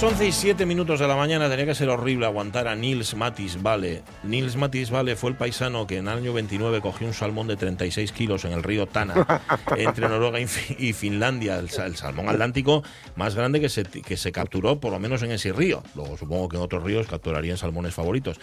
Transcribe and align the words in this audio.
Las 0.00 0.12
11 0.12 0.28
y 0.28 0.32
7 0.32 0.64
minutos 0.64 0.98
de 0.98 1.06
la 1.06 1.14
mañana 1.14 1.50
tenía 1.50 1.66
que 1.66 1.74
ser 1.74 1.90
horrible 1.90 2.24
aguantar 2.24 2.68
a 2.68 2.74
Nils 2.74 3.14
Matis 3.14 3.62
Vale. 3.62 4.02
Nils 4.22 4.56
Matis 4.56 4.90
Vale 4.90 5.14
fue 5.14 5.28
el 5.28 5.36
paisano 5.36 5.86
que 5.86 5.98
en 5.98 6.08
el 6.08 6.16
año 6.16 6.32
29 6.32 6.80
cogió 6.80 7.06
un 7.06 7.12
salmón 7.12 7.48
de 7.48 7.58
36 7.58 8.10
kilos 8.12 8.46
en 8.46 8.52
el 8.52 8.62
río 8.62 8.86
Tana, 8.86 9.42
entre 9.76 10.08
Noruega 10.08 10.40
y, 10.40 10.94
Finlandia, 10.94 11.58
el, 11.58 11.68
salmón 11.68 12.30
atlántico 12.30 12.82
más 13.14 13.34
grande 13.34 13.60
que 13.60 13.68
se, 13.68 13.82
que 13.82 14.16
se 14.16 14.32
capturó 14.32 14.80
por 14.80 14.90
lo 14.90 14.98
menos 14.98 15.22
en 15.22 15.32
ese 15.32 15.52
río. 15.52 15.82
Luego 15.94 16.16
supongo 16.16 16.48
que 16.48 16.56
en 16.56 16.62
otros 16.62 16.82
ríos 16.82 17.06
capturarían 17.06 17.58
salmones 17.58 17.92
favoritos. 17.92 18.40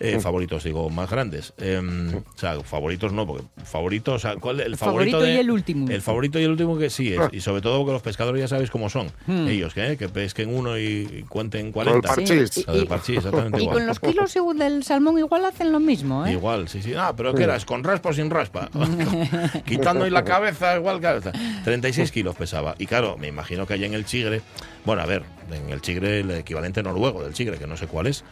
Eh, 0.00 0.18
favoritos, 0.20 0.64
digo, 0.64 0.90
más 0.90 1.10
grandes. 1.10 1.52
Em, 1.58 2.16
o 2.16 2.38
sea, 2.38 2.60
favoritos 2.60 3.12
no, 3.12 3.26
porque 3.26 3.44
favoritos, 3.64 4.14
o 4.14 4.18
sea, 4.18 4.36
¿cuál, 4.36 4.60
el, 4.60 4.76
favorito, 4.76 5.26
y 5.26 5.30
el 5.30 5.50
último. 5.50 5.88
El 5.88 6.02
favorito 6.02 6.38
y 6.38 6.44
el 6.44 6.50
último 6.50 6.76
que 6.78 6.90
sí 6.90 7.12
es, 7.12 7.20
y 7.32 7.40
sobre 7.40 7.62
todo 7.62 7.78
porque 7.78 7.92
los 7.92 8.02
pescadores 8.02 8.40
ya 8.40 8.48
sabéis 8.48 8.70
cómo 8.70 8.90
son. 8.90 9.12
Hmm. 9.26 9.48
Ellos, 9.48 9.72
¿eh? 9.76 9.96
que 9.96 10.08
pesquen 10.08 10.54
uno 10.54 10.78
y 10.78 11.24
cuenten 11.28 11.72
40. 11.72 11.96
el 11.96 12.86
parchís. 12.86 13.16
exactamente 13.16 13.62
y 13.62 13.66
con 13.66 13.86
los 13.86 14.00
kilos 14.00 14.34
del 14.56 14.84
salmón 14.84 15.18
igual 15.18 15.44
hacen 15.44 15.72
lo 15.72 15.80
mismo, 15.80 16.26
¿eh? 16.26 16.32
Igual, 16.32 16.68
sí, 16.68 16.82
sí. 16.82 16.94
Ah, 16.94 17.14
pero 17.16 17.34
¿qué 17.34 17.44
era? 17.44 17.56
¿Es 17.56 17.64
con 17.64 17.84
raspa 17.84 18.10
o 18.10 18.12
sin 18.12 18.30
raspa? 18.30 18.68
Quitando 19.66 20.04
ahí 20.04 20.10
la 20.10 20.24
cabeza, 20.24 20.76
igual 20.76 21.00
que... 21.00 21.30
36 21.64 22.10
kilos 22.10 22.34
pesaba. 22.34 22.74
Y 22.78 22.86
claro, 22.86 23.16
me 23.18 23.28
imagino 23.28 23.66
que 23.66 23.74
allá 23.74 23.86
en 23.86 23.94
el 23.94 24.04
chigre, 24.04 24.42
bueno, 24.84 25.02
a 25.02 25.06
ver, 25.06 25.22
en 25.52 25.70
el 25.70 25.80
chigre 25.80 26.20
el 26.20 26.30
equivalente 26.32 26.82
noruego 26.82 27.22
del 27.22 27.34
chigre, 27.34 27.58
que 27.58 27.66
no 27.66 27.76
sé 27.76 27.86
cuál 27.86 28.06
es, 28.06 28.24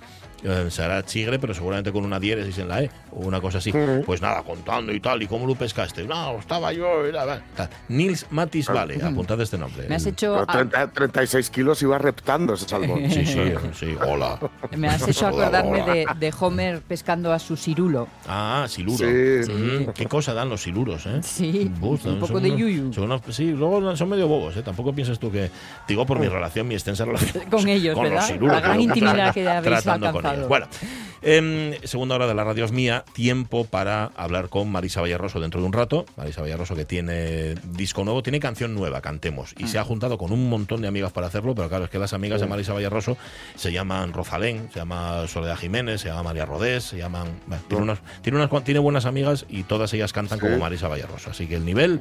eh, 0.45 0.67
será 0.71 1.05
chigre, 1.05 1.39
pero 1.39 1.55
seguramente 1.55 1.93
con 1.93 2.05
una 2.05 2.19
diéresis 2.19 2.59
en 2.59 2.69
la 2.69 2.83
E 2.83 2.91
o 3.13 3.21
una 3.21 3.41
cosa 3.41 3.59
así. 3.59 3.73
Pues 4.05 4.21
nada, 4.21 4.43
contando 4.43 4.93
y 4.93 5.01
tal, 5.01 5.23
¿y 5.23 5.27
cómo 5.27 5.47
lo 5.47 5.55
pescaste? 5.55 6.05
No, 6.05 6.39
estaba 6.39 6.73
yo. 6.73 7.05
Era, 7.05 7.43
Nils 7.89 8.27
Matis 8.31 8.69
Vale, 8.69 9.03
apuntad 9.03 9.41
este 9.41 9.59
nombre. 9.59 9.89
Me 9.89 9.97
has 9.97 10.07
hecho. 10.07 10.47
36 10.95 11.51
kilos 11.51 11.83
iba 11.83 11.99
reptando 11.99 12.55
ese 12.55 12.69
salmón. 12.69 13.03
Sí, 13.11 13.27
sí, 13.27 13.55
sí, 13.75 13.97
hola. 14.07 14.39
Me 14.77 14.89
has 14.89 15.07
hecho 15.07 15.27
acordarme 15.27 15.83
de, 15.83 16.07
de, 16.19 16.35
Homer 16.41 16.81
pescando 16.81 17.33
a 17.33 17.39
su 17.39 17.57
cirulo. 17.57 18.09
Ah, 18.27 18.67
siluro. 18.69 18.99
Sí. 18.99 19.87
Qué 19.95 20.07
cosa 20.07 20.35
dan 20.35 20.49
los 20.49 20.63
siluros, 20.63 21.07
¿eh? 21.07 21.21
Sí. 21.23 21.71
un 21.81 22.19
poco 22.19 22.41
de 22.41 22.57
yuyu. 22.57 22.91
sí, 23.31 23.53
luego 23.53 23.95
son 23.97 24.09
medio 24.09 24.29
bobos, 24.29 24.57
¿eh? 24.57 24.63
Tampoco 24.63 24.93
piensas 24.93 25.19
tú 25.19 25.31
que. 25.31 25.51
Digo 25.87 26.07
por 26.07 26.19
mi 26.19 26.29
relación, 26.29 26.67
mi 26.67 26.75
extensa 26.75 27.05
relación. 27.05 27.45
Con 27.51 27.69
ellos, 27.69 27.95
con 27.95 28.05
¿verdad? 28.05 28.21
Los 28.21 28.27
siluros, 28.29 28.55
La 28.55 28.61
gran 28.61 28.81
intimidad 28.81 29.35
que 29.35 29.49
habéis 29.49 29.87
alcanzado. 29.87 30.32
Bueno, 30.49 30.67
eh, 31.23 31.79
segunda 31.85 32.17
hora 32.17 32.27
de 32.27 32.35
la 32.35 32.45
radio 32.45 32.65
es 32.65 32.73
mía, 32.73 33.05
tiempo 33.13 33.65
para 33.65 34.07
hablar 34.17 34.49
con 34.49 34.71
Marisa 34.71 35.01
Vallarroso 35.01 35.41
dentro 35.41 35.61
de 35.61 35.67
un 35.67 35.73
rato. 35.73 36.05
Marisa 36.17 36.41
Vallarroso 36.41 36.75
que 36.75 36.85
tiene 36.85 37.55
disco 37.65 38.05
nuevo, 38.05 38.23
tiene 38.23 38.41
canción 38.41 38.75
nueva, 38.75 39.01
cantemos. 39.01 39.55
Y 39.59 39.69
se 39.69 39.79
ha 39.79 39.85
juntado 39.85 40.19
con 40.19 40.33
un 40.33 40.49
montón 40.49 40.83
de 40.83 40.89
amigas 40.89 41.13
para 41.13 41.29
hacerlo, 41.29 41.55
pero 41.55 41.69
claro, 41.69 41.85
es 41.85 41.91
que 41.91 41.99
las 41.99 42.13
amigas 42.13 42.41
de 42.41 42.47
Marisa 42.47 42.73
Vallarroso 42.73 43.17
se 43.55 43.73
llaman 43.73 44.13
Rosalén, 44.13 44.69
se 44.73 44.81
llama 44.81 45.27
Soledad 45.29 45.57
Jiménez, 45.57 46.01
se 46.01 46.09
llama 46.09 46.25
María 46.25 46.45
Rodés, 46.45 46.85
se 46.85 46.99
llaman... 46.99 47.29
tiene, 47.69 47.85
unas, 47.85 48.01
tiene, 48.23 48.39
unas, 48.39 48.65
tiene 48.65 48.81
buenas 48.81 49.07
amigas 49.07 49.47
y 49.49 49.63
todas 49.63 49.93
ellas 49.95 50.13
cantan 50.13 50.41
como 50.41 50.59
Marisa 50.59 50.89
Vallarroso. 50.89 51.31
Así 51.31 51.47
que 51.47 51.57
el 51.57 51.65
nivel... 51.65 52.01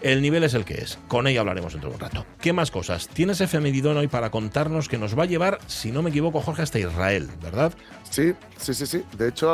El 0.00 0.22
nivel 0.22 0.44
es 0.44 0.54
el 0.54 0.64
que 0.64 0.74
es. 0.74 0.98
Con 1.08 1.26
ella 1.26 1.40
hablaremos 1.40 1.72
dentro 1.72 1.90
de 1.90 1.96
un 1.96 2.00
rato. 2.00 2.26
¿Qué 2.40 2.52
más 2.52 2.70
cosas? 2.70 3.08
Tienes 3.08 3.40
ese 3.40 3.60
medidón 3.60 3.96
hoy 3.96 4.08
para 4.08 4.30
contarnos 4.30 4.88
que 4.88 4.98
nos 4.98 5.18
va 5.18 5.24
a 5.24 5.26
llevar, 5.26 5.58
si 5.66 5.90
no 5.90 6.02
me 6.02 6.10
equivoco, 6.10 6.40
Jorge, 6.40 6.62
hasta 6.62 6.78
Israel, 6.78 7.28
¿verdad? 7.42 7.72
Sí, 8.08 8.34
sí, 8.58 8.74
sí, 8.74 8.86
sí. 8.86 9.04
De 9.16 9.28
hecho, 9.28 9.52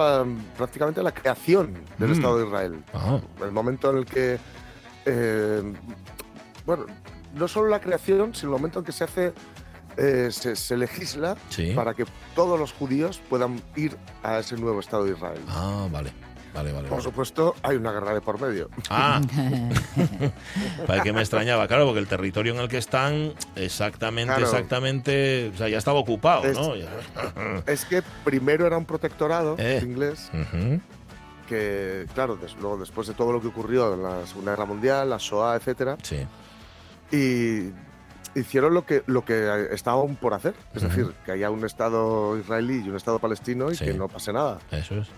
prácticamente 0.57 1.03
la 1.03 1.13
creación 1.13 1.75
del 1.99 2.11
mm. 2.11 2.13
Estado 2.13 2.39
de 2.39 2.47
Israel. 2.47 2.85
Ah. 2.93 3.21
El 3.43 3.53
momento 3.53 3.91
en 3.91 3.99
el 3.99 4.07
que. 4.07 4.39
Eh, 5.07 5.63
bueno, 6.67 6.87
no 7.35 7.49
solo 7.49 7.69
la 7.69 7.81
creación, 7.81 8.35
sino 8.35 8.53
el 8.53 8.59
momento 8.59 8.81
en 8.81 8.85
que 8.85 8.93
se 8.93 9.05
hace. 9.05 9.33
Eh, 9.97 10.31
se, 10.33 10.77
legisla 10.77 11.37
para 11.77 11.95
que 11.95 12.05
todos 12.35 12.59
los 12.59 12.73
judíos 12.73 13.23
puedan 13.31 13.63
ir 13.77 13.97
a 14.25 14.41
ese 14.41 14.57
nuevo 14.57 14.81
Estado 14.81 15.05
de 15.05 15.13
Israel. 15.13 15.39
Ah, 15.47 15.87
vale. 15.89 16.11
Por 16.89 17.03
supuesto, 17.03 17.55
hay 17.63 17.77
una 17.77 17.93
guerra 17.93 18.15
de 18.15 18.21
por 18.21 18.41
medio. 18.41 18.71
Ah, 18.89 19.21
para 20.87 21.03
que 21.03 21.13
me 21.13 21.21
extrañaba, 21.21 21.67
claro, 21.67 21.87
porque 21.87 21.99
el 21.99 22.07
territorio 22.07 22.55
en 22.55 22.61
el 22.61 22.69
que 22.69 22.79
están, 22.79 23.35
exactamente, 23.57 24.41
exactamente, 24.41 25.51
o 25.53 25.59
sea, 25.59 25.69
ya 25.69 25.79
estaba 25.79 25.99
ocupado, 25.99 26.45
es, 26.45 26.57
¿no? 26.57 26.75
es 27.67 27.85
que 27.85 28.03
primero 28.25 28.67
era 28.67 28.77
un 28.77 28.85
protectorado 28.85 29.57
eh. 29.59 29.81
inglés. 29.83 30.31
Que, 31.49 32.07
claro, 32.15 32.39
luego 32.61 32.79
después 32.79 33.07
de 33.07 33.15
todo 33.15 33.33
lo 33.33 33.41
que 33.41 33.49
ocurrió 33.49 33.93
en 33.95 34.03
la 34.03 34.27
Segunda 34.27 34.53
Guerra 34.53 34.65
Mundial, 34.65 35.11
la 35.11 35.19
SOA, 35.19 35.57
etcétera, 35.57 35.99
sí. 36.03 36.27
y 37.13 37.71
hicieron 38.35 38.73
lo 38.73 38.87
que, 38.87 39.03
lo 39.07 39.25
que 39.25 39.69
estaban 39.73 40.17
por 40.17 40.35
hacer. 40.35 40.55
Es 40.75 40.83
decir, 40.83 41.13
que 41.25 41.33
haya 41.33 41.51
un 41.51 41.65
Estado 41.65 42.39
israelí 42.39 42.83
y 42.85 42.89
un 42.89 42.97
Estado 42.97 43.19
palestino 43.19 43.73
y 43.73 43.77
que 43.77 43.93
no 43.95 44.09
pase 44.09 44.33
nada. 44.33 44.59
Eso 44.71 44.97
es. 44.97 45.09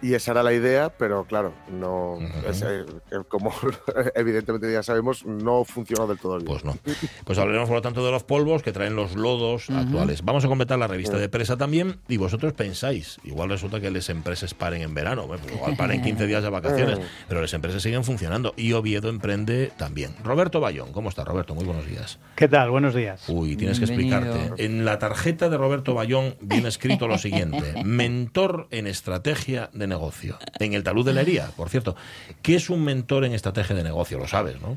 Y 0.00 0.14
esa 0.14 0.30
era 0.30 0.42
la 0.42 0.52
idea, 0.52 0.90
pero 0.90 1.24
claro, 1.24 1.52
no 1.72 2.18
eh, 2.20 2.84
como 3.26 3.52
evidentemente 4.14 4.72
ya 4.72 4.82
sabemos, 4.82 5.26
no 5.26 5.64
funcionó 5.64 6.06
del 6.06 6.18
todo 6.18 6.36
bien. 6.36 6.46
Pues 6.46 6.64
no. 6.64 6.76
Pues 7.24 7.38
hablaremos 7.38 7.68
por 7.68 7.76
lo 7.76 7.82
tanto 7.82 8.04
de 8.04 8.12
los 8.12 8.22
polvos 8.22 8.62
que 8.62 8.72
traen 8.72 8.94
los 8.94 9.16
lodos 9.16 9.70
actuales. 9.70 10.24
Vamos 10.24 10.44
a 10.44 10.48
completar 10.48 10.78
la 10.78 10.86
revista 10.86 11.16
de 11.16 11.28
presa 11.28 11.56
también. 11.56 11.98
Y 12.08 12.16
vosotros 12.16 12.52
pensáis, 12.52 13.18
igual 13.24 13.48
resulta 13.48 13.80
que 13.80 13.90
las 13.90 14.08
empresas 14.08 14.54
paren 14.54 14.82
en 14.82 14.94
verano, 14.94 15.26
pues 15.26 15.40
igual 15.52 15.76
paren 15.76 16.02
15 16.08 16.26
días 16.26 16.42
de 16.44 16.50
vacaciones, 16.50 17.00
pero 17.28 17.40
las 17.40 17.52
empresas 17.52 17.82
siguen 17.82 18.04
funcionando. 18.04 18.54
Y 18.56 18.72
Oviedo 18.74 19.08
emprende 19.08 19.72
también. 19.76 20.14
Roberto 20.22 20.60
Bayón, 20.60 20.92
¿cómo 20.92 21.08
está 21.08 21.24
Roberto? 21.24 21.56
Muy 21.56 21.64
buenos 21.64 21.86
días. 21.86 22.20
¿Qué 22.36 22.46
tal? 22.46 22.70
Buenos 22.70 22.94
días. 22.94 23.28
Uy, 23.28 23.56
tienes 23.56 23.78
que 23.78 23.86
explicarte. 23.86 24.64
En 24.64 24.84
la 24.84 25.00
tarjeta 25.00 25.48
de 25.48 25.56
Roberto 25.56 25.94
Bayón 25.94 26.36
viene 26.40 26.68
escrito 26.68 27.08
lo 27.08 27.18
siguiente: 27.18 27.82
mentor 27.84 28.68
en 28.70 28.86
estrategia 28.86 29.70
de 29.72 29.87
negocio. 29.88 30.38
En 30.58 30.74
el 30.74 30.82
talud 30.82 31.04
de 31.04 31.12
la 31.12 31.22
hería, 31.22 31.48
por 31.56 31.68
cierto. 31.68 31.96
¿Qué 32.42 32.54
es 32.54 32.70
un 32.70 32.84
mentor 32.84 33.24
en 33.24 33.32
estrategia 33.32 33.74
de 33.74 33.82
negocio? 33.82 34.18
Lo 34.18 34.28
sabes, 34.28 34.60
¿no? 34.60 34.76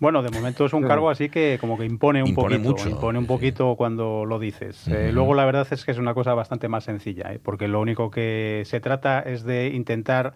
Bueno, 0.00 0.22
de 0.22 0.30
momento 0.30 0.64
es 0.64 0.72
un 0.72 0.82
cargo 0.82 1.10
así 1.10 1.28
que 1.28 1.58
como 1.60 1.76
que 1.76 1.84
impone 1.84 2.22
un 2.22 2.34
poquito, 2.34 2.58
mucho, 2.60 2.88
impone 2.88 3.18
un 3.18 3.26
poquito 3.26 3.76
cuando 3.76 4.24
lo 4.24 4.38
dices. 4.38 4.88
Eh, 4.88 5.10
luego 5.12 5.34
la 5.34 5.44
verdad 5.44 5.68
es 5.70 5.84
que 5.84 5.90
es 5.90 5.98
una 5.98 6.14
cosa 6.14 6.32
bastante 6.32 6.68
más 6.68 6.84
sencilla, 6.84 7.34
¿eh? 7.34 7.38
porque 7.42 7.68
lo 7.68 7.82
único 7.82 8.10
que 8.10 8.62
se 8.64 8.80
trata 8.80 9.20
es 9.20 9.44
de 9.44 9.68
intentar 9.68 10.32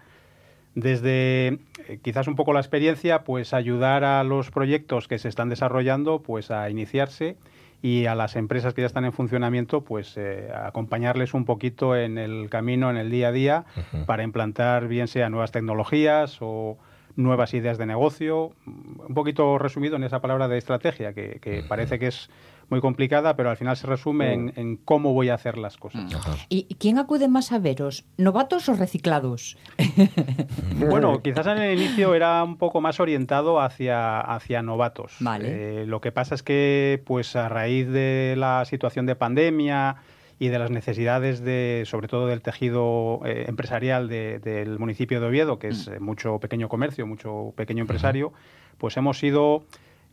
desde 0.75 1.61
eh, 1.89 1.99
quizás 2.03 2.29
un 2.29 2.37
poco 2.37 2.53
la 2.53 2.61
experiencia, 2.61 3.25
pues 3.25 3.55
ayudar 3.55 4.05
a 4.05 4.23
los 4.23 4.51
proyectos 4.51 5.09
que 5.09 5.19
se 5.19 5.29
están 5.29 5.49
desarrollando, 5.49 6.21
pues 6.21 6.51
a 6.51 6.69
iniciarse 6.69 7.39
y 7.85 8.07
a 8.07 8.15
las 8.15 8.35
empresas 8.35 8.73
que 8.73 8.81
ya 8.81 8.87
están 8.87 9.05
en 9.05 9.13
funcionamiento, 9.13 9.83
pues 9.83 10.17
eh, 10.17 10.51
acompañarles 10.55 11.35
un 11.35 11.45
poquito 11.45 11.95
en 11.95 12.17
el 12.17 12.49
camino, 12.49 12.89
en 12.89 12.97
el 12.97 13.11
día 13.11 13.29
a 13.29 13.33
día, 13.33 13.65
para 14.07 14.23
implantar 14.23 14.89
bien 14.89 15.07
sea 15.07 15.29
nuevas 15.29 15.53
tecnologías 15.53 16.39
o 16.41 16.79
nuevas 17.15 17.53
ideas 17.53 17.77
de 17.77 17.85
negocio, 17.85 18.53
un 18.65 19.13
poquito 19.15 19.59
resumido 19.59 19.97
en 19.97 20.05
esa 20.05 20.23
palabra 20.23 20.49
de 20.49 20.57
estrategia, 20.57 21.13
que, 21.13 21.63
parece 21.69 21.99
que 21.99 22.07
es 22.07 22.31
muy 22.75 22.81
complicada, 22.81 23.37
pero 23.37 23.51
al 23.51 23.57
final 23.57 23.77
se 23.77 23.87
resume 23.87 24.37
mm. 24.37 24.53
en, 24.57 24.77
cómo 24.79 25.13
voy 25.13 25.29
a 25.29 25.35
hacer 25.35 25.59
las 25.59 25.77
cosas. 25.77 26.13
Mm. 26.13 26.35
¿Y 26.49 26.75
quién 26.75 26.99
acude 26.99 27.29
más 27.29 27.53
a 27.53 27.61
veros? 27.61 28.05
¿Novatos 28.17 28.69
o 28.69 28.75
reciclados? 28.75 29.57
bueno, 30.91 31.23
quizás 31.23 31.47
en 31.47 31.59
el 31.59 31.81
inicio 31.81 32.17
era 32.17 32.43
un 32.43 32.57
poco 32.57 32.81
más 32.81 32.99
orientado 32.99 33.61
hacia, 33.61 34.21
hacia 34.21 34.63
novatos. 34.63 35.19
Eh, 35.41 35.85
lo 35.87 36.01
que 36.01 36.11
pasa 36.11 36.35
es 36.35 36.43
que, 36.43 37.01
pues 37.07 37.37
a 37.37 37.49
raíz 37.49 37.89
de 37.89 38.35
la 38.37 38.65
situación 38.65 39.07
de 39.07 39.15
pandemia 39.15 39.99
y 40.41 40.49
de 40.49 40.59
las 40.59 40.73
necesidades 40.73 41.45
de, 41.45 41.85
sobre 41.87 42.09
todo 42.09 42.27
del 42.27 42.43
tejido 42.43 43.21
eh, 43.25 43.45
empresarial 43.47 44.09
del 44.09 44.81
municipio 44.81 45.21
de 45.21 45.29
Oviedo, 45.29 45.61
que 45.61 45.69
es 45.69 45.89
mm. 45.89 46.03
mucho 46.03 46.41
pequeño 46.41 46.69
comercio, 46.69 47.07
mucho 47.07 47.55
pequeño 47.55 47.83
empresario, 47.83 48.33
pues 48.79 48.97
hemos 48.97 49.23
ido 49.23 49.65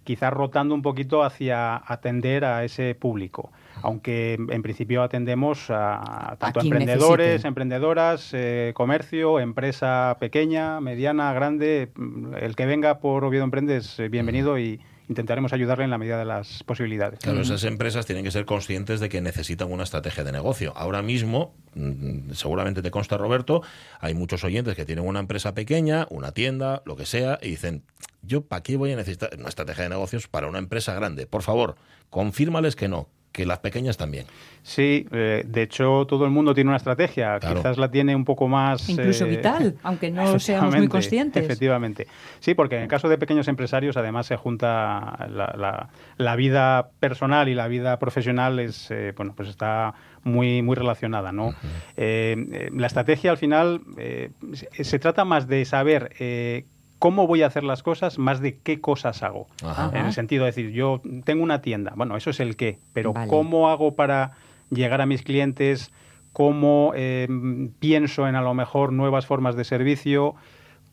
quizás 0.03 0.33
rotando 0.33 0.73
un 0.73 0.81
poquito 0.81 1.23
hacia 1.23 1.75
atender 1.75 2.45
a 2.45 2.63
ese 2.63 2.95
público. 2.95 3.51
Aunque 3.83 4.33
en 4.33 4.61
principio 4.61 5.01
atendemos 5.01 5.67
a, 5.69 6.35
tanto 6.39 6.61
emprendedores, 6.61 7.45
emprendedoras, 7.45 8.31
eh, 8.33 8.73
comercio, 8.75 9.39
empresa 9.39 10.17
pequeña, 10.19 10.79
mediana, 10.81 11.33
grande. 11.33 11.91
El 12.39 12.55
que 12.55 12.65
venga 12.65 12.99
por 12.99 13.23
Oviedo 13.23 13.43
Emprende 13.43 13.77
es 13.77 14.01
bienvenido 14.09 14.59
y, 14.59 14.79
intentaremos 15.11 15.51
ayudarle 15.51 15.83
en 15.83 15.89
la 15.89 15.97
medida 15.97 16.17
de 16.17 16.25
las 16.25 16.63
posibilidades. 16.63 17.19
Claro, 17.19 17.41
esas 17.41 17.65
empresas 17.65 18.05
tienen 18.05 18.23
que 18.23 18.31
ser 18.31 18.45
conscientes 18.45 19.01
de 19.01 19.09
que 19.09 19.19
necesitan 19.19 19.69
una 19.71 19.83
estrategia 19.83 20.23
de 20.23 20.31
negocio. 20.31 20.73
Ahora 20.75 21.01
mismo, 21.01 21.53
mm, 21.75 22.31
seguramente 22.31 22.81
te 22.81 22.91
consta, 22.91 23.17
Roberto, 23.17 23.61
hay 23.99 24.13
muchos 24.13 24.43
oyentes 24.45 24.75
que 24.75 24.85
tienen 24.85 25.05
una 25.05 25.19
empresa 25.19 25.53
pequeña, 25.53 26.07
una 26.09 26.31
tienda, 26.31 26.81
lo 26.85 26.95
que 26.95 27.05
sea, 27.05 27.37
y 27.41 27.49
dicen, 27.49 27.83
¿yo 28.21 28.41
para 28.45 28.63
qué 28.63 28.77
voy 28.77 28.93
a 28.93 28.95
necesitar 28.95 29.31
una 29.37 29.49
estrategia 29.49 29.83
de 29.83 29.89
negocios 29.89 30.27
para 30.27 30.47
una 30.47 30.59
empresa 30.59 30.93
grande? 30.93 31.27
Por 31.27 31.41
favor, 31.41 31.75
confírmales 32.09 32.77
que 32.77 32.87
no, 32.87 33.09
que 33.31 33.45
las 33.45 33.59
pequeñas 33.59 33.97
también. 33.97 34.25
Sí, 34.63 35.07
eh, 35.11 35.43
de 35.45 35.63
hecho 35.63 36.05
todo 36.05 36.25
el 36.25 36.31
mundo 36.31 36.53
tiene 36.53 36.69
una 36.69 36.77
estrategia, 36.77 37.39
quizás 37.39 37.77
la 37.77 37.89
tiene 37.89 38.15
un 38.15 38.25
poco 38.25 38.47
más... 38.47 38.87
Incluso 38.89 39.25
eh, 39.25 39.29
vital, 39.29 39.75
aunque 39.83 40.11
no 40.11 40.37
seamos 40.39 40.75
muy 40.75 40.87
conscientes. 40.87 41.43
Efectivamente. 41.43 42.07
Sí, 42.39 42.53
porque 42.53 42.75
en 42.75 42.83
el 42.83 42.87
caso 42.87 43.09
de 43.09 43.17
pequeños 43.17 43.47
empresarios 43.47 43.97
además 43.97 44.27
se 44.27 44.35
junta 44.35 45.27
la, 45.29 46.35
vida 46.35 46.89
personal 46.99 47.49
y 47.49 47.55
la 47.55 47.67
vida 47.67 47.97
profesional, 47.99 48.59
es, 48.59 48.91
eh, 48.91 49.13
bueno, 49.15 49.33
pues 49.35 49.49
está 49.49 49.93
muy, 50.23 50.61
muy 50.61 50.75
relacionada. 50.75 51.31
¿no? 51.31 51.53
la 51.95 52.87
estrategia 52.87 53.31
al 53.31 53.37
final 53.37 53.81
se 54.71 54.99
trata 54.99 55.25
más 55.25 55.47
de 55.47 55.65
saber 55.65 56.11
cómo 57.01 57.25
voy 57.25 57.41
a 57.41 57.47
hacer 57.47 57.63
las 57.63 57.81
cosas 57.81 58.19
más 58.19 58.41
de 58.41 58.59
qué 58.59 58.79
cosas 58.79 59.23
hago. 59.23 59.47
En 59.91 60.05
el 60.05 60.13
sentido 60.13 60.43
de 60.45 60.51
decir, 60.51 60.69
yo 60.69 61.01
tengo 61.23 61.41
una 61.41 61.59
tienda, 61.63 61.93
bueno, 61.95 62.15
eso 62.15 62.29
es 62.29 62.39
el 62.39 62.55
qué, 62.55 62.77
pero 62.93 63.11
cómo 63.27 63.71
hago 63.71 63.95
para 63.95 64.33
llegar 64.69 65.01
a 65.01 65.07
mis 65.07 65.23
clientes, 65.23 65.91
cómo 66.31 66.93
eh, 66.95 67.27
pienso 67.79 68.27
en 68.27 68.35
a 68.35 68.43
lo 68.43 68.53
mejor 68.53 68.93
nuevas 68.93 69.25
formas 69.25 69.55
de 69.55 69.63
servicio, 69.63 70.35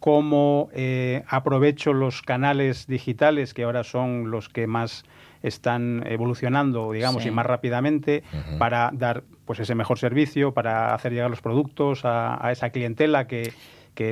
cómo 0.01 0.71
eh, 0.73 1.25
aprovecho 1.29 1.93
los 1.93 2.23
canales 2.23 2.87
digitales 2.87 3.53
que 3.53 3.65
ahora 3.65 3.85
son 3.85 4.31
los 4.31 4.49
que 4.49 4.67
más 4.67 5.05
están 5.43 6.05
evolucionando, 6.07 6.91
digamos, 6.91 7.27
y 7.27 7.31
más 7.31 7.45
rápidamente 7.45 8.23
para 8.59 8.91
dar 8.95 9.25
pues 9.45 9.61
ese 9.61 9.75
mejor 9.75 9.99
servicio, 9.99 10.55
para 10.55 10.95
hacer 10.95 11.13
llegar 11.13 11.29
los 11.29 11.43
productos 11.43 12.01
a 12.05 12.51
esa 12.51 12.71
clientela 12.71 13.27
que, 13.27 13.53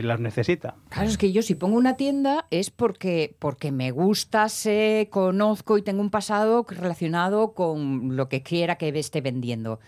las 0.02 0.20
necesita. 0.20 0.76
Claro, 0.88 1.08
es 1.08 1.18
que 1.18 1.32
yo 1.32 1.42
si 1.42 1.54
pongo 1.54 1.76
una 1.76 1.96
tienda 1.96 2.46
es 2.50 2.70
porque, 2.70 3.36
porque 3.38 3.72
me 3.72 3.90
gusta, 3.90 4.48
sé, 4.48 5.08
conozco 5.10 5.78
y 5.78 5.82
tengo 5.82 6.00
un 6.00 6.10
pasado 6.10 6.66
relacionado 6.68 7.52
con 7.52 8.16
lo 8.16 8.28
que 8.28 8.42
quiera 8.42 8.76
que 8.76 8.88
esté 8.98 9.20
vendiendo. 9.20 9.78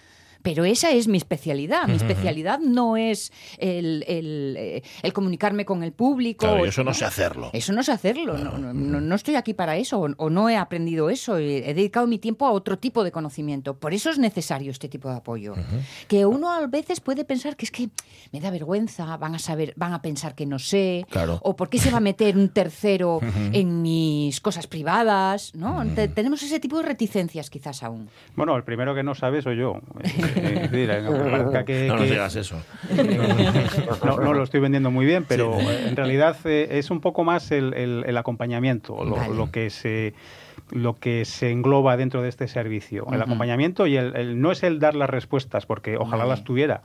Pero 0.42 0.64
esa 0.64 0.90
es 0.90 1.08
mi 1.08 1.18
especialidad. 1.18 1.86
Mi 1.88 1.94
especialidad 1.96 2.58
no 2.60 2.96
es 2.96 3.32
el, 3.58 4.04
eh, 4.06 4.82
comunicarme 5.12 5.64
con 5.64 5.82
el 5.82 5.92
público. 5.92 6.46
Claro, 6.46 6.64
eso 6.64 6.84
no, 6.84 6.94
sé 6.94 7.04
hacerlo. 7.04 7.50
Eso 7.52 7.72
no 7.72 7.82
sé 7.82 7.92
hacerlo. 7.92 8.36
No, 8.38 9.14
estoy 9.14 9.34
aquí 9.36 9.54
para 9.54 9.76
eso 9.76 10.00
o, 10.16 10.30
no 10.30 10.48
he 10.48 10.56
aprendido 10.56 11.10
eso. 11.10 11.38
He 11.38 11.74
dedicado 11.74 12.06
mi 12.06 12.18
tiempo 12.18 12.46
a 12.46 12.52
otro 12.52 12.78
tipo 12.78 13.04
de 13.04 13.12
conocimiento. 13.12 13.78
Por 13.78 13.94
eso 13.94 14.10
es 14.10 14.18
necesario 14.18 14.70
este 14.70 14.88
tipo 14.88 15.10
de 15.10 15.16
apoyo. 15.16 15.54
Que 16.06 16.24
uno 16.24 16.50
a 16.50 16.66
veces 16.66 17.00
puede 17.00 17.24
pensar 17.24 17.56
que 17.56 17.64
es 17.64 17.70
que 17.70 17.88
me 18.32 18.40
da 18.40 18.50
vergüenza, 18.50 19.16
van 19.16 19.34
a 19.34 19.38
saber, 19.38 19.74
van 19.76 19.92
a 19.92 20.02
pensar 20.02 20.34
que 20.34 20.46
no 20.46 20.58
sé. 20.58 21.04
Claro. 21.10 21.40
O 21.42 21.56
por 21.56 21.68
qué 21.68 21.78
se 21.78 21.90
va 21.90 21.98
a 21.98 22.00
meter 22.00 22.36
un 22.36 22.50
tercero 22.50 23.20
en 23.52 23.82
mis 23.82 24.40
cosas 24.40 24.66
privadas. 24.66 25.54
¿no? 25.54 25.84
tenemos 26.14 26.42
ese 26.42 26.60
tipo 26.60 26.78
de 26.78 26.84
reticencias 26.84 27.50
quizás 27.50 27.82
aún. 27.82 28.08
Bueno, 28.36 28.56
el 28.56 28.64
primero 28.64 28.94
que 28.94 29.02
no 29.02 29.14
sabe 29.14 29.42
soy 29.42 29.56
yo. 29.58 29.80
no 30.34 31.96
nos 31.96 32.08
digas 32.08 32.36
eso. 32.36 32.56
no, 34.04 34.34
lo 34.34 34.42
estoy 34.42 34.60
vendiendo 34.60 34.90
muy 34.90 35.06
bien, 35.06 35.24
pero 35.26 35.58
en 35.58 35.96
realidad 35.96 36.36
eh, 36.44 36.68
es 36.72 36.90
un 36.90 37.00
poco 37.00 37.24
más 37.24 37.50
el, 37.50 38.16
acompañamiento, 38.16 39.04
lo, 39.04 39.50
que 39.50 39.70
se 39.70 40.14
lo 40.70 40.96
que 40.98 41.24
se 41.24 41.50
engloba 41.50 41.96
dentro 41.96 42.22
de 42.22 42.28
este 42.28 42.48
servicio. 42.48 43.06
El 43.12 43.22
acompañamiento 43.22 43.86
y 43.86 43.96
el, 43.96 44.40
no 44.40 44.52
es 44.52 44.62
el 44.62 44.78
dar 44.78 44.94
las 44.94 45.10
respuestas, 45.10 45.66
porque 45.66 45.96
ojalá 45.96 46.26
las 46.26 46.44
tuviera. 46.44 46.82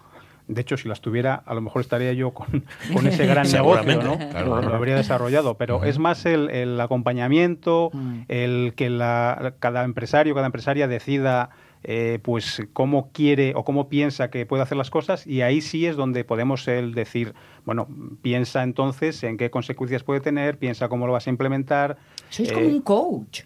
De 0.48 0.60
hecho, 0.60 0.76
si 0.76 0.90
las 0.90 1.00
tuviera, 1.00 1.36
a 1.46 1.54
lo 1.54 1.62
mejor 1.62 1.82
estaría 1.82 2.12
yo 2.12 2.32
con, 2.32 2.64
ese 3.08 3.26
gran 3.26 3.50
negocio, 3.52 4.04
¿no? 4.04 4.18
Lo 4.44 4.76
habría 4.76 4.96
desarrollado. 4.96 5.56
Pero 5.56 5.86
es 5.86 6.00
más 6.00 6.26
el, 6.26 6.80
acompañamiento, 6.82 7.90
mm. 7.94 8.22
el 8.28 8.74
que 8.76 8.90
la, 8.90 9.54
cada 9.60 9.86
empresario, 9.86 10.36
cada 10.36 10.48
empresaria 10.48 10.88
decida 10.88 11.52
eh, 11.84 12.20
pues 12.22 12.64
cómo 12.74 13.12
quiere 13.12 13.54
o 13.56 13.64
cómo 13.64 13.90
piensa 13.90 14.30
que 14.30 14.46
puede 14.46 14.64
hacer 14.64 14.78
las 14.78 14.90
cosas 14.90 15.28
y 15.28 15.42
ahí 15.42 15.62
sí 15.62 15.86
es 15.86 15.96
donde 15.96 16.24
podemos 16.24 16.68
el 16.68 16.94
decir, 16.94 17.34
bueno, 17.66 17.88
piensa 18.22 18.64
entonces 18.64 19.22
en 19.24 19.38
qué 19.38 19.50
consecuencias 19.50 20.04
puede 20.04 20.22
tener, 20.22 20.58
piensa 20.58 20.88
cómo 20.88 21.08
lo 21.08 21.14
vas 21.14 21.28
a 21.28 21.30
implementar. 21.30 21.98
Sois 22.30 22.52
como 22.52 22.68
un 22.68 22.82
coach. 22.82 23.42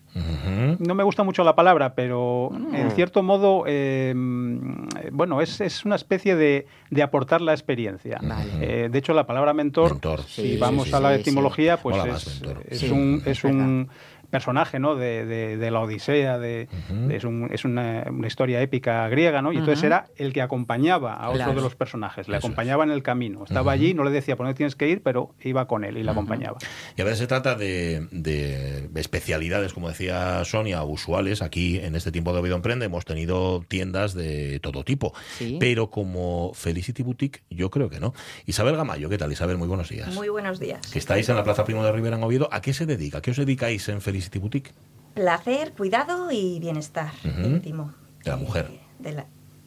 No 0.79 0.95
me 0.95 1.03
gusta 1.03 1.23
mucho 1.23 1.43
la 1.43 1.55
palabra, 1.55 1.93
pero 1.93 2.51
en 2.73 2.91
cierto 2.91 3.21
modo, 3.21 3.65
em, 3.67 4.87
bueno, 5.11 5.41
es, 5.41 5.61
es, 5.61 5.85
una 5.85 5.95
especie 5.95 6.35
de, 6.35 6.65
de 6.89 7.03
aportar 7.03 7.41
la 7.41 7.53
experiencia. 7.53 8.19
Eh, 8.61 8.89
de 8.91 8.99
hecho, 8.99 9.13
la 9.13 9.27
palabra 9.27 9.53
mentor, 9.53 9.99
si 10.27 10.57
vamos 10.57 10.93
a 10.93 10.99
la 10.99 11.15
etimología, 11.15 11.77
pues 11.77 11.97
es, 12.05 12.41
es, 12.69 12.91
un, 12.91 13.21
es 13.25 13.43
un 13.43 13.89
personaje 14.29 14.79
¿no? 14.79 14.95
de, 14.95 15.25
de, 15.25 15.71
la 15.71 15.79
Odisea, 15.81 16.37
de, 16.37 16.67
es, 17.09 17.23
un, 17.23 17.49
es 17.51 17.65
una, 17.65 18.05
una, 18.09 18.27
historia 18.27 18.61
épica 18.61 19.07
griega, 19.09 19.41
¿no? 19.41 19.53
y 19.53 19.57
entonces 19.57 19.83
era 19.83 20.07
el 20.17 20.33
que 20.33 20.41
acompañaba 20.41 21.15
a 21.15 21.29
otro 21.29 21.53
de 21.53 21.61
los 21.61 21.75
personajes, 21.75 22.27
le 22.27 22.37
acompañaba 22.37 22.83
en 22.83 22.91
el 22.91 23.03
camino, 23.03 23.43
estaba 23.43 23.71
allí, 23.71 23.93
no 23.93 24.03
le 24.03 24.11
decía 24.11 24.35
por 24.35 24.45
dónde 24.45 24.57
tienes 24.57 24.75
que 24.75 24.89
ir, 24.89 25.01
pero 25.01 25.33
iba 25.41 25.67
con 25.67 25.83
él 25.83 25.97
y 25.97 26.03
le 26.03 26.11
acompañaba. 26.11 26.57
Y 26.95 27.01
a 27.01 27.05
veces 27.05 27.19
se 27.19 27.27
trata 27.27 27.55
de, 27.55 28.07
de, 28.11 28.89
especialidades, 28.95 29.73
como 29.73 29.89
decía 29.89 30.43
Sonia, 30.45 30.83
usuales. 30.83 31.41
Aquí 31.41 31.79
en 31.79 31.95
este 31.95 32.11
tiempo 32.11 32.33
de 32.33 32.39
Oído 32.39 32.55
Emprende 32.55 32.85
hemos 32.85 33.05
tenido 33.05 33.63
tiendas 33.67 34.13
de 34.13 34.59
todo 34.59 34.83
tipo, 34.83 35.13
pero 35.59 35.89
como 35.89 36.51
Felicity 36.53 37.03
Boutique, 37.03 37.43
yo 37.49 37.69
creo 37.69 37.89
que 37.89 37.99
no. 37.99 38.13
Isabel 38.45 38.75
Gamayo, 38.75 39.09
¿qué 39.09 39.17
tal? 39.17 39.31
Isabel, 39.31 39.57
muy 39.57 39.67
buenos 39.67 39.89
días. 39.89 40.13
Muy 40.13 40.29
buenos 40.29 40.59
días. 40.59 40.87
Que 40.91 40.99
estáis 40.99 41.29
en 41.29 41.35
la 41.35 41.43
Plaza 41.43 41.63
Primo 41.63 41.83
de 41.83 41.91
Rivera 41.91 42.17
en 42.17 42.23
Oviedo. 42.23 42.49
¿A 42.51 42.61
qué 42.61 42.73
se 42.73 42.85
dedica? 42.85 43.19
¿A 43.19 43.21
qué 43.21 43.31
os 43.31 43.37
dedicáis 43.37 43.87
en 43.89 44.01
Felicity 44.01 44.16
Felicity 44.17 44.39
Boutique? 44.39 44.73
Placer, 45.13 45.73
cuidado 45.73 46.31
y 46.31 46.59
bienestar 46.59 47.11
íntimo. 47.23 47.93
De 48.23 48.31
la 48.31 48.37
mujer. 48.37 48.71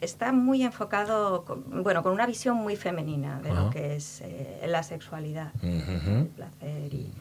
Está 0.01 0.33
muy 0.33 0.63
enfocado, 0.63 1.45
bueno, 1.67 2.03
con 2.03 2.13
una 2.13 2.27
visión 2.27 2.57
muy 2.57 2.75
femenina 2.75 3.41
de 3.41 3.53
lo 3.53 3.71
que 3.71 3.97
es 3.97 4.23
eh, 4.23 4.65
la 4.67 4.83
sexualidad, 4.83 5.53
el 5.63 6.31
placer 6.35 6.95
y, 6.95 7.13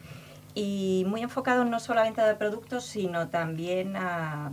y, 0.54 1.04
muy 1.06 1.20
enfocado 1.20 1.64
no 1.64 1.78
solamente 1.78 2.20
a 2.20 2.38
productos, 2.38 2.84
sino 2.84 3.28
también 3.28 3.96
a 3.96 4.50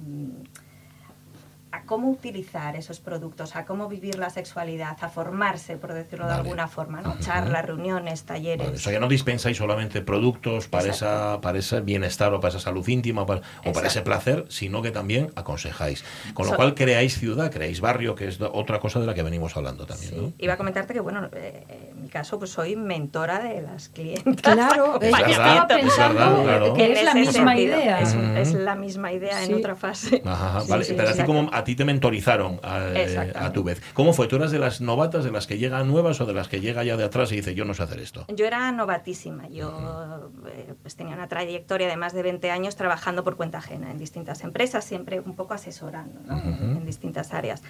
a 1.78 1.84
cómo 1.84 2.10
utilizar 2.10 2.76
esos 2.76 3.00
productos, 3.00 3.56
a 3.56 3.66
cómo 3.66 3.88
vivir 3.88 4.18
la 4.18 4.30
sexualidad, 4.30 4.98
a 5.00 5.10
formarse, 5.10 5.78
por 5.78 5.94
decirlo 5.94 6.26
de 6.28 6.34
alguna 6.34 6.68
forma, 6.68 7.02
¿no? 7.02 7.18
Charlas, 7.20 7.66
reuniones, 7.66 8.24
talleres. 8.24 8.68
o 8.68 8.78
sea, 8.78 8.94
ya 8.94 9.00
no 9.00 9.08
dispensáis 9.08 9.58
solamente 9.58 10.02
productos 10.02 10.68
para, 10.68 10.90
esa, 10.90 11.40
para 11.42 11.60
ese 11.60 11.82
bienestar 11.82 12.34
o 12.34 12.40
para 12.40 12.50
esa 12.56 12.60
salud 12.60 12.88
íntima 12.88 13.22
o 13.22 13.26
para 13.26 13.88
ese 13.88 14.02
placer, 14.02 14.46
sino 14.50 14.82
que 14.82 14.92
también 14.92 15.32
aconsejáis. 15.36 16.04
Con 16.34 16.48
lo 16.48 16.56
cual 16.56 16.74
creáis 16.74 17.20
ciudad, 17.20 17.52
creáis 17.52 17.80
barrio, 17.80 18.16
que 18.16 18.28
es 18.28 18.40
otra 18.42 18.80
cosa 18.80 19.00
de 19.00 19.06
la 19.06 19.14
que 19.14 19.24
venimos 19.24 19.56
hablando 19.56 19.86
también. 19.86 20.18
¿no? 20.18 20.34
Iba 20.40 20.54
a 20.54 20.58
comentarte 20.58 20.94
que, 20.94 21.00
bueno, 21.00 21.30
eh, 21.34 21.92
en 21.92 22.02
mi 22.02 22.10
caso, 22.10 22.40
pues 22.40 22.52
soy 22.52 22.76
mentora 22.76 23.40
de 23.40 23.62
las 23.62 23.90
clientes. 23.90 24.42
Claro, 24.42 25.00
es, 25.02 25.14
estaba 25.14 25.68
pensando 25.68 26.74
que 26.74 26.94
es 26.94 27.04
la 27.04 27.14
misma 27.14 27.58
idea. 27.58 28.00
Es, 28.02 28.54
la 28.54 28.76
misma 28.76 29.12
idea 29.12 29.44
en 29.44 29.54
otra 29.54 29.76
fase. 29.76 30.22
Ajá, 30.26 30.64
vale, 30.68 30.86
pero 30.96 31.10
así 31.10 31.24
como 31.24 31.50
a 31.52 31.64
ti 31.68 31.76
te 31.76 31.84
mentorizaron 31.84 32.62
eh, 32.64 33.34
a, 33.36 33.52
tu 33.52 33.62
vez. 33.62 33.82
¿Cómo 33.94 34.14
fue? 34.14 34.28
¿Tú 34.28 34.38
eras 34.38 34.52
de 34.52 34.58
las 34.60 34.80
novatas, 34.80 35.26
de 35.26 35.32
las 35.32 35.48
que 35.48 35.58
llegan 35.58 35.86
nuevas 35.86 36.22
o 36.22 36.26
de 36.26 36.34
las 36.34 36.48
que 36.48 36.62
llega 36.62 36.82
ya 36.86 36.96
de 36.96 37.04
atrás 37.04 37.30
y 37.34 37.36
dice 37.36 37.56
yo 37.56 37.66
no 37.66 37.74
sé 37.74 37.84
hacer 37.84 38.00
esto? 38.00 38.26
Yo 38.34 38.46
era 38.46 38.72
novatísima. 38.72 39.50
Yo 39.50 40.32
eh, 40.48 40.74
pues 40.82 40.96
tenía 40.96 41.14
una 41.16 41.28
trayectoria 41.28 41.90
de 41.90 41.98
más 41.98 42.14
de 42.14 42.24
20 42.24 42.52
años 42.52 42.78
trabajando 42.78 43.26
por 43.26 43.36
cuenta 43.36 43.58
ajena 43.58 43.92
en 43.92 43.98
distintas 43.98 44.46
empresas, 44.46 44.86
siempre 44.86 45.20
un 45.20 45.36
poco 45.36 45.56
asesorando 45.56 46.22
en, 46.34 46.86
distintas 46.86 47.34
áreas. 47.34 47.62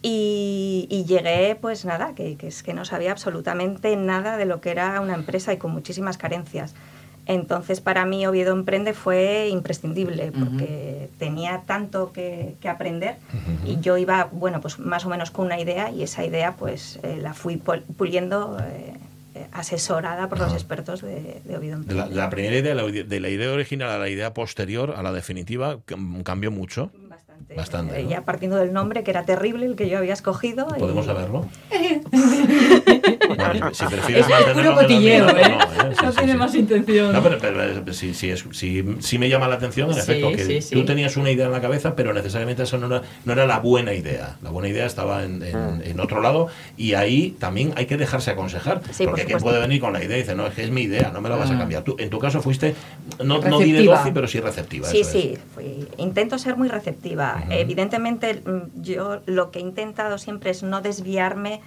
Y, 0.00 1.04
llegué, 1.08 1.56
pues 1.60 1.84
nada, 1.84 2.14
que, 2.14 2.36
que, 2.36 2.46
es 2.46 2.62
que 2.62 2.72
no 2.72 2.84
sabía 2.84 3.10
absolutamente 3.10 3.96
nada 3.96 4.36
de 4.36 4.44
lo 4.44 4.60
que 4.60 4.70
era 4.70 5.00
una 5.00 5.14
empresa 5.14 5.52
y 5.52 5.56
con 5.56 5.72
muchísimas 5.72 6.18
carencias. 6.18 6.76
Entonces, 7.26 7.80
para 7.80 8.04
mí, 8.04 8.26
Oviedo 8.26 8.52
Emprende 8.52 8.92
fue 8.92 9.48
imprescindible 9.50 10.32
porque 10.32 11.08
tenía 11.18 11.62
tanto 11.66 12.12
que, 12.12 12.56
aprender 12.68 13.16
y 13.64 13.80
yo 13.80 13.96
iba, 13.98 14.28
bueno, 14.32 14.60
pues 14.60 14.78
más 14.78 15.04
o 15.04 15.08
menos 15.08 15.30
con 15.30 15.46
una 15.46 15.60
idea 15.60 15.90
y 15.90 16.02
esa 16.02 16.24
idea, 16.24 16.56
pues 16.56 16.98
eh, 17.02 17.18
la 17.20 17.34
fui 17.34 17.56
puliendo. 17.56 18.58
Eh, 18.60 18.94
eh, 19.36 19.48
asesorada 19.50 20.28
por 20.28 20.38
los 20.38 20.52
expertos 20.52 21.02
de, 21.02 21.40
Oviedo 21.56 21.74
Emprende. 21.74 22.14
La, 22.14 22.30
primera 22.30 22.56
idea, 22.56 22.76
de 22.76 23.20
la 23.20 23.28
idea 23.28 23.50
original 23.50 23.90
a 23.90 23.98
la 23.98 24.08
idea 24.08 24.32
posterior, 24.32 24.94
a 24.96 25.02
la 25.02 25.10
definitiva, 25.10 25.80
cambió 26.22 26.52
mucho. 26.52 26.92
Bastante. 27.56 28.06
Ya 28.06 28.22
partiendo 28.22 28.56
del 28.56 28.72
nombre, 28.72 29.04
que 29.04 29.10
era 29.10 29.24
terrible, 29.24 29.66
el 29.66 29.76
que 29.76 29.88
yo 29.88 29.98
había 29.98 30.12
escogido. 30.12 30.66
¿Podemos 30.66 31.06
saberlo? 31.06 31.46
si 33.72 33.86
prefieres 33.86 34.26
es 34.28 34.54
puro 34.54 34.74
cotilleo, 34.74 35.28
¿eh? 35.28 35.58
No, 36.02 36.12
tiene 36.12 36.34
más 36.34 36.54
intención. 36.54 37.12
No, 37.12 37.22
pero, 37.22 37.38
pero, 37.38 37.92
sí, 37.92 38.14
sí, 38.14 38.34
sí, 39.00 39.18
me 39.18 39.28
llama 39.28 39.48
la 39.48 39.56
atención, 39.56 39.90
en 39.90 39.98
efecto, 39.98 40.32
que 40.32 40.64
tú 40.72 40.84
tenías 40.84 41.16
una 41.16 41.30
idea 41.30 41.46
en 41.46 41.52
la 41.52 41.60
cabeza, 41.60 41.94
pero 41.94 42.12
necesariamente 42.12 42.64
eso 42.64 42.78
no 42.78 42.86
era, 42.86 43.02
no 43.24 43.32
era 43.32 43.46
la 43.46 43.60
buena 43.60 43.94
idea. 43.94 44.36
La 44.42 44.50
buena 44.50 44.68
idea 44.68 44.86
estaba 44.86 45.24
en, 45.24 45.42
en, 45.42 46.00
otro 46.00 46.20
lado 46.20 46.48
y 46.76 46.94
ahí 46.94 47.36
también 47.38 47.72
hay 47.76 47.86
que 47.86 47.96
dejarse 47.96 48.30
aconsejar. 48.30 48.80
porque 49.04 49.24
quien 49.24 49.38
puede 49.38 49.60
venir 49.60 49.80
con 49.80 49.92
la 49.92 50.02
idea 50.02 50.16
y 50.16 50.20
dice, 50.20 50.34
no, 50.34 50.46
es 50.46 50.54
que 50.54 50.64
es 50.64 50.70
mi 50.70 50.82
idea, 50.82 51.10
no 51.12 51.20
me 51.20 51.28
la 51.28 51.36
vas 51.36 51.50
a 51.50 51.54
ah. 51.54 51.58
cambiar. 51.58 51.82
Tú, 51.82 51.96
en 51.98 52.10
tu 52.10 52.18
caso 52.18 52.42
fuiste, 52.42 52.74
no, 53.22 53.40
no 53.40 53.58
diré 53.60 53.88
pero 54.12 54.28
sí 54.28 54.40
receptiva. 54.40 54.88
Sí, 54.88 55.04
sí, 55.04 55.38
intento 55.98 56.38
ser 56.38 56.56
muy 56.56 56.68
receptiva. 56.68 57.23
Evidentemente, 57.50 58.34
mm, 58.34 58.82
yo 58.82 59.20
lo 59.26 59.50
que 59.50 59.58
he 59.58 59.62
intentado 59.62 60.18
siempre 60.18 60.50
es 60.50 60.62
no 60.62 60.80
desviarme 60.80 61.60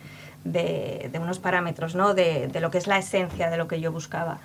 de, 0.44 1.20
unos 1.22 1.40
parámetros, 1.40 1.96
¿no? 1.96 2.14
De, 2.14 2.50
lo 2.60 2.72
que 2.72 2.78
es 2.78 2.88
la 2.88 2.98
esencia 2.98 3.50
de 3.50 3.58
lo 3.58 3.68
que 3.68 3.80
yo 3.80 3.92
buscaba. 3.92 4.40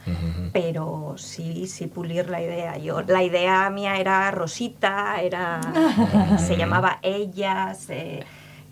Pero 0.53 1.15
sí, 1.17 1.67
sí 1.67 1.87
pulir 1.87 2.29
la 2.29 2.43
idea. 2.43 2.77
Yo, 2.79 3.03
la 3.03 3.23
idea 3.23 3.69
mía 3.71 3.97
era 3.99 4.31
Rosita, 4.31 5.21
era, 5.21 5.61
se 6.39 6.57
llamaba 6.57 6.99
Ellas, 7.03 7.89
eh, 7.91 8.25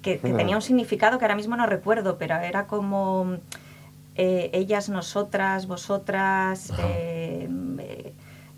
que, 0.02 0.16
tenía 0.16 0.56
un 0.56 0.62
significado 0.62 1.18
que 1.18 1.24
ahora 1.24 1.36
mismo 1.36 1.56
no 1.56 1.66
recuerdo, 1.66 2.18
pero 2.18 2.36
era 2.36 2.66
como 2.66 3.36
eh, 4.16 4.50
ellas, 4.52 4.88
nosotras, 4.88 5.66
vosotras 5.66 6.72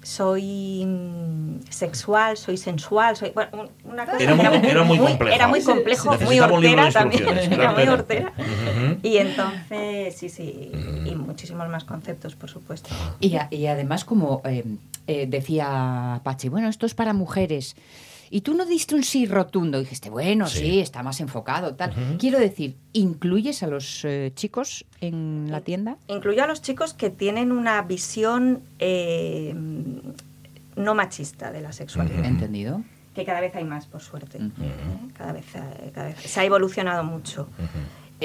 soy 0.02 0.84
mm, 0.84 1.60
sexual, 1.70 2.36
soy 2.36 2.56
sensual, 2.56 3.16
soy 3.16 3.30
bueno, 3.30 3.68
una 3.84 4.04
cosa 4.04 4.18
era, 4.22 4.34
muy, 4.34 4.46
era, 4.46 4.82
muy, 4.82 4.98
complejo. 4.98 5.34
Era 5.34 5.48
muy 5.48 5.62
complejo, 5.62 6.18
muy 6.20 6.40
hortera 6.40 6.90
también, 6.90 7.28
era 7.28 7.72
muy 7.72 7.84
hortera. 7.84 8.32
Y 9.02 9.16
entonces, 9.18 10.16
sí, 10.16 10.28
sí, 10.28 10.72
y 11.04 11.14
muchísimos 11.14 11.68
más 11.68 11.84
conceptos, 11.84 12.34
por 12.34 12.50
supuesto. 12.50 12.90
Y, 13.20 13.36
y 13.50 13.66
además, 13.66 14.04
como 14.04 14.42
eh, 14.44 14.64
eh, 15.06 15.26
decía 15.26 16.20
Pachi, 16.24 16.48
bueno, 16.48 16.68
esto 16.68 16.86
es 16.86 16.94
para 16.94 17.12
mujeres. 17.12 17.76
Y 18.34 18.40
tú 18.40 18.54
no 18.54 18.64
diste 18.64 18.94
un 18.94 19.04
sí 19.04 19.26
rotundo, 19.26 19.78
dijiste, 19.78 20.08
bueno, 20.08 20.46
sí, 20.46 20.80
está 20.80 21.02
más 21.02 21.20
enfocado, 21.20 21.74
tal. 21.74 21.92
Quiero 22.18 22.38
decir, 22.38 22.78
¿incluyes 22.94 23.62
a 23.62 23.66
los 23.66 24.06
eh, 24.06 24.32
chicos 24.34 24.86
en 25.02 25.48
la 25.50 25.60
tienda? 25.60 25.98
Incluyo 26.08 26.42
a 26.42 26.46
los 26.46 26.62
chicos 26.62 26.94
que 26.94 27.10
tienen 27.10 27.52
una 27.52 27.82
visión 27.82 28.62
eh, 28.78 29.54
no 30.76 30.94
machista 30.94 31.52
de 31.52 31.60
la 31.60 31.72
sexualidad. 31.72 32.24
¿Entendido? 32.24 32.82
Que 33.14 33.26
cada 33.26 33.42
vez 33.42 33.54
hay 33.54 33.64
más, 33.64 33.84
por 33.84 34.00
suerte. 34.00 34.38
cada, 35.12 35.34
vez, 35.34 35.44
cada, 35.92 36.06
vez, 36.06 36.16
se 36.18 36.40
ha 36.40 36.44
evolucionado 36.46 37.04
mucho. 37.04 37.50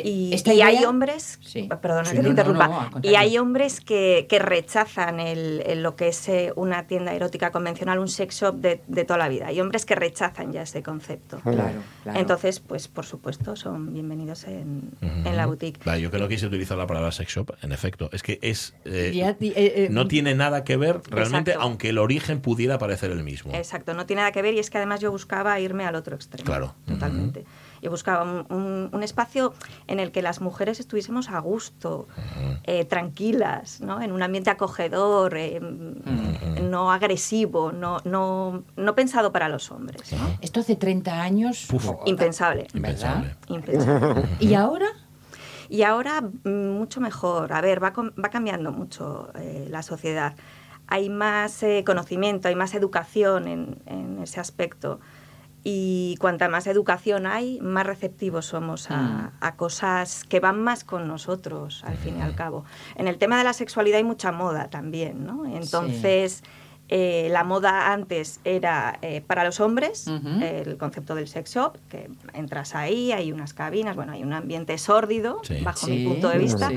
Y, 0.04 0.62
hay 0.62 0.86
hombres, 0.86 1.40
perdona 1.82 2.12
que 2.12 2.20
te 2.20 2.28
interrumpa, 2.28 2.90
y 3.02 3.16
hay 3.16 3.38
hombres 3.38 3.82
que, 3.82 4.28
rechazan 4.40 5.20
el, 5.20 5.82
lo 5.82 5.96
que 5.96 6.10
es 6.10 6.30
eh, 6.30 6.54
una 6.56 6.88
tienda 6.88 7.14
erótica 7.14 7.52
convencional, 7.52 8.00
un 8.00 8.08
sex 8.08 8.42
shop 8.42 8.56
de, 8.56 8.78
toda 9.06 9.18
la 9.18 9.30
vida. 9.30 9.48
Hay 9.48 9.60
hombres 9.62 9.86
que 9.86 9.96
rechazan 9.96 10.52
ya 10.52 10.62
ese 10.62 10.84
concepto. 10.84 11.40
Claro, 11.40 11.82
Entonces, 12.14 12.60
pues 12.60 12.88
por 12.88 13.06
supuesto, 13.06 13.56
son 13.56 13.94
bienvenidos 13.94 14.46
en, 14.46 14.92
la 15.24 15.46
boutique. 15.46 15.80
yo 16.00 16.10
que 16.12 16.18
no 16.18 16.28
quise 16.28 16.48
utilizar 16.48 16.78
la 16.78 16.88
palabra 16.88 17.12
sex 17.12 17.32
shop, 17.32 17.52
en 17.62 17.72
efecto, 17.72 18.10
es 18.12 18.24
que 18.24 18.40
es 18.42 18.76
eh, 18.86 19.36
eh, 19.40 19.88
no 19.92 20.08
tiene 20.08 20.36
nada 20.36 20.64
que 20.64 20.78
ver 20.78 21.02
realmente, 21.10 21.54
aunque 21.58 21.90
el 21.90 21.98
origen 21.98 22.42
pudiera 22.42 22.78
parecer 22.78 23.12
el 23.12 23.24
mismo. 23.24 23.54
Exacto, 23.54 23.94
no 23.94 24.06
tiene 24.06 24.22
nada 24.22 24.32
que 24.32 24.42
ver 24.42 24.54
y 24.54 24.60
es 24.60 24.70
que 24.70 24.78
además 24.78 25.00
yo 25.00 25.12
buscaba 25.12 25.60
irme 25.60 25.86
al 25.86 25.96
otro 25.96 26.16
extremo. 26.16 26.46
Claro. 26.46 26.76
Totalmente. 26.86 27.46
Yo 27.82 27.90
buscaba 27.90 28.24
un, 28.24 29.04
espacio 29.04 29.54
en 29.88 30.00
el 30.00 30.12
que 30.12 30.22
las 30.22 30.42
mujeres 30.42 30.80
estuviésemos 30.80 31.30
a 31.30 31.40
gusto, 31.40 32.08
eh, 32.64 32.86
tranquilas, 32.86 33.80
¿no? 33.82 34.02
en 34.02 34.12
un 34.12 34.22
ambiente 34.22 34.50
acogedor, 34.50 35.38
eh, 35.38 35.60
no 35.60 36.92
agresivo, 36.92 37.72
no, 37.72 38.00
no, 38.04 38.64
no, 38.76 38.96
pensado 38.96 39.32
para 39.32 39.50
los 39.50 39.72
hombres. 39.72 40.14
Esto 40.42 40.60
hace 40.62 40.76
30 40.76 41.22
años... 41.22 41.68
impensable. 42.06 42.68
Impensable. 42.74 43.36
¿Y 44.40 44.54
ahora? 44.56 44.88
Y 45.70 45.84
ahora 45.84 46.22
mm, 46.22 46.50
mucho 46.50 47.02
mejor. 47.02 47.54
A 47.54 47.62
ver, 47.62 47.84
va, 47.84 47.94
va 47.96 48.30
cambiando 48.30 48.72
mucho 48.72 49.32
eh, 49.36 49.68
la 49.70 49.84
sociedad. 49.84 50.36
Hay 50.88 51.10
más 51.10 51.66
conocimiento, 51.86 52.48
hay 52.48 52.56
más 52.56 52.74
educación 52.74 53.48
en, 53.50 53.78
en 53.86 54.20
ese 54.20 54.40
aspecto 54.40 55.02
y 55.70 56.16
cuanta 56.22 56.48
más 56.48 56.66
educación 56.66 57.28
hay, 57.28 57.60
más 57.60 57.86
receptivos 57.86 58.46
somos 58.46 58.90
a, 58.90 59.34
mm. 59.42 59.58
cosas 59.58 60.24
que 60.24 60.40
van 60.40 60.64
más 60.64 60.86
con 60.86 61.10
nosotros, 61.10 61.84
al 61.84 61.98
fin 61.98 62.20
y 62.20 62.22
al 62.22 62.36
cabo. 62.36 62.64
En 62.96 63.10
el 63.10 63.18
tema 63.18 63.38
de 63.38 63.44
la 63.44 63.52
sexualidad 63.52 63.98
hay 63.98 64.06
mucha 64.06 64.32
moda 64.32 64.70
también, 64.70 65.26
¿no? 65.26 65.46
Entonces... 65.46 66.44
Eh, 66.90 67.28
la 67.32 67.44
moda 67.44 67.92
antes 67.92 68.40
era 68.46 68.98
eh, 69.02 69.20
para 69.20 69.44
los 69.44 69.60
hombres, 69.60 70.08
el 70.08 70.78
concepto 70.78 71.16
del 71.16 71.28
sex 71.28 71.54
shop, 71.54 71.78
que 71.90 72.10
entras 72.32 72.76
ahí, 72.76 73.12
hay 73.12 73.34
unas 73.34 73.54
cabinas, 73.54 73.98
bueno, 73.98 74.14
hay 74.14 74.24
un 74.24 74.32
ambiente 74.32 74.78
sórdido, 74.78 75.42
bajo 75.66 75.86
mi 75.88 76.06
punto 76.06 76.30
de 76.30 76.38
vista. 76.38 76.72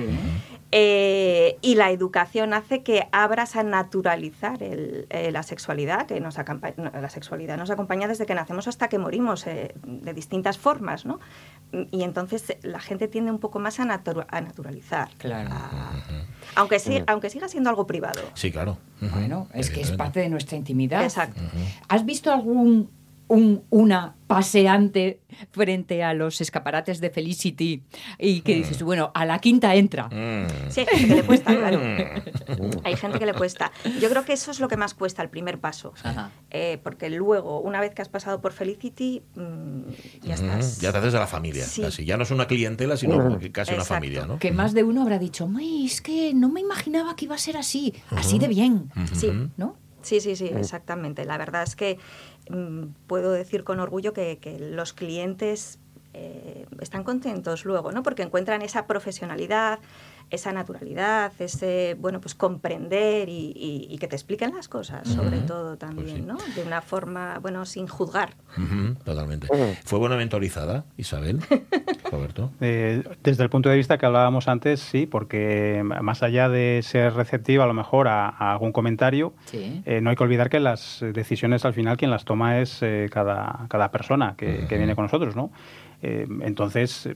Eh, 0.72 1.58
y 1.62 1.74
la 1.74 1.90
educación 1.90 2.54
hace 2.54 2.82
que 2.82 3.08
abras 3.10 3.56
a 3.56 3.62
naturalizar 3.62 4.58
la 4.60 5.42
sexualidad, 5.42 6.06
que 6.06 6.20
nos 6.20 6.36
la 6.36 7.10
sexualidad 7.10 7.56
nos 7.56 7.70
acompaña 7.70 8.06
desde 8.06 8.24
que 8.26 8.34
nacemos 8.34 8.68
hasta 8.68 8.88
que 8.88 8.98
morimos, 8.98 9.44
de 9.44 10.14
distintas 10.14 10.58
formas, 10.58 11.06
¿no? 11.06 11.18
Y 11.90 12.02
entonces 12.02 12.56
la 12.62 12.80
gente 12.80 13.08
tiende 13.08 13.30
un 13.30 13.38
poco 13.38 13.58
más 13.58 13.80
a, 13.80 13.84
naturalizar. 13.84 15.08
Claro. 15.18 15.50
aunque, 16.54 16.78
sí, 16.78 17.02
aunque 17.06 17.30
siga 17.30 17.48
siendo 17.48 17.70
algo 17.70 17.86
privado. 17.86 18.20
Sí, 18.34 18.52
claro. 18.52 18.78
Bueno, 19.00 19.48
es 19.54 19.70
que 19.70 19.80
es 19.80 19.92
parte 19.92 20.20
de 20.20 20.28
nuestra 20.28 20.56
intimidad. 20.56 21.02
Exacto. 21.02 21.40
¿Has 21.88 22.04
visto 22.04 22.32
algún 22.32 22.90
un, 23.30 23.62
una 23.70 24.16
paseante 24.26 25.20
frente 25.52 26.02
a 26.02 26.14
los 26.14 26.40
escaparates 26.40 27.00
de 27.00 27.10
Felicity 27.10 27.82
y 28.18 28.40
que 28.40 28.56
dices, 28.56 28.82
bueno, 28.82 29.12
a 29.14 29.24
la 29.24 29.38
quinta 29.38 29.74
entra. 29.76 30.08
Mm. 30.08 30.46
Sí, 30.68 30.80
hay 30.80 30.86
gente 30.86 31.08
que 31.08 31.14
le 31.14 31.22
cuesta, 31.22 31.56
claro. 31.56 31.78
Mm. 31.78 32.70
hay 32.84 32.96
gente 32.96 33.18
que 33.20 33.26
le 33.26 33.34
cuesta. 33.34 33.70
Yo 34.00 34.10
creo 34.10 34.24
que 34.24 34.32
eso 34.32 34.50
es 34.50 34.58
lo 34.58 34.66
que 34.66 34.76
más 34.76 34.94
cuesta, 34.94 35.22
el 35.22 35.30
primer 35.30 35.60
paso. 35.60 35.94
Eh, 36.50 36.80
porque 36.82 37.08
luego, 37.08 37.60
una 37.60 37.80
vez 37.80 37.94
que 37.94 38.02
has 38.02 38.08
pasado 38.08 38.40
por 38.40 38.52
Felicity, 38.52 39.22
mm, 39.36 39.80
ya 40.22 40.34
estás... 40.34 40.80
Ya 40.80 40.90
te 40.90 40.98
haces 40.98 41.12
de 41.12 41.18
la 41.20 41.28
familia, 41.28 41.64
casi. 41.80 42.04
Ya 42.04 42.16
no 42.16 42.24
es 42.24 42.32
una 42.32 42.46
clientela, 42.48 42.96
sino 42.96 43.38
casi 43.52 43.74
una 43.74 43.84
familia, 43.84 44.26
¿no? 44.26 44.40
Que 44.40 44.50
más 44.50 44.74
de 44.74 44.82
uno 44.82 45.02
habrá 45.02 45.20
dicho, 45.20 45.48
es 45.84 46.00
que 46.00 46.34
no 46.34 46.48
me 46.48 46.60
imaginaba 46.60 47.14
que 47.14 47.26
iba 47.26 47.36
a 47.36 47.38
ser 47.38 47.56
así, 47.56 47.94
así 48.10 48.40
de 48.40 48.48
bien. 48.48 48.90
Sí, 49.14 49.30
¿no? 49.56 49.76
Sí, 50.02 50.20
sí, 50.20 50.36
sí, 50.36 50.46
exactamente. 50.46 51.24
La 51.24 51.38
verdad 51.38 51.62
es 51.62 51.76
que 51.76 51.98
mm, 52.50 52.84
puedo 53.06 53.32
decir 53.32 53.64
con 53.64 53.80
orgullo 53.80 54.12
que, 54.12 54.38
los 54.60 54.92
clientes 54.92 55.78
eh, 56.14 56.66
están 56.80 57.04
contentos 57.04 57.64
luego, 57.64 57.92
¿no? 57.92 58.02
Porque 58.02 58.22
encuentran 58.22 58.62
esa 58.62 58.86
profesionalidad, 58.86 59.78
esa 60.30 60.52
naturalidad, 60.52 61.32
ese, 61.40 61.96
bueno, 61.98 62.20
pues 62.20 62.34
comprender 62.34 63.28
y, 63.28 63.96
que 64.00 64.08
te 64.08 64.16
expliquen 64.16 64.54
las 64.54 64.68
cosas, 64.68 65.06
sobre 65.08 65.38
todo 65.40 65.76
también, 65.76 66.24
pues 66.24 66.26
¿no? 66.26 66.54
De 66.54 66.62
una 66.62 66.80
forma, 66.80 67.38
bueno, 67.40 67.66
sin 67.66 67.86
juzgar. 67.86 68.34
totalmente. 69.04 69.48
¿Fue 69.84 69.98
buena 69.98 70.16
mentorizada, 70.16 70.84
Isabel? 70.96 71.40
Roberto. 72.10 72.52
Eh, 72.60 73.02
desde 73.22 73.42
el 73.42 73.50
punto 73.50 73.68
de 73.68 73.76
vista 73.76 73.98
que 73.98 74.06
hablábamos 74.06 74.48
antes, 74.48 74.80
sí, 74.80 75.06
porque 75.06 75.82
más 75.84 76.22
allá 76.22 76.48
de 76.48 76.80
ser 76.82 77.12
receptiva 77.14 77.64
a 77.64 77.66
lo 77.66 77.74
mejor 77.74 78.08
a, 78.08 78.28
algún 78.52 78.72
comentario, 78.72 79.34
eh, 79.52 80.00
no 80.00 80.10
hay 80.10 80.16
que 80.16 80.22
olvidar 80.22 80.48
que 80.48 80.60
las 80.60 81.04
decisiones 81.12 81.64
al 81.64 81.74
final 81.74 81.96
quien 81.96 82.10
las 82.10 82.24
toma 82.24 82.60
es 82.60 82.78
eh, 82.82 83.08
cada, 83.12 83.66
cada 83.68 83.90
persona 83.90 84.34
que, 84.36 84.66
que, 84.68 84.78
viene 84.78 84.94
con 84.94 85.04
nosotros, 85.04 85.36
¿no? 85.36 85.50
entonces, 86.02 87.10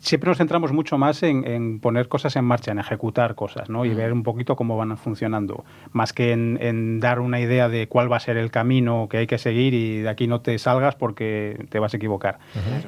siempre 0.00 0.28
nos 0.28 0.38
centramos 0.38 0.72
mucho 0.72 0.98
más 0.98 1.22
en, 1.22 1.78
poner 1.80 2.08
cosas 2.08 2.34
en 2.36 2.44
marcha, 2.44 2.72
en 2.72 2.78
ejecutar 2.78 3.34
cosas, 3.34 3.68
¿no? 3.68 3.84
Y 3.84 3.90
mm. 3.90 3.96
ver 3.96 4.12
un 4.12 4.22
poquito 4.22 4.56
cómo 4.56 4.76
van 4.76 4.96
funcionando, 4.96 5.64
más 5.92 6.12
que 6.12 6.32
en, 6.32 7.00
dar 7.00 7.20
una 7.20 7.40
idea 7.40 7.68
de 7.68 7.86
cuál 7.86 8.10
va 8.10 8.16
a 8.16 8.20
ser 8.20 8.36
el 8.36 8.50
camino 8.50 9.08
que 9.10 9.18
hay 9.18 9.26
que 9.26 9.38
seguir 9.38 9.74
y 9.74 10.00
de 10.00 10.08
aquí 10.08 10.26
no 10.26 10.40
te 10.40 10.58
salgas 10.58 10.96
porque 10.96 11.66
te 11.68 11.78
vas 11.78 11.94
a 11.94 11.98
equivocar. 11.98 12.38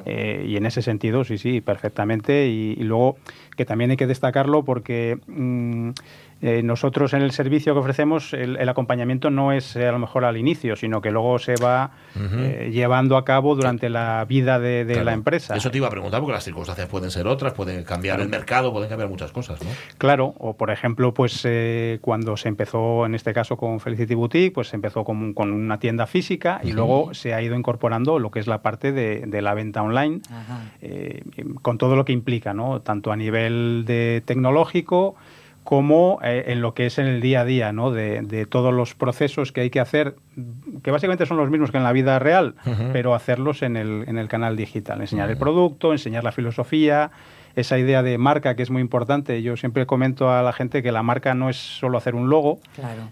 Eh, 0.05 0.45
y 0.47 0.57
en 0.57 0.65
ese 0.65 0.81
sentido, 0.81 1.23
sí, 1.23 1.37
sí, 1.37 1.61
perfectamente. 1.61 2.47
Y, 2.47 2.75
luego 2.83 3.17
que 3.55 3.65
también 3.65 3.91
hay 3.91 3.97
que 3.97 4.07
destacarlo 4.07 4.63
porque... 4.63 5.19
Mm, 5.27 5.91
Eh, 6.45 6.61
nosotros 6.61 7.13
en 7.13 7.21
el 7.21 7.31
servicio 7.31 7.73
que 7.73 7.79
ofrecemos, 7.79 8.33
el, 8.33 8.67
acompañamiento 8.67 9.29
no 9.29 9.53
es 9.53 9.77
eh, 9.77 9.87
a 9.87 9.93
lo 9.93 9.99
mejor 9.99 10.25
al 10.25 10.35
inicio, 10.35 10.75
sino 10.75 10.99
que 10.99 11.09
luego 11.09 11.39
se 11.39 11.55
va 11.55 11.91
eh, 12.17 12.69
llevando 12.69 13.15
a 13.15 13.23
cabo 13.23 13.55
durante 13.55 13.89
la 13.89 14.25
vida 14.25 14.59
de, 14.59 14.83
la 15.05 15.13
empresa. 15.13 15.55
Eso 15.55 15.71
te 15.71 15.77
iba 15.77 15.87
a 15.87 15.89
preguntar, 15.89 16.19
porque 16.19 16.33
las 16.33 16.43
circunstancias 16.43 16.89
pueden 16.89 17.11
ser 17.11 17.27
otras, 17.27 17.53
pueden 17.53 17.85
cambiar 17.85 18.19
el 18.19 18.27
mercado, 18.27 18.73
pueden 18.73 18.89
cambiar 18.89 19.09
muchas 19.09 19.31
cosas, 19.31 19.63
¿no? 19.63 19.69
Claro, 19.97 20.33
o 20.37 20.57
por 20.57 20.69
ejemplo, 20.69 21.13
pues 21.13 21.47
cuando 22.01 22.35
se 22.35 22.49
empezó, 22.49 23.05
en 23.05 23.15
este 23.15 23.33
caso 23.33 23.55
con 23.55 23.79
Felicity 23.79 24.13
Boutique, 24.13 24.53
pues 24.53 24.67
se 24.67 24.75
empezó 24.75 25.05
con, 25.05 25.33
una 25.37 25.79
tienda 25.79 26.07
física 26.07 26.59
y 26.61 26.73
luego 26.73 27.13
se 27.13 27.33
ha 27.33 27.41
ido 27.41 27.55
incorporando 27.55 28.19
lo 28.19 28.31
que 28.31 28.41
es 28.41 28.47
la 28.47 28.61
parte 28.61 28.91
de, 28.91 29.41
la 29.41 29.53
venta 29.53 29.81
online, 29.81 30.19
con 31.61 31.77
todo 31.77 31.95
lo 31.95 32.03
que 32.03 32.11
implica, 32.11 32.53
¿no? 32.53 32.81
Tanto 32.81 33.13
a 33.13 33.15
nivel 33.15 33.85
de 33.87 34.21
tecnológico, 34.25 35.15
como 35.63 36.19
eh, 36.23 36.45
en 36.47 36.61
lo 36.61 36.73
que 36.73 36.85
es 36.85 36.97
en 36.97 37.05
el 37.05 37.21
día 37.21 37.41
a 37.41 37.45
día, 37.45 37.71
¿no? 37.71 37.91
De, 37.91 38.45
todos 38.49 38.73
los 38.73 38.95
procesos 38.95 39.51
que 39.51 39.61
hay 39.61 39.69
que 39.69 39.79
hacer, 39.79 40.15
que 40.83 40.91
básicamente 40.91 41.25
son 41.25 41.37
los 41.37 41.49
mismos 41.49 41.71
que 41.71 41.77
en 41.77 41.83
la 41.83 41.91
vida 41.91 42.19
real, 42.19 42.55
pero 42.91 43.15
hacerlos 43.15 43.61
en 43.61 43.77
el, 43.77 44.03
en 44.07 44.17
el 44.17 44.27
canal 44.27 44.57
digital. 44.57 45.01
Enseñar 45.01 45.29
el 45.29 45.37
producto, 45.37 45.91
enseñar 45.91 46.23
la 46.23 46.31
filosofía, 46.31 47.11
esa 47.55 47.77
idea 47.77 48.03
de 48.03 48.17
marca 48.17 48.55
que 48.55 48.63
es 48.63 48.69
muy 48.69 48.81
importante. 48.81 49.41
Yo 49.41 49.55
siempre 49.57 49.85
comento 49.85 50.31
a 50.31 50.41
la 50.41 50.53
gente 50.53 50.83
que 50.83 50.91
la 50.91 51.03
marca 51.03 51.33
no 51.33 51.49
es 51.49 51.57
solo 51.57 51.97
hacer 51.97 52.15
un 52.15 52.29
logo, 52.29 52.59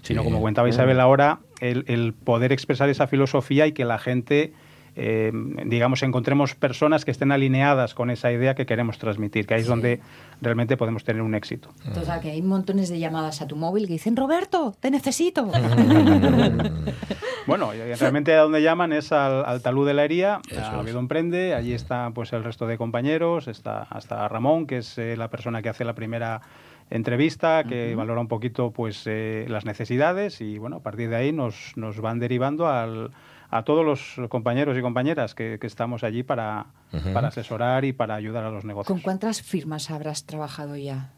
sino 0.02 0.24
como 0.24 0.40
comentaba 0.40 0.68
Isabel 0.68 1.00
ahora, 1.00 1.40
el, 1.60 1.86
el 1.88 2.14
poder 2.14 2.52
expresar 2.52 2.90
esa 2.90 3.08
filosofía 3.08 3.68
y 3.68 3.72
que 3.72 3.86
la 3.86 4.00
gente 4.00 4.54
eh, 4.96 5.32
digamos, 5.66 6.04
encontremos 6.04 6.56
personas 6.56 7.06
que 7.06 7.12
estén 7.12 7.32
alineadas 7.32 7.94
con 7.94 8.10
esa 8.10 8.32
idea 8.32 8.56
que 8.56 8.66
queremos 8.66 8.98
transmitir, 8.98 9.48
que 9.48 9.54
ahí 9.54 9.62
es 9.62 9.68
donde 9.68 10.02
realmente 10.42 10.76
podemos 10.76 11.04
tener 11.04 11.22
un 11.22 11.34
éxito. 11.34 11.70
Total, 11.94 12.20
que 12.20 12.32
hay 12.32 12.42
montones 12.42 12.90
de 12.90 13.00
llamadas 13.00 13.42
a 13.42 13.48
tu 13.48 13.56
móvil 13.56 13.88
que 13.88 13.94
dicen, 13.94 14.18
Roberto, 14.18 14.76
te 14.80 14.92
necesito. 14.92 15.46
bueno, 17.48 17.72
realmente 18.00 18.34
a 18.34 18.42
donde 18.42 18.62
llaman 18.62 18.92
es 18.92 19.14
al, 19.14 19.62
talud 19.62 19.88
de 19.88 19.94
la 19.94 20.04
hería, 20.04 20.42
a 20.62 20.80
Oviedo 20.80 21.00
Emprende, 21.00 21.56
allí 21.56 21.74
está 21.74 22.12
pues 22.14 22.34
el 22.34 22.44
resto 22.44 22.68
de 22.68 22.78
compañeros, 22.78 23.48
está 23.48 23.84
hasta 23.84 24.28
Ramón, 24.28 24.68
que 24.68 24.80
es 24.80 24.98
eh, 24.98 25.16
la 25.16 25.30
persona 25.30 25.62
que 25.62 25.70
hace 25.70 25.86
la 25.86 25.96
primera 25.96 26.42
entrevista, 26.90 27.64
que 27.64 27.96
valora 27.96 28.20
un 28.20 28.28
poquito 28.28 28.72
pues 28.72 29.04
eh, 29.06 29.46
las 29.48 29.66
necesidades 29.66 30.42
y 30.42 30.58
bueno, 30.58 30.78
a 30.78 30.80
partir 30.82 31.10
de 31.10 31.16
ahí 31.16 31.32
nos, 31.32 31.72
nos 31.78 32.02
van 32.02 32.20
derivando 32.20 32.68
al 32.68 33.12
a 33.52 33.64
todos 33.64 33.86
los 33.86 34.30
compañeros 34.30 34.78
y 34.78 34.82
compañeras 34.82 35.36
que, 35.36 35.60
estamos 35.62 36.04
allí 36.04 36.24
para, 36.24 36.68
para, 37.14 37.28
asesorar 37.28 37.86
y 37.86 37.92
para 37.92 38.16
ayudar 38.16 38.46
a 38.46 38.50
los 38.50 38.64
negocios. 38.64 38.88
¿Con 38.88 39.02
cuántas 39.02 39.42
firmas 39.42 39.92
habrás 39.92 40.26
trabajado 40.26 40.78
ya? 40.78 41.12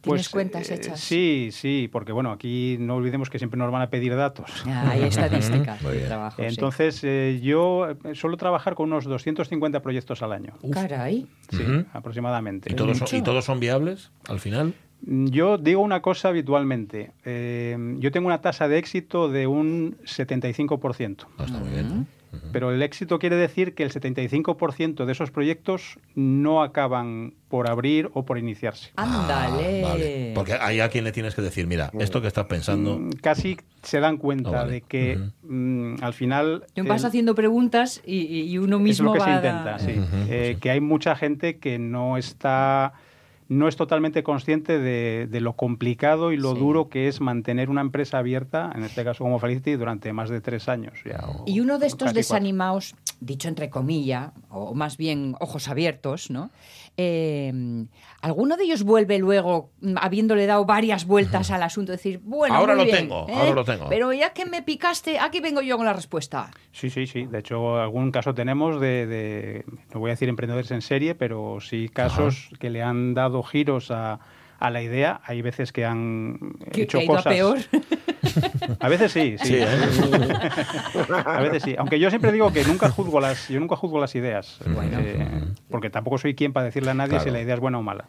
¿Tienes 0.00 0.22
pues, 0.22 0.28
cuentas 0.30 0.70
eh, 0.70 0.76
hechas? 0.76 0.98
sí, 0.98 1.50
sí, 1.52 1.90
porque 1.92 2.12
bueno, 2.12 2.32
aquí 2.32 2.78
no 2.80 2.96
olvidemos 2.96 3.28
que 3.28 3.38
siempre 3.38 3.58
nos 3.58 3.70
van 3.70 3.82
a 3.82 3.90
pedir 3.90 4.16
datos. 4.16 4.50
hay 4.66 5.02
estadísticas 5.02 5.82
de 5.82 6.00
trabajo. 6.06 6.42
Entonces, 6.42 7.04
eh, 7.04 7.38
yo 7.42 7.90
eh, 7.90 8.14
suelo 8.14 8.38
trabajar 8.38 8.74
con 8.74 8.90
unos 8.90 9.04
250 9.04 9.82
proyectos 9.82 10.22
al 10.22 10.32
año. 10.32 10.54
Caray. 10.72 11.26
Sí, 11.50 11.64
aproximadamente. 11.92 12.72
¿Y 12.72 12.74
todos, 12.74 12.96
son, 12.96 13.08
¿Y 13.12 13.20
todos 13.20 13.44
son 13.44 13.60
viables 13.60 14.10
al 14.26 14.40
final? 14.40 14.74
Yo 15.02 15.58
digo 15.58 15.80
una 15.80 16.02
cosa 16.02 16.28
habitualmente. 16.28 17.12
Eh, 17.24 17.76
yo 17.98 18.12
tengo 18.12 18.26
una 18.26 18.40
tasa 18.40 18.68
de 18.68 18.78
éxito 18.78 19.28
de 19.28 19.46
un 19.46 19.96
75%. 20.04 21.26
Ah, 21.38 21.44
está 21.44 21.58
muy 21.58 21.70
bien. 21.70 22.06
Pero 22.52 22.70
el 22.72 22.82
éxito 22.82 23.18
quiere 23.18 23.36
decir 23.36 23.74
que 23.74 23.82
el 23.82 23.92
75% 23.92 25.04
de 25.04 25.12
esos 25.12 25.30
proyectos 25.30 25.98
no 26.14 26.62
acaban 26.62 27.34
por 27.48 27.68
abrir 27.68 28.10
o 28.14 28.24
por 28.24 28.38
iniciarse. 28.38 28.92
Ándale. 28.96 29.84
Ah, 29.84 30.32
Porque 30.34 30.54
hay 30.54 30.80
a 30.80 30.88
quien 30.88 31.04
le 31.04 31.12
tienes 31.12 31.34
que 31.34 31.42
decir, 31.42 31.66
mira, 31.66 31.90
esto 31.98 32.20
que 32.20 32.28
estás 32.28 32.46
pensando. 32.46 32.98
Mm, 32.98 33.10
casi 33.20 33.56
se 33.82 33.98
dan 33.98 34.16
cuenta 34.16 34.64
de 34.64 34.80
que 34.80 35.18
mm, 35.42 35.96
al 36.02 36.12
final. 36.12 36.64
Vas 36.76 37.04
haciendo 37.04 37.34
preguntas 37.34 38.00
y, 38.06 38.56
uno 38.58 38.78
mismo. 38.78 39.12
Es 39.12 39.18
lo 39.18 39.24
que 39.24 39.30
se 39.30 39.36
intenta, 39.36 39.78
sí. 39.78 40.00
Eh, 40.28 40.58
que 40.60 40.70
hay 40.70 40.80
mucha 40.80 41.16
gente 41.16 41.58
que 41.58 41.78
no 41.78 42.16
está 42.16 42.92
no 43.50 43.66
es 43.66 43.74
totalmente 43.74 44.22
consciente 44.22 44.78
de, 44.78 45.40
lo 45.40 45.54
complicado 45.54 46.30
y 46.30 46.36
lo 46.36 46.54
duro 46.54 46.88
que 46.88 47.08
es 47.08 47.20
mantener 47.20 47.68
una 47.68 47.80
empresa 47.80 48.18
abierta, 48.18 48.70
en 48.76 48.84
este 48.84 49.02
caso 49.02 49.24
como 49.24 49.40
Felicity, 49.40 49.72
durante 49.72 50.12
más 50.12 50.30
de 50.30 50.40
tres 50.40 50.68
años. 50.68 50.94
y 51.46 51.58
uno 51.58 51.80
de 51.80 51.86
estos 51.88 52.14
desanimados, 52.14 52.94
dicho 53.20 53.48
entre 53.48 53.70
comillas, 53.70 54.32
o 54.48 54.74
más 54.74 54.96
bien 54.96 55.36
ojos 55.40 55.68
abiertos, 55.68 56.30
¿no? 56.30 56.50
Eh, 56.96 57.52
¿Alguno 58.20 58.56
de 58.56 58.64
ellos 58.64 58.82
vuelve 58.82 59.18
luego, 59.18 59.70
mm, 59.80 59.96
habiéndole 60.00 60.46
dado 60.46 60.64
varias 60.64 61.06
vueltas 61.06 61.50
al 61.50 61.62
asunto, 61.62 61.92
decir, 61.92 62.20
bueno, 62.22 62.54
ahora 62.54 62.74
lo 62.74 62.86
tengo, 62.86 63.26
ahora 63.28 63.48
¿eh? 63.50 63.54
lo 63.54 63.64
tengo. 63.64 63.88
Pero 63.88 64.12
ya 64.12 64.32
que 64.32 64.46
me 64.46 64.62
picaste, 64.62 65.18
aquí 65.18 65.40
vengo 65.40 65.60
yo 65.62 65.76
con 65.76 65.86
la 65.86 65.92
respuesta. 65.92 66.50
Sí, 66.72 66.90
sí, 66.90 67.06
sí. 67.06 67.26
De 67.26 67.38
hecho, 67.38 67.78
algún 67.78 68.10
caso 68.10 68.34
tenemos 68.34 68.80
de, 68.80 69.64
no 69.94 70.00
voy 70.00 70.10
a 70.10 70.14
decir 70.14 70.28
emprendedores 70.28 70.70
en 70.70 70.82
serie, 70.82 71.14
pero 71.14 71.58
sí 71.60 71.88
casos 71.88 72.50
que 72.58 72.70
le 72.70 72.82
han 72.82 73.14
dado 73.14 73.42
giros 73.42 73.90
a, 73.90 74.20
a 74.58 74.70
la 74.70 74.82
idea. 74.82 75.20
Hay 75.24 75.42
veces 75.42 75.72
que 75.72 75.84
han 75.84 76.38
hecho 76.72 77.00
cosas. 77.06 77.32
peor. 77.32 77.58
A 78.78 78.88
veces 78.88 79.12
sí, 79.12 79.36
sí. 79.42 79.56
¿eh? 79.56 79.66
a 81.24 81.40
veces 81.40 81.62
sí. 81.62 81.74
Aunque 81.78 81.98
yo 81.98 82.10
siempre 82.10 82.32
digo 82.32 82.52
que 82.52 82.64
nunca 82.64 82.90
juzgo 82.90 83.20
las, 83.20 83.48
yo 83.48 83.60
nunca 83.60 83.76
juzgo 83.76 84.00
las 84.00 84.14
ideas. 84.14 84.58
Eh, 84.66 85.26
porque 85.70 85.90
tampoco 85.90 86.18
soy 86.18 86.34
quien 86.34 86.52
para 86.52 86.66
decirle 86.66 86.90
a 86.90 86.94
nadie 86.94 87.20
si 87.20 87.30
la 87.30 87.40
idea 87.40 87.54
es 87.54 87.60
buena 87.60 87.78
o 87.78 87.82
mala. 87.82 88.06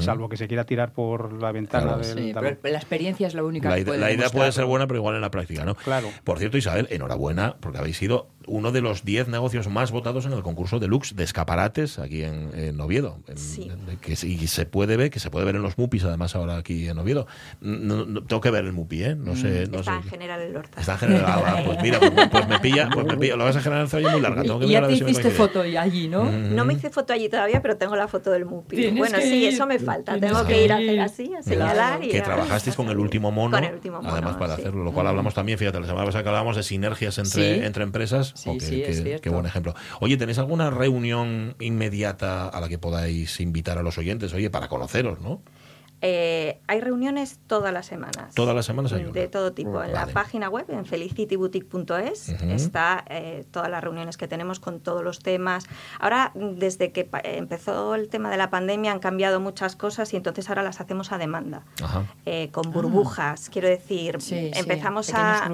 Salvo 0.00 0.28
que 0.28 0.36
se 0.36 0.48
quiera 0.48 0.64
tirar 0.64 0.92
por 0.92 1.32
la 1.32 1.52
ventana 1.52 1.96
del. 1.96 2.32
la 2.34 2.78
experiencia 2.78 3.26
es 3.26 3.34
la 3.34 3.44
única 3.44 3.68
la, 3.68 3.84
puede 3.84 3.98
La 3.98 4.12
idea 4.12 4.28
puede 4.30 4.52
ser 4.52 4.64
buena, 4.64 4.86
pero 4.86 4.98
igual 4.98 5.14
en 5.16 5.20
la 5.20 5.30
práctica, 5.30 5.64
¿no? 5.64 5.74
Claro. 5.74 6.08
Por 6.24 6.38
cierto, 6.38 6.56
Isabel, 6.56 6.88
enhorabuena, 6.90 7.56
porque 7.60 7.78
habéis 7.78 7.96
sido 7.96 8.28
uno 8.48 8.72
de 8.72 8.80
los 8.80 9.04
10 9.04 9.28
negocios 9.28 9.68
más 9.68 9.90
votados 9.90 10.26
en 10.26 10.32
el 10.32 10.42
concurso 10.42 10.78
deluxe 10.78 11.14
de 11.14 11.24
escaparates 11.24 11.98
aquí 11.98 12.24
en, 12.24 12.80
Oviedo. 12.80 13.18
sí. 13.34 13.70
que, 14.00 14.12
y 14.12 14.46
se 14.46 14.66
puede 14.66 14.96
ver, 14.96 15.10
que 15.10 15.20
se 15.20 15.30
puede 15.30 15.44
ver 15.44 15.56
en 15.56 15.62
los 15.62 15.76
MUPIs, 15.78 16.04
además 16.04 16.34
ahora 16.34 16.56
aquí 16.56 16.88
en 16.88 16.98
Oviedo. 16.98 17.26
No, 17.60 18.24
tengo 18.24 18.40
que 18.40 18.50
ver 18.50 18.64
el 18.64 18.72
MUPI, 18.72 19.04
¿eh? 19.04 19.14
No 19.14 19.36
sé. 19.36 19.47
No 19.70 19.78
está 19.78 19.96
en 19.96 20.02
general 20.02 20.40
el 20.40 20.56
Horta. 20.56 20.80
Está 20.80 20.92
en 20.92 20.98
general. 20.98 21.42
Ah, 21.46 21.62
pues 21.64 21.82
mira, 21.82 21.98
pues, 22.00 22.28
pues, 22.30 22.48
me 22.48 22.58
pilla, 22.60 22.88
pues 22.92 23.06
me 23.06 23.16
pilla. 23.16 23.36
Lo 23.36 23.44
vas 23.44 23.56
a 23.56 23.60
generar 23.60 23.88
en 23.92 24.02
muy 24.02 24.20
larga. 24.20 24.42
y 24.44 24.68
ya 24.68 24.86
te 24.86 24.92
hiciste 24.92 25.30
foto 25.30 25.60
allí, 25.60 26.08
¿no? 26.08 26.30
No 26.30 26.64
me 26.64 26.74
hice 26.74 26.90
foto 26.90 27.12
allí 27.12 27.28
todavía, 27.28 27.62
pero 27.62 27.76
tengo 27.76 27.96
la 27.96 28.08
foto 28.08 28.30
del 28.30 28.44
MUPI. 28.44 28.90
Bueno, 28.90 29.18
sí, 29.20 29.46
eso 29.46 29.66
me 29.66 29.78
falta. 29.78 30.18
Tengo 30.18 30.44
que 30.46 30.64
ir 30.64 30.72
a 30.72 30.76
hacer 30.76 31.00
así, 31.00 31.34
a 31.34 31.42
señalar. 31.42 32.04
Y 32.04 32.08
que 32.08 32.20
trabajasteis 32.20 32.76
con 32.76 32.88
el 32.88 32.98
último 32.98 33.30
mono. 33.30 33.56
Con 33.56 33.64
el 33.64 33.74
último 33.74 33.96
mono. 33.98 34.10
Además, 34.10 34.36
para 34.36 34.54
hacerlo. 34.54 34.84
Lo 34.84 34.92
cual 34.92 35.06
hablamos 35.06 35.34
también, 35.34 35.58
fíjate, 35.58 35.80
la 35.80 35.86
semana 35.86 36.04
pasada 36.06 36.22
que 36.22 36.28
hablábamos 36.28 36.56
de 36.56 36.62
sinergias 36.62 37.18
entre, 37.18 37.66
entre 37.66 37.82
empresas. 37.82 38.32
Sí, 38.36 38.60
sí, 38.60 38.82
es 38.82 39.20
Qué 39.20 39.30
buen 39.30 39.46
ejemplo. 39.46 39.74
Oye, 40.00 40.16
¿tenéis 40.16 40.38
alguna 40.38 40.70
reunión 40.70 41.56
inmediata 41.60 42.48
a 42.48 42.60
la 42.60 42.68
que 42.68 42.78
podáis 42.78 43.40
invitar 43.40 43.78
a 43.78 43.82
los 43.82 43.98
oyentes? 43.98 44.32
Oye, 44.32 44.50
para 44.50 44.68
conoceros, 44.68 45.20
¿no? 45.20 45.42
Eh, 46.00 46.60
hay 46.66 46.80
reuniones 46.80 47.40
todas 47.46 47.72
las 47.72 47.86
semanas. 47.86 48.34
Todas 48.34 48.54
las 48.54 48.66
semanas 48.66 48.92
hay 48.92 49.04
De 49.04 49.28
todo 49.28 49.52
tipo. 49.52 49.82
En 49.82 49.92
la 49.92 50.06
página 50.06 50.48
web, 50.48 50.66
en 50.68 50.86
felicityboutique.es, 50.86 52.28
está 52.28 53.04
eh, 53.08 53.44
todas 53.50 53.68
las 53.68 53.82
reuniones 53.82 54.16
que 54.16 54.28
tenemos 54.28 54.60
con 54.60 54.80
todos 54.80 55.02
los 55.02 55.18
temas. 55.18 55.66
Ahora, 55.98 56.32
desde 56.34 56.92
que 56.92 57.08
empezó 57.24 57.94
el 57.94 58.08
tema 58.08 58.30
de 58.30 58.36
la 58.36 58.50
pandemia, 58.50 58.92
han 58.92 59.00
cambiado 59.00 59.40
muchas 59.40 59.76
cosas 59.76 60.12
y 60.12 60.16
entonces 60.16 60.48
ahora 60.48 60.62
las 60.62 60.80
hacemos 60.80 61.10
a 61.12 61.18
demanda. 61.18 61.62
Eh, 62.26 62.50
con 62.52 62.70
burbujas, 62.70 63.50
quiero 63.50 63.68
decir. 63.68 64.18
empezamos 64.30 65.12
a, 65.14 65.50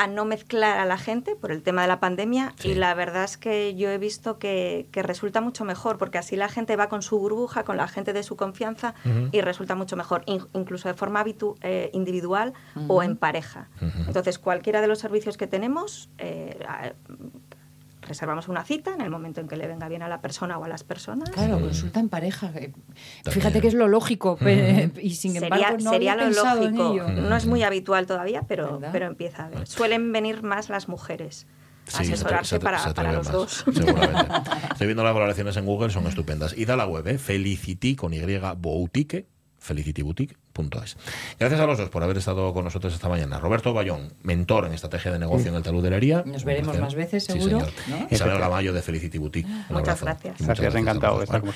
a 0.00 0.06
no 0.06 0.24
mezclar 0.24 0.78
a 0.78 0.86
la 0.86 0.96
gente 0.96 1.36
por 1.36 1.52
el 1.52 1.62
tema 1.62 1.82
de 1.82 1.88
la 1.88 2.00
pandemia 2.00 2.54
y 2.64 2.72
la 2.72 2.94
verdad 2.94 3.24
es 3.24 3.36
que 3.36 3.74
yo 3.74 3.90
he 3.90 3.98
visto 3.98 4.38
que, 4.38 4.88
resulta 4.94 5.42
mucho 5.42 5.66
mejor 5.66 5.98
porque 5.98 6.16
así 6.16 6.36
la 6.36 6.48
gente 6.48 6.74
va 6.74 6.88
con 6.88 7.02
su 7.02 7.18
burbuja, 7.18 7.64
con 7.64 7.76
la 7.76 7.86
gente 7.86 8.14
de 8.14 8.22
su 8.22 8.34
confianza 8.34 8.94
y 9.30 9.42
resulta 9.42 9.74
mucho 9.74 9.96
mejor, 9.96 10.24
incluso 10.54 10.88
de 10.88 10.94
forma 10.94 11.22
eh, 11.60 11.90
individual 11.92 12.54
o 12.88 13.02
en 13.02 13.18
pareja. 13.18 13.68
Entonces, 14.06 14.38
cualquiera 14.38 14.80
de 14.80 14.86
los 14.86 15.00
servicios 15.00 15.36
que 15.36 15.46
tenemos, 15.46 16.08
eh, 16.16 16.58
reservamos 18.10 18.48
una 18.48 18.64
cita 18.64 18.92
en 18.92 19.00
el 19.00 19.08
momento 19.08 19.40
en 19.40 19.46
que 19.46 19.56
le 19.56 19.68
venga 19.68 19.88
bien 19.88 20.02
a 20.02 20.08
la 20.08 20.20
persona 20.20 20.58
o 20.58 20.64
a 20.64 20.68
las 20.68 20.82
personas. 20.82 21.30
Claro, 21.30 21.60
consulta 21.60 22.00
en 22.00 22.08
pareja. 22.08 22.50
Eh, 22.56 22.72
fíjate 23.30 23.60
que 23.60 23.68
es 23.68 23.74
lo 23.74 23.86
lógico 23.86 24.36
y 25.00 25.14
sin 25.14 25.36
embargo 25.36 25.78
no 25.80 25.90
sería 25.90 26.16
lo 26.16 26.28
lógico. 26.28 27.08
No 27.08 27.36
es 27.36 27.46
muy 27.46 27.62
habitual 27.62 28.06
todavía, 28.06 28.42
pero, 28.46 28.80
pero 28.92 29.06
empieza 29.06 29.46
a 29.46 29.48
ver. 29.48 29.66
Suelen 29.66 30.12
venir 30.12 30.42
más 30.42 30.68
las 30.68 30.88
mujeres. 30.88 31.46
a 31.94 32.00
asesorarse 32.00 32.58
para, 32.58 32.92
para, 32.92 33.12
los 33.12 33.30
dos. 33.30 33.64
Seguramente. 33.72 34.34
Estoy 34.72 34.86
viendo 34.88 35.04
las 35.04 35.14
valoraciones 35.14 35.56
en 35.56 35.64
Google, 35.64 35.90
son 35.90 36.06
estupendas. 36.08 36.56
Id 36.58 36.70
a 36.70 36.76
la 36.76 36.86
web, 36.86 37.06
¿eh? 37.06 37.18
Felicity 37.18 37.94
con 37.94 38.12
Y 38.12 38.20
Boutique 38.58 39.28
felicityboutique.es. 39.60 40.96
Gracias 41.38 41.60
a 41.60 41.66
los 41.66 41.78
dos 41.78 41.88
por 41.90 42.02
haber 42.02 42.16
estado 42.16 42.52
con 42.52 42.64
nosotros 42.64 42.92
esta 42.92 43.08
mañana. 43.08 43.38
Roberto 43.38 43.72
Bayón, 43.72 44.12
mentor 44.22 44.66
en 44.66 44.72
estrategia 44.72 45.12
de 45.12 45.18
negocio 45.18 45.50
en 45.50 45.56
el 45.56 45.62
talud 45.62 45.82
de 45.82 45.90
Lería. 45.90 46.22
Nos 46.26 46.44
veremos 46.44 46.78
más 46.78 46.94
veces, 46.94 47.24
seguro. 47.24 47.60
Sí, 47.60 47.92
Isabel 48.10 48.38
Gamallo 48.38 48.72
de 48.72 48.82
Felicity 48.82 49.18
Boutique. 49.18 49.48
Muchas 49.68 50.02
gracias. 50.02 50.36
gracias, 50.40 50.74
encantado 50.74 51.18
de 51.18 51.24
estar 51.24 51.40
con 51.40 51.52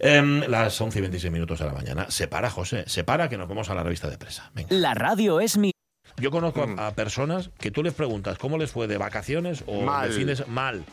em, 0.00 0.40
las 0.48 0.78
11 0.80 0.98
y 0.98 1.02
26 1.02 1.32
minutos 1.32 1.58
de 1.60 1.66
la 1.66 1.72
mañana. 1.72 2.06
Se 2.10 2.28
para, 2.28 2.50
José, 2.50 2.84
se 2.86 3.04
para 3.04 3.28
que 3.28 3.38
nos 3.38 3.48
vamos 3.48 3.70
a 3.70 3.74
la 3.74 3.82
revista 3.82 4.08
de 4.10 4.18
presa. 4.18 4.50
La 4.68 4.94
radio 4.94 5.40
es 5.40 5.56
mi 5.56 5.73
yo 6.16 6.30
conozco 6.30 6.62
a, 6.62 6.66
mm. 6.66 6.94
personas 6.94 7.50
que 7.58 7.70
tú 7.70 7.82
les 7.82 7.94
preguntas 7.94 8.38
cómo 8.38 8.58
les 8.58 8.70
fue 8.70 8.86
de 8.86 8.98
vacaciones 8.98 9.64
o 9.66 9.82
mal. 9.82 10.08
de 10.08 10.14
fines. 10.14 10.48
Mal. 10.48 10.84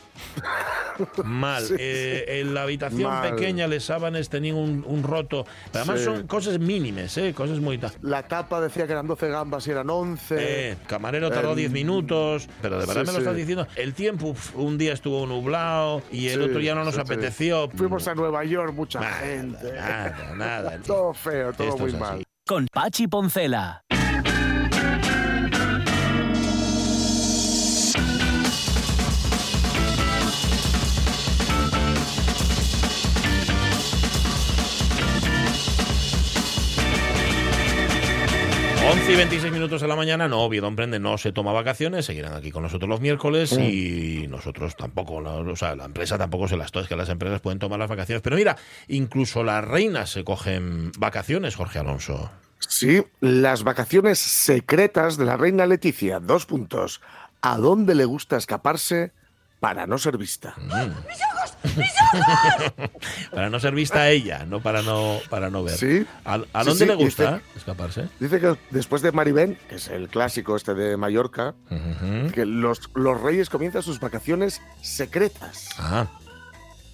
Mal. 1.24 1.62
Eh, 1.78 2.40
en 2.40 2.54
la 2.54 2.62
habitación 2.62 3.22
pequeña, 3.22 3.66
les 3.66 3.84
sábanes 3.84 4.28
tenían 4.28 4.56
un, 4.56 5.02
roto. 5.02 5.46
además 5.72 6.00
son 6.00 6.26
cosas 6.26 6.58
mínimas, 6.58 7.16
¿eh? 7.18 7.32
Cosas 7.34 7.60
muy. 7.60 7.80
La 8.02 8.22
tapa 8.28 8.60
decía 8.60 8.86
que 8.86 8.92
eran 8.92 9.06
12 9.06 9.28
gambas 9.28 9.66
y 9.66 9.70
eran 9.70 9.88
11. 9.88 10.36
Eh, 10.38 10.76
camarero 10.86 11.30
tardó 11.30 11.54
10 11.54 11.70
minutos. 11.70 12.48
Pero 12.60 12.78
de 12.78 12.86
verdad 12.86 13.06
me 13.06 13.12
lo 13.12 13.18
estás 13.18 13.36
diciendo. 13.36 13.66
El 13.76 13.94
tiempo, 13.94 14.34
un 14.54 14.78
día 14.78 14.92
estuvo 14.92 15.26
nublado 15.26 16.02
y 16.10 16.28
el 16.28 16.42
otro 16.42 16.58
día 16.58 16.74
no 16.74 16.84
nos 16.84 16.98
apeteció. 16.98 17.70
Fuimos 17.70 18.06
a 18.06 18.14
Nueva 18.14 18.44
York, 18.44 18.74
mucha 18.74 19.02
gente. 19.02 19.72
Nada, 19.72 20.34
nada. 20.36 20.78
todo 20.86 21.14
feo, 21.14 21.52
todo 21.52 21.76
muy 21.78 21.92
mal. 21.92 22.22
Con 22.46 22.66
Pachi 22.72 23.06
Poncela. 23.08 23.82
11 39.02 39.14
y 39.14 39.16
26 39.16 39.52
minutos 39.52 39.80
de 39.80 39.88
la 39.88 39.96
mañana, 39.96 40.28
no, 40.28 40.42
Oviedo 40.42 40.68
Emprende 40.68 41.00
no 41.00 41.18
se 41.18 41.32
toma 41.32 41.52
vacaciones, 41.52 42.06
seguirán 42.06 42.34
aquí 42.34 42.52
con 42.52 42.62
nosotros 42.62 42.88
los 42.88 43.00
miércoles 43.00 43.50
y 43.50 44.28
nosotros 44.28 44.76
tampoco, 44.76 45.14
o 45.14 45.56
sea, 45.56 45.74
la 45.74 45.86
empresa 45.86 46.18
tampoco 46.18 46.46
se 46.46 46.56
las 46.56 46.70
toca, 46.70 46.84
es 46.84 46.88
que 46.88 46.94
las 46.94 47.08
empresas 47.08 47.40
pueden 47.40 47.58
tomar 47.58 47.80
las 47.80 47.88
vacaciones. 47.88 48.22
Pero 48.22 48.36
mira, 48.36 48.56
incluso 48.86 49.42
las 49.42 49.64
reinas 49.64 50.10
se 50.10 50.22
cogen 50.22 50.92
vacaciones, 50.98 51.56
Jorge 51.56 51.80
Alonso. 51.80 52.30
Sí, 52.60 53.02
las 53.18 53.64
vacaciones 53.64 54.20
secretas 54.20 55.16
de 55.16 55.24
la 55.24 55.36
reina 55.36 55.66
Leticia. 55.66 56.20
Dos 56.20 56.46
puntos. 56.46 57.00
¿A 57.40 57.56
dónde 57.56 57.96
le 57.96 58.04
gusta 58.04 58.36
escaparse 58.36 59.10
para 59.62 59.86
no 59.86 59.96
ser 59.96 60.18
vista? 60.18 60.56
Mm. 60.58 60.90
para 63.32 63.48
no 63.48 63.60
ser 63.60 63.76
vista 63.76 64.00
a 64.00 64.10
ella, 64.10 64.44
no 64.44 64.60
para 64.60 64.82
no, 64.82 65.20
para 65.30 65.50
no 65.50 65.62
ver. 65.62 65.76
¿Sí? 65.76 66.04
¿A, 66.24 66.64
dónde 66.64 66.84
le 66.84 66.96
gusta 66.96 67.40
escaparse? 67.54 68.08
Dice 68.18 68.40
que 68.40 68.56
después 68.70 69.02
de 69.02 69.12
Maribén, 69.12 69.56
que 69.68 69.76
es 69.76 69.86
el 69.86 70.08
clásico 70.08 70.56
este 70.56 70.74
de 70.74 70.96
Mallorca, 70.96 71.54
que 72.34 72.44
los, 72.44 72.90
los 72.94 73.20
reyes 73.20 73.50
comienzan 73.50 73.84
sus 73.84 74.00
vacaciones 74.00 74.60
secretas. 74.80 75.68
Ah. 75.78 76.08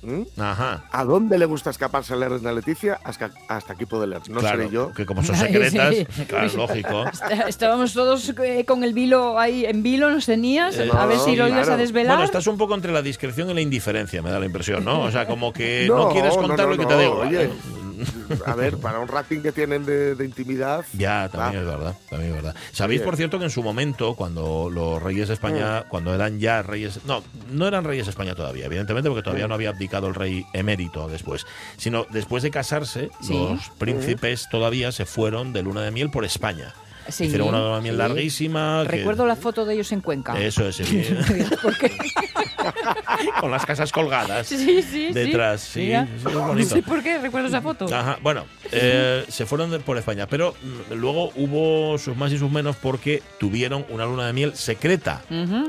¿Mm? 0.02 0.22
Ajá. 0.40 0.84
¿A 0.92 1.04
dónde 1.04 1.38
le 1.38 1.44
gusta 1.46 1.70
escaparse 1.70 2.14
a 2.14 2.16
la 2.16 2.28
reina 2.28 2.52
Leticia? 2.52 3.00
Hasta, 3.02 3.30
hasta 3.48 3.72
aquí 3.72 3.84
puedo 3.84 4.06
leer. 4.06 4.22
No 4.30 4.40
claro, 4.40 4.58
seré 4.58 4.70
yo. 4.70 4.92
Que 4.92 5.04
como 5.04 5.22
son 5.22 5.36
secretas, 5.36 5.94
claro, 6.28 6.52
lógico. 6.56 7.04
Estábamos 7.46 7.92
todos 7.92 8.32
eh, 8.44 8.64
con 8.64 8.84
el 8.84 8.92
vilo 8.92 9.38
ahí 9.38 9.64
en 9.64 9.82
vilo, 9.82 10.10
nos 10.10 10.26
tenías, 10.26 10.78
a 10.78 11.06
ver 11.06 11.18
si 11.18 11.36
lo 11.36 11.48
ibas 11.48 11.68
a 11.68 11.76
desvelar. 11.76 12.16
Bueno, 12.16 12.24
estás 12.24 12.46
un 12.46 12.58
poco 12.58 12.74
entre 12.74 12.92
la 12.92 13.02
discreción 13.02 13.50
y 13.50 13.54
la 13.54 13.60
indiferencia, 13.60 14.22
me 14.22 14.30
da 14.30 14.38
la 14.38 14.46
impresión, 14.46 14.84
¿no? 14.84 15.02
O 15.02 15.10
sea, 15.10 15.26
como 15.26 15.52
que 15.52 15.86
no, 15.88 16.08
quieres 16.12 16.36
contar 16.36 16.68
lo 16.68 16.76
que 16.76 16.86
te 16.86 16.98
digo. 16.98 17.18
Oye, 17.18 17.50
a 18.46 18.54
ver, 18.54 18.76
para 18.82 18.98
un 19.00 19.08
rating 19.08 19.40
que 19.40 19.52
tienen 19.52 19.84
de, 19.84 20.16
intimidad. 20.24 20.84
Ya, 20.92 21.28
también 21.28 21.62
es 21.62 21.68
verdad, 21.68 21.94
también 22.08 22.30
es 22.30 22.42
verdad. 22.42 22.54
Sabéis, 22.72 23.00
por 23.02 23.16
cierto, 23.16 23.38
que 23.38 23.44
en 23.44 23.50
su 23.50 23.62
momento, 23.62 24.14
cuando 24.14 24.68
los 24.70 25.02
reyes 25.02 25.28
de 25.28 25.34
España, 25.34 25.80
mm. 25.80 25.88
cuando 25.88 26.14
eran 26.14 26.38
ya 26.38 26.62
reyes, 26.62 27.00
no, 27.04 27.22
no 27.50 27.66
eran 27.66 27.84
reyes 27.84 28.06
de 28.06 28.10
España 28.10 28.34
todavía, 28.34 28.66
evidentemente, 28.66 29.08
porque 29.08 29.22
todavía 29.22 29.46
mm. 29.46 29.48
no 29.48 29.54
había 29.54 29.70
abdicado 29.70 30.08
el 30.08 30.14
rey 30.14 30.44
emérito 30.52 31.08
después, 31.08 31.46
sino 31.76 32.06
después 32.10 32.42
de 32.42 32.50
casarse, 32.50 33.10
los 33.28 33.70
príncipes 33.78 34.48
todavía 34.50 34.92
se 34.92 35.06
fueron 35.06 35.52
de 35.52 35.62
luna 35.62 35.82
de 35.82 35.90
miel 35.90 36.10
por 36.10 36.24
España. 36.24 36.74
Hicieron 37.08 37.48
una 37.48 37.58
luna 37.58 37.76
de 37.76 37.82
miel 37.82 37.98
larguísima. 37.98 38.84
Recuerdo 38.84 39.26
la 39.26 39.36
foto 39.36 39.64
de 39.64 39.74
ellos 39.74 39.90
en 39.92 40.00
Cuenca. 40.00 40.38
Eso 40.38 40.68
es, 40.68 40.76
sí. 40.76 41.04
Con 43.40 43.50
las 43.50 43.64
casas 43.64 43.92
colgadas. 43.92 44.46
Sí, 44.46 44.82
sí, 44.82 45.12
detrás. 45.12 45.60
Sí, 45.60 45.92
No 46.24 46.64
sé 46.64 46.82
por 46.82 47.02
qué 47.02 47.18
recuerdo 47.18 47.48
esa 47.48 47.60
foto. 47.60 47.86
Ajá, 47.92 48.18
bueno, 48.22 48.46
eh, 48.72 49.24
se 49.28 49.46
fueron 49.46 49.70
por 49.82 49.96
España, 49.98 50.26
pero 50.26 50.54
mm, 50.62 50.94
luego 50.94 51.30
hubo 51.36 51.98
sus 51.98 52.16
más 52.16 52.32
y 52.32 52.38
sus 52.38 52.50
menos 52.50 52.76
porque 52.76 53.22
tuvieron 53.38 53.86
una 53.88 54.04
luna 54.04 54.26
de 54.26 54.32
miel 54.32 54.54
secreta. 54.54 55.22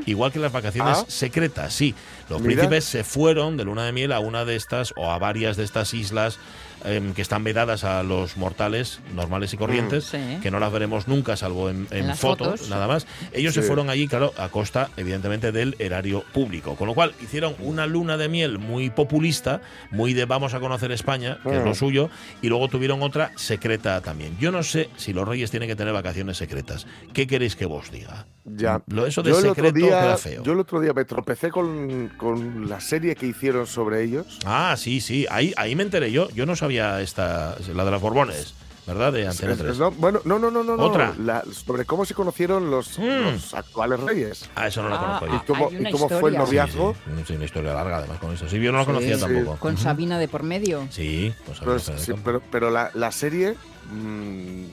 Igual 0.06 0.32
que 0.32 0.40
las 0.40 0.52
vacaciones 0.52 0.98
ah. 1.00 1.06
secretas, 1.08 1.74
sí. 1.74 1.96
Los 2.30 2.42
príncipes 2.42 2.86
se 2.86 3.04
fueron 3.04 3.58
de 3.58 3.66
luna 3.66 3.86
de 3.86 3.92
miel 3.92 4.12
a 4.12 4.20
una 4.20 4.46
de 4.46 4.56
estas 4.56 4.94
o 4.96 5.12
a 5.12 5.18
varias 5.18 5.58
de 5.58 5.64
estas 5.64 5.94
islas 5.94 6.38
Em, 6.86 7.14
que 7.14 7.22
están 7.22 7.44
vedadas 7.44 7.84
a 7.84 8.04
los 8.04 8.38
mortales 8.38 9.02
normales 9.14 9.54
y 9.54 9.58
corrientes, 9.58 10.14
mm. 10.14 10.40
que 10.40 10.50
no 10.50 10.60
las 10.60 10.72
veremos 10.72 11.10
nunca, 11.10 11.36
salvo 11.36 11.70
en, 11.70 11.88
fotos, 12.16 12.70
nada 12.70 12.88
más. 12.88 13.06
Ellos 13.34 13.54
se 13.54 13.62
fueron 13.62 13.90
allí, 13.90 14.08
claro, 14.08 14.34
a 14.38 14.48
costa, 14.48 14.90
evidentemente, 14.96 15.52
del 15.52 15.76
erario 15.80 16.24
público. 16.34 16.76
Con 16.76 16.88
lo 16.88 16.96
cual, 16.96 17.14
hicieron 17.22 17.56
una 17.60 17.86
luna 17.86 18.16
de 18.16 18.30
miel 18.30 18.60
muy 18.60 18.90
populista, 18.90 19.62
muy 19.92 20.14
de 20.14 20.24
vamos 20.24 20.54
a 20.54 20.62
conocer 20.62 20.92
España, 20.94 21.40
que 21.44 21.58
es 21.58 21.64
lo 21.64 21.72
mm. 21.72 21.76
suyo, 21.76 22.10
y 22.42 22.48
luego 22.48 22.70
tuvieron 22.70 23.02
otra 23.02 23.32
secreta 23.36 24.00
también. 24.00 24.38
Yo 24.40 24.52
no 24.52 24.64
sé 24.64 24.90
si 24.96 25.12
los 25.12 25.28
reyes 25.28 25.52
tienen 25.52 25.68
que 25.68 25.76
tener 25.76 25.94
vacaciones 25.94 26.38
secretas. 26.38 26.88
¿Qué 27.14 27.28
queréis 27.28 27.58
que 27.58 27.66
vos 27.66 27.92
diga? 27.92 28.26
Ya. 28.46 28.82
Lo, 28.88 29.06
eso 29.06 29.22
de 29.22 29.34
secreto 29.34 29.74
queda 29.74 30.18
feo. 30.18 30.44
Yo 30.44 30.54
el 30.54 30.60
otro 30.60 30.80
día 30.80 30.94
me 30.94 31.06
tropecé 31.06 31.52
con, 31.52 32.10
con, 32.18 32.70
la 32.70 32.80
serie 32.80 33.16
que 33.16 33.28
hicieron 33.28 33.68
sobre 33.68 34.04
ellos. 34.04 34.40
Ah, 34.46 34.76
sí, 34.78 35.02
sí. 35.02 35.26
Ahí, 35.30 35.54
ahí 35.58 35.76
me 35.76 35.84
enteré 35.84 36.12
yo. 36.12 36.30
Yo 36.32 36.46
no 36.46 36.56
sabía 36.56 36.69
esta, 36.78 37.56
la 37.74 37.86
de 37.86 37.92
las 37.92 38.02
Borbones. 38.02 38.54
¿verdad? 38.90 39.14
De 39.14 39.28
Antena 39.28 39.56
3. 39.56 39.78
bueno, 39.98 40.20
no, 40.26 40.40
no, 40.40 40.50
no, 40.50 40.64
no. 40.64 40.74
¿Otra? 40.74 41.14
sobre 41.54 41.86
cómo 41.86 42.06
se 42.06 42.16
conocieron 42.16 42.72
los, 42.72 42.98
mm. 42.98 43.56
actuales 43.56 44.00
reyes. 44.00 44.50
Ah, 44.56 44.68
eso 44.68 44.82
no 44.82 44.90
lo 44.90 44.96
ah, 44.96 45.20
conozco 45.20 45.28
yo. 45.28 45.80
¿Y 45.80 45.92
cómo, 45.92 46.10
fue 46.10 46.32
el 46.32 46.38
noviazgo? 46.38 46.96
Sí, 47.28 47.34
una 47.34 47.46
historia 47.46 47.74
larga 47.74 47.98
además 47.98 48.18
con 48.18 48.34
eso. 48.34 48.50
Sí, 48.50 48.60
yo 48.60 48.72
no 48.72 48.80
lo 48.80 48.86
conocía 48.86 49.18
tampoco. 49.20 49.58
Con 49.58 49.78
Sabina 49.78 50.18
de 50.18 50.28
por 50.28 50.42
medio. 50.42 50.88
Sí, 50.90 51.34
pues, 51.46 51.60
pues 51.60 52.12
pero, 52.24 52.42
pero, 52.52 52.72
la, 52.72 52.90
la 52.96 53.12
serie, 53.12 53.56
mmm, 53.92 54.64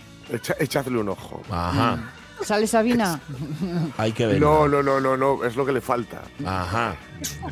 echadle 0.59 0.99
un 0.99 1.11
ojo. 1.11 1.43
Ajá. 1.51 1.97
Mm. 1.97 2.27
¿Sale 2.43 2.67
Sabina? 2.67 3.21
Hay 3.97 4.13
que 4.13 4.27
verla. 4.27 4.41
No, 4.41 4.69
no, 4.69 4.83
no, 4.83 5.01
no, 5.01 5.17
no, 5.17 5.45
es 5.45 5.57
lo 5.57 5.65
que 5.65 5.73
le 5.73 5.81
falta. 5.81 6.23
Ajá. 6.45 6.97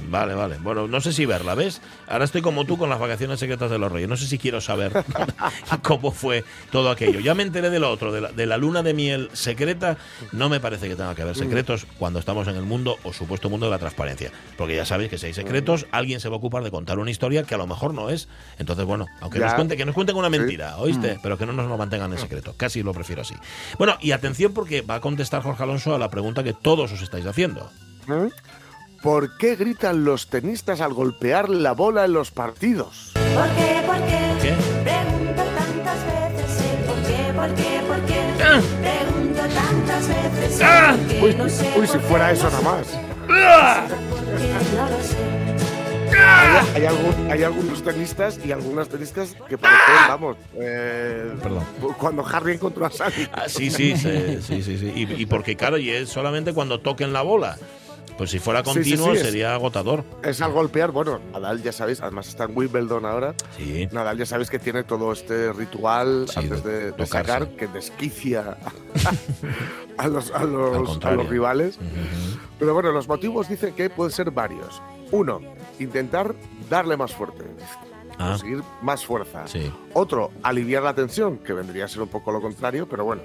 Vale, 0.08 0.34
vale. 0.34 0.58
Bueno, 0.58 0.86
no 0.86 1.00
sé 1.00 1.12
si 1.12 1.26
verla, 1.26 1.54
¿ves? 1.54 1.80
Ahora 2.08 2.24
estoy 2.24 2.42
como 2.42 2.64
tú 2.64 2.76
con 2.78 2.88
las 2.88 2.98
vacaciones 2.98 3.40
secretas 3.40 3.70
de 3.70 3.78
los 3.78 3.90
reyes. 3.90 4.08
No 4.08 4.16
sé 4.16 4.26
si 4.26 4.38
quiero 4.38 4.60
saber 4.60 4.92
cómo 5.82 6.10
fue 6.10 6.44
todo 6.70 6.90
aquello. 6.90 7.20
Ya 7.20 7.34
me 7.34 7.42
enteré 7.42 7.70
de 7.70 7.80
lo 7.80 7.90
otro, 7.90 8.12
de 8.12 8.46
la, 8.46 8.56
luna 8.56 8.82
de 8.82 8.94
miel 8.94 9.30
secreta. 9.32 9.96
No 10.32 10.48
me 10.48 10.60
parece 10.60 10.88
que 10.88 10.96
tenga 10.96 11.14
que 11.14 11.22
haber 11.22 11.36
secretos 11.36 11.86
cuando 11.98 12.18
estamos 12.18 12.48
en 12.48 12.56
el 12.56 12.64
mundo 12.64 12.96
o 13.04 13.12
supuesto 13.12 13.50
mundo 13.50 13.66
de 13.66 13.70
la 13.70 13.78
transparencia. 13.78 14.30
Porque 14.56 14.76
ya 14.76 14.84
sabéis 14.84 15.10
que 15.10 15.18
si 15.18 15.26
hay 15.26 15.34
secretos, 15.34 15.86
alguien 15.90 16.20
se 16.20 16.28
va 16.28 16.36
a 16.36 16.38
ocupar 16.38 16.62
de 16.62 16.70
contar 16.70 16.98
una 16.98 17.10
historia 17.10 17.44
que 17.44 17.54
a 17.54 17.58
lo 17.58 17.66
mejor 17.66 17.94
no 17.94 18.10
es. 18.10 18.28
Entonces, 18.58 18.84
bueno, 18.84 19.06
aunque 19.20 19.38
nos 19.38 19.54
cuente, 19.54 19.76
que 19.76 19.84
nos 19.84 19.94
cuenten 19.94 20.16
una 20.16 20.30
mentira, 20.30 20.76
¿oíste? 20.78 21.14
Mm. 21.14 21.20
Pero 21.22 21.38
que 21.38 21.46
no 21.46 21.52
nos 21.52 21.68
lo 21.68 21.76
mantengan 21.76 22.12
en 22.12 22.18
secreto. 22.18 22.54
Casi 22.56 22.82
lo 22.82 22.92
prefiero 22.92 23.22
así. 23.22 23.34
Bueno, 23.78 23.96
y 24.00 24.12
atención 24.12 24.52
porque 24.52 24.82
va 24.82 24.96
a 24.96 25.00
contestar 25.00 25.42
Jorge 25.42 25.62
Alonso 25.62 25.94
a 25.94 25.98
la 25.98 26.10
pregunta 26.10 26.42
que 26.44 26.52
todos 26.52 26.92
os 26.92 27.02
estáis 27.02 27.26
haciendo. 27.26 27.70
¿Eh? 29.04 29.10
¿Por 29.10 29.36
qué 29.36 29.54
gritan 29.56 30.04
los 30.04 30.28
tenistas 30.28 30.80
al 30.80 30.94
golpear 30.94 31.50
la 31.50 31.72
bola 31.72 32.06
en 32.06 32.14
los 32.14 32.30
partidos? 32.30 33.12
¿Por 33.12 33.48
qué? 33.50 33.82
¿Por 33.86 33.96
qué? 33.96 34.34
¿Qué? 34.40 34.54
Pregunto 34.82 35.42
tantas 35.42 36.06
veces 36.06 36.62
por 36.86 36.96
qué, 37.04 37.32
por 37.34 37.54
qué, 37.54 37.80
por 37.86 38.00
qué. 38.06 38.20
Ah. 38.42 38.60
Pregunto 38.80 39.40
tantas 39.40 40.08
veces 40.08 40.60
ah. 40.62 40.96
uy, 41.22 41.34
no 41.34 41.48
sé 41.48 41.72
uy, 41.78 41.86
si 41.86 41.98
fuera 41.98 42.32
eso 42.32 42.44
nada 42.44 42.60
más. 42.62 42.98
Ah. 43.28 43.86
No 44.74 44.90
lo 44.90 45.02
sé. 45.02 45.44
Hay, 46.74 46.86
algún, 46.86 47.30
hay, 47.30 47.42
algunos 47.42 47.82
tenistas 47.82 48.38
y 48.44 48.52
algunas 48.52 48.88
tenistas 48.88 49.36
que 49.48 49.58
parecen, 49.58 49.94
vamos, 50.08 50.36
eh, 50.54 51.34
Perdón. 51.42 51.64
cuando 51.98 52.24
Harry 52.24 52.54
encontró 52.54 52.86
a 52.86 52.90
Sally. 52.90 53.28
sí, 53.48 53.70
sí, 53.70 53.96
sí, 53.96 54.38
sí, 54.40 54.62
sí, 54.62 54.78
sí. 54.78 54.92
Y, 54.94 55.22
y, 55.22 55.26
porque, 55.26 55.56
claro, 55.56 55.76
y 55.76 55.90
es 55.90 56.08
solamente 56.08 56.54
cuando 56.54 56.80
toquen 56.80 57.12
la 57.12 57.22
bola. 57.22 57.58
Pues 58.16 58.30
si 58.30 58.38
fuera 58.38 58.62
continuo 58.62 59.14
sería 59.16 59.54
agotador. 59.54 60.04
Es 60.22 60.40
al 60.40 60.52
golpear, 60.52 60.92
bueno, 60.92 61.20
Nadal 61.32 61.62
ya 61.62 61.72
sabéis, 61.72 62.00
además 62.00 62.28
está 62.28 62.44
en 62.44 62.56
Wimbledon 62.56 63.04
ahora. 63.04 63.34
Sí. 63.56 63.88
Nadal 63.90 64.18
ya 64.18 64.26
sabéis 64.26 64.50
que 64.50 64.58
tiene 64.58 64.84
todo 64.84 65.12
este 65.12 65.52
ritual 65.52 66.26
antes 66.36 66.62
de, 66.62 67.06
sacar 67.06 67.48
que 67.56 67.66
desquicia 67.66 68.56
a, 69.98 70.08
los, 70.08 70.30
a, 70.30 70.44
los, 70.44 71.28
rivales. 71.28 71.78
Pero 72.58 72.74
bueno, 72.74 72.92
los 72.92 73.08
motivos 73.08 73.48
dicen 73.48 73.74
que 73.74 73.90
pueden 73.90 74.12
ser 74.12 74.30
varios. 74.30 74.80
Uno, 75.10 75.40
intentar 75.80 76.34
darle 76.70 76.96
más 76.96 77.12
fuerte. 77.12 77.44
ah. 78.18 78.30
conseguir 78.30 78.62
más 78.80 79.04
fuerza. 79.04 79.44
Otro, 79.92 80.30
aliviar 80.44 80.84
la 80.84 80.94
tensión, 80.94 81.38
que 81.38 81.52
vendría 81.52 81.86
a 81.86 81.88
ser 81.88 82.02
un 82.02 82.08
poco 82.08 82.30
lo 82.30 82.40
contrario, 82.40 82.88
pero 82.88 83.04
bueno. 83.04 83.22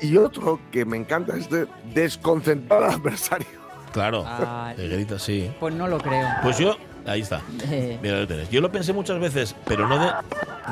Y 0.00 0.16
otro 0.16 0.58
que 0.72 0.84
me 0.84 0.96
encanta 0.96 1.36
es 1.36 1.48
de 1.48 1.68
desconcentrar 1.94 2.82
al 2.82 2.90
adversario. 2.94 3.63
Claro, 3.94 4.24
ah, 4.26 4.74
grita, 4.76 5.20
sí. 5.20 5.48
Pues 5.60 5.72
no 5.72 5.86
lo 5.86 5.98
creo. 5.98 6.26
Pues 6.42 6.58
yo, 6.58 6.76
ahí 7.06 7.20
está. 7.20 7.40
Mira 8.02 8.18
el 8.18 8.26
tenis. 8.26 8.50
Yo 8.50 8.60
lo 8.60 8.72
pensé 8.72 8.92
muchas 8.92 9.20
veces, 9.20 9.54
pero 9.66 9.86
no, 9.86 10.00
de, 10.00 10.10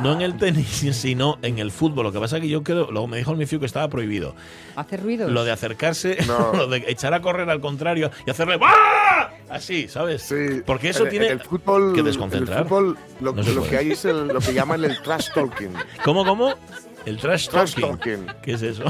no 0.03 0.13
en 0.13 0.23
el 0.23 0.37
tenis, 0.37 0.67
sino 0.93 1.39
en 1.41 1.61
el 1.61 1.71
fútbol. 1.71 2.03
Lo 2.03 2.13
que 2.13 2.19
pasa 2.19 2.39
es 2.39 2.43
que 2.43 2.49
yo 2.49 2.65
creo, 2.65 2.91
luego 2.91 3.07
me 3.07 3.19
dijo 3.19 3.31
el 3.31 3.37
Mifiu 3.37 3.61
que 3.61 3.67
estaba 3.67 3.87
prohibido. 3.87 4.35
¿Hacer 4.75 5.05
ruido? 5.05 5.29
Lo 5.29 5.45
de 5.45 5.53
acercarse, 5.53 6.19
lo 6.27 6.67
de 6.67 6.79
echar 6.89 7.15
a 7.15 7.23
correr 7.23 7.49
al 7.49 7.61
contrario 7.61 8.11
y 8.27 8.31
hacerle 8.31 8.59
¡Ah! 8.61 9.31
Así, 9.49 9.87
¿sabes? 9.87 10.23
Sí. 10.23 10.63
Porque 10.67 10.89
eso 10.89 11.05
tiene 11.07 11.29
el 11.29 11.39
fútbol, 11.39 11.95
que 11.95 12.03
desconcentrar. 12.03 12.63
El 12.63 12.65
fútbol, 12.65 12.99
lo, 13.21 13.35
que 13.37 13.77
hay 13.77 13.93
es 13.93 14.05
lo 14.05 14.41
que 14.41 14.53
llaman 14.53 14.83
el 14.83 15.01
trash 15.01 15.29
talking. 15.33 15.75
¿Cómo, 16.05 16.25
cómo? 16.25 16.55
El 17.07 17.19
trash, 17.19 17.49
talking. 17.49 18.27
¿Qué 18.43 18.55
es 18.55 18.63
eso? 18.63 18.85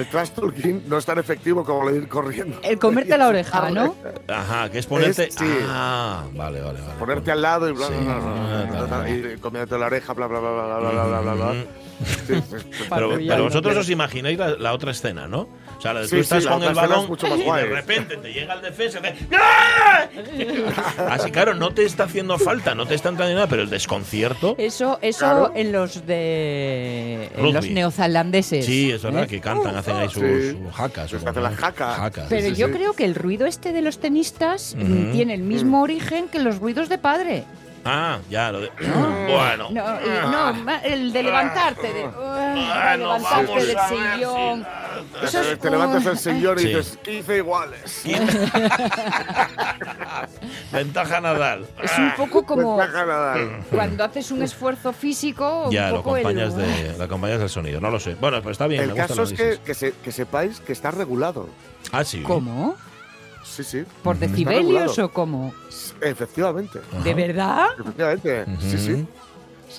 El 0.00 0.06
trash 0.06 0.30
talking 0.30 0.84
no 0.88 0.96
es 0.96 1.04
tan 1.04 1.18
efectivo 1.18 1.62
como 1.62 1.90
de 1.90 1.98
ir 1.98 2.08
corriendo. 2.08 2.58
El 2.62 2.78
comerte 2.78 3.18
la 3.18 3.28
oreja, 3.28 3.70
¿no? 3.70 3.94
Ajá, 4.28 4.70
que 4.70 4.78
es 4.78 4.86
ponerte. 4.86 5.30
sí. 5.30 5.44
Ah, 5.68 6.24
vale, 6.32 6.62
vale, 6.62 6.80
vale. 6.80 6.94
Ponerte 6.98 7.30
al 7.30 7.42
lado 7.42 7.68
y 7.68 7.72
bla, 7.72 7.88
bla, 7.88 8.86
bla, 8.86 8.98
bla, 8.98 9.10
y 9.10 9.36
comiéndote 9.36 9.78
la 9.78 9.86
oreja, 9.86 10.14
bla, 10.14 10.26
bla, 10.26 10.40
bla, 10.40 10.50
bla, 10.50 10.78
bla, 10.78 11.04
bla, 11.04 11.20
bla, 11.20 11.34
bla. 11.34 11.54
pero, 12.88 13.18
pero, 13.18 13.44
vosotros 13.44 13.76
os 13.76 13.90
imagináis 13.90 14.38
la, 14.38 14.56
la, 14.56 14.72
otra 14.72 14.90
escena, 14.90 15.28
¿no? 15.28 15.48
O 15.76 15.82
sea, 15.82 15.94
tú 16.06 16.16
estás 16.16 16.46
con 16.46 16.62
el 16.62 16.74
balón 16.74 17.10
y 17.10 17.44
de 17.44 17.66
repente 17.66 18.16
te 18.16 18.32
llega 18.32 18.54
el 18.54 18.62
defensa 18.62 18.98
y 18.98 19.02
te... 19.02 19.36
Así, 21.08 21.30
claro, 21.30 21.54
no 21.54 21.72
te 21.72 21.84
está 21.84 22.04
haciendo 22.04 22.38
falta, 22.38 22.74
no 22.74 22.86
te 22.86 22.94
está 22.94 23.08
entrando 23.10 23.34
nada, 23.34 23.46
pero 23.46 23.62
el 23.62 23.70
desconcierto. 23.70 24.54
Eso, 24.58 24.98
eso 25.02 25.52
en 25.54 25.72
los 25.72 26.06
de 26.06 27.30
en 27.36 27.52
los 27.52 27.68
neozelandeses. 27.68 28.64
Sí, 28.64 28.90
es 28.90 29.02
verdad, 29.02 29.24
¿eh? 29.24 29.26
que 29.26 29.40
cantan, 29.40 29.76
hacen 29.76 29.89
ahí 29.96 30.08
sus, 30.08 30.22
sí. 30.22 30.58
sus 31.08 31.26
hacen 31.26 31.42
las 31.42 31.56
jacas. 31.56 32.12
Pero 32.28 32.48
yo 32.48 32.70
creo 32.70 32.92
que 32.92 33.04
el 33.04 33.14
ruido 33.14 33.46
este 33.46 33.72
de 33.72 33.82
los 33.82 33.98
tenistas 33.98 34.76
tiene 35.12 35.34
el 35.34 35.42
mismo 35.42 35.82
origen 35.82 36.28
que 36.28 36.38
los 36.38 36.58
ruidos 36.58 36.88
de 36.88 36.98
padre. 36.98 37.44
Ah, 37.84 38.18
ya, 38.28 38.52
lo 38.52 38.60
de. 38.60 38.70
bueno. 39.28 39.70
No, 39.70 40.52
no, 40.52 40.70
el 40.82 41.12
de 41.12 41.22
levantarte, 41.22 41.92
de, 41.92 42.02
levantarte 42.98 43.66
del 43.66 43.78
sillón. 43.88 44.66
te 45.60 45.70
levantas 45.70 46.04
del 46.04 46.18
sillón 46.18 46.58
y 46.58 46.64
dices 46.66 46.98
15 47.02 47.36
iguales. 47.36 48.02
Ventaja 50.72 51.20
Nadal. 51.20 51.66
Es 51.82 51.98
un 51.98 52.12
poco 52.16 52.44
como 52.44 52.78
cuando 53.70 54.04
haces 54.04 54.30
un 54.30 54.42
esfuerzo 54.42 54.92
físico. 54.92 55.70
Ya, 55.70 55.90
lo, 55.90 56.00
acompañas 56.00 56.54
de, 56.56 56.94
lo 56.98 57.04
acompañas 57.04 57.38
del 57.40 57.48
sonido. 57.48 57.80
No 57.80 57.90
lo 57.90 57.98
sé. 57.98 58.14
Bueno, 58.14 58.42
pues 58.42 58.52
está 58.54 58.66
bien. 58.66 58.82
El 58.82 58.94
caso 58.94 59.22
es 59.22 59.32
que, 59.32 59.58
que, 59.64 60.12
sepáis 60.12 60.60
que 60.60 60.72
está 60.72 60.90
regulado. 60.90 61.48
Ah, 61.92 62.04
sí. 62.04 62.22
¿Cómo? 62.22 62.76
Sí, 63.62 63.80
sí. 63.80 63.84
¿Por 64.02 64.18
decibelios 64.18 64.98
o 64.98 65.08
cómo? 65.10 65.52
Efectivamente. 66.00 66.80
¿De 67.04 67.14
verdad? 67.14 67.66
Efectivamente. 67.78 68.46
Sí, 68.60 68.78
sí. 68.78 69.06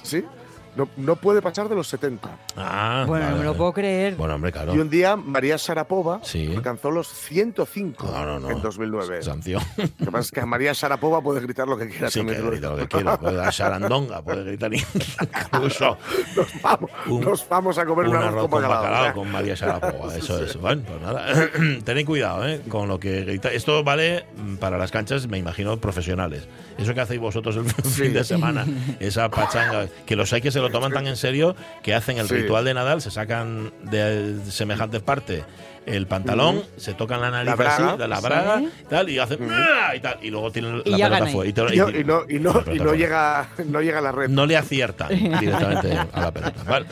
Sí. 0.04 0.26
No, 0.76 0.88
no, 0.98 1.16
puede 1.16 1.42
pasar 1.42 1.68
de 1.68 1.76
los 1.76 1.88
70. 1.88 2.30
Ah, 2.56 3.04
bueno, 3.08 3.32
no 3.32 3.38
me 3.38 3.44
lo 3.44 3.56
puedo 3.56 3.74
creer. 3.74 4.16
Bueno, 4.16 4.36
hombre, 4.36 4.52
claro. 4.52 4.74
Y 4.74 4.80
un 4.80 4.90
día 4.90 5.16
María 5.16 5.58
Sarapova 5.58 6.22
alcanzó 6.56 6.92
los 6.92 7.08
105 7.08 8.14
en 8.50 8.62
2009. 8.62 9.24
Sanción. 9.24 9.62
Lo 9.78 10.06
que 10.06 10.12
pasa 10.12 10.20
es 10.20 10.32
que 10.32 10.46
María 10.46 10.74
Sarapova 10.74 11.22
puede 11.22 11.42
gritar 11.42 11.68
lo 11.68 11.78
que 11.78 11.90
quiera. 11.90 12.10
Sí, 12.10 12.24
que 12.26 12.42
grita 12.42 12.70
lo 12.70 12.78
que 12.78 12.88
quiera. 12.88 13.20
Puede 13.20 13.36
dar 13.36 13.54
sarandonga, 13.54 14.22
puede 14.22 14.44
gritar 14.44 14.72
incluso. 14.74 15.98
Nos 16.36 16.62
vamos, 16.62 16.92
nos 17.08 17.50
vamos 17.50 17.78
a 17.78 17.86
comer 17.86 18.08
un 18.08 18.16
arroz 18.16 18.50
con 18.50 18.62
bacalao, 18.62 19.14
con 19.14 19.32
María 19.32 19.56
Sarapova. 19.56 20.16
Eso 20.16 20.44
es. 20.44 20.56
Bueno, 20.56 20.84
pues 20.88 21.02
nada. 21.02 21.50
Tened 21.84 22.06
cuidado 22.06 22.48
¿eh? 22.48 22.62
con 22.70 22.88
lo 22.88 23.00
que 23.00 23.24
grita. 23.26 23.52
Esto 23.52 23.84
vale 23.84 24.26
para 24.60 24.78
las 24.78 24.92
canchas, 24.92 25.28
me 25.28 25.38
imagino, 25.38 25.78
profesionales. 25.78 26.48
Eso 26.78 26.94
que 26.94 27.02
hacéis 27.02 27.20
vosotros 27.20 27.58
el 27.58 27.66
fin 27.92 28.14
de 28.14 28.24
semana, 28.24 28.66
esa 29.00 29.30
pachanga, 29.30 29.88
que 30.06 30.16
los 30.16 30.32
hay 30.34 30.42
que 30.42 30.52
se 30.52 30.61
lo 30.62 30.70
toman 30.70 30.92
tan 30.92 31.08
en 31.08 31.18
serio 31.18 31.56
que 31.84 31.94
hacen 31.94 32.18
el 32.18 32.30
ritual 32.30 32.66
de 32.66 32.74
Nadal, 32.74 33.02
se 33.02 33.12
sacan 33.12 33.72
de 33.84 34.40
semejantes 34.50 35.02
partes 35.02 35.44
el 35.86 36.08
pantalón, 36.08 36.64
se 36.78 36.94
tocan 36.94 37.22
la 37.22 37.32
nariz 37.32 37.54
la 37.58 37.76
así, 37.76 37.98
de 37.98 38.08
la 38.08 38.20
braga, 38.20 38.62
y 38.62 38.86
tal, 38.88 39.10
y 39.10 39.20
hacen 39.20 39.50
y 39.96 40.00
tal, 40.00 40.20
y 40.22 40.30
luego 40.30 40.52
tienen 40.52 40.82
la 40.86 40.98
pelota 40.98 41.26
fuera. 41.28 41.50
Y, 41.50 41.78
no, 41.78 41.90
y, 41.90 42.40
no, 42.40 42.64
y 42.72 42.80
no 42.80 42.94
llega, 42.94 43.50
no 43.66 43.82
llega 43.82 44.00
a 44.00 44.02
la 44.02 44.12
red. 44.12 44.30
No 44.30 44.46
le 44.46 44.58
acierta 44.58 45.08
directamente 45.10 45.98
a 45.98 46.22
la 46.22 46.32
pelota. 46.32 46.64
Vale. 46.64 46.86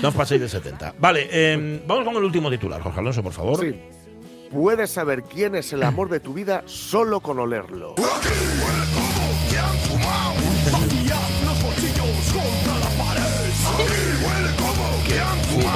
No 0.00 0.08
os 0.08 0.14
paséis 0.14 0.40
de 0.40 0.48
70. 0.48 0.94
Vale, 0.98 1.28
eh, 1.30 1.82
vamos 1.86 2.04
con 2.04 2.16
el 2.16 2.24
último 2.24 2.50
titular, 2.50 2.80
Jorge 2.80 3.00
Alonso, 3.00 3.22
por 3.22 3.32
favor. 3.32 3.60
Sí. 3.60 3.74
Puedes 4.50 4.90
saber 4.90 5.22
quién 5.24 5.56
es 5.56 5.72
el 5.72 5.82
amor 5.82 6.08
de 6.08 6.20
tu 6.20 6.32
vida 6.32 6.62
solo 6.66 7.20
con 7.20 7.38
olerlo. 7.40 7.96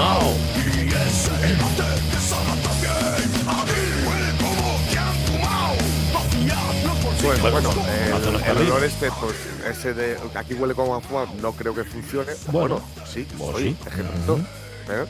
Fumado. 0.00 0.34
Bueno, 7.22 7.50
bueno, 7.50 7.70
el, 8.46 8.56
olor 8.66 8.84
este, 8.84 9.10
pues 9.20 9.34
ese 9.68 9.92
de 9.92 10.16
aquí 10.34 10.54
huele 10.54 10.74
como 10.74 10.94
a 10.94 11.00
fumado, 11.00 11.28
no 11.40 11.52
creo 11.52 11.74
que 11.74 11.84
funcione. 11.84 12.32
Bueno, 12.50 12.80
sí, 13.04 13.26
sí. 13.56 13.76
ejemplo. 13.86 14.38
¿eh? 14.88 15.04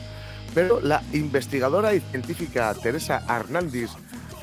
Pero 0.53 0.81
la 0.81 1.01
investigadora 1.13 1.93
y 1.93 2.01
científica 2.01 2.73
Teresa 2.73 3.23
Hernández 3.29 3.91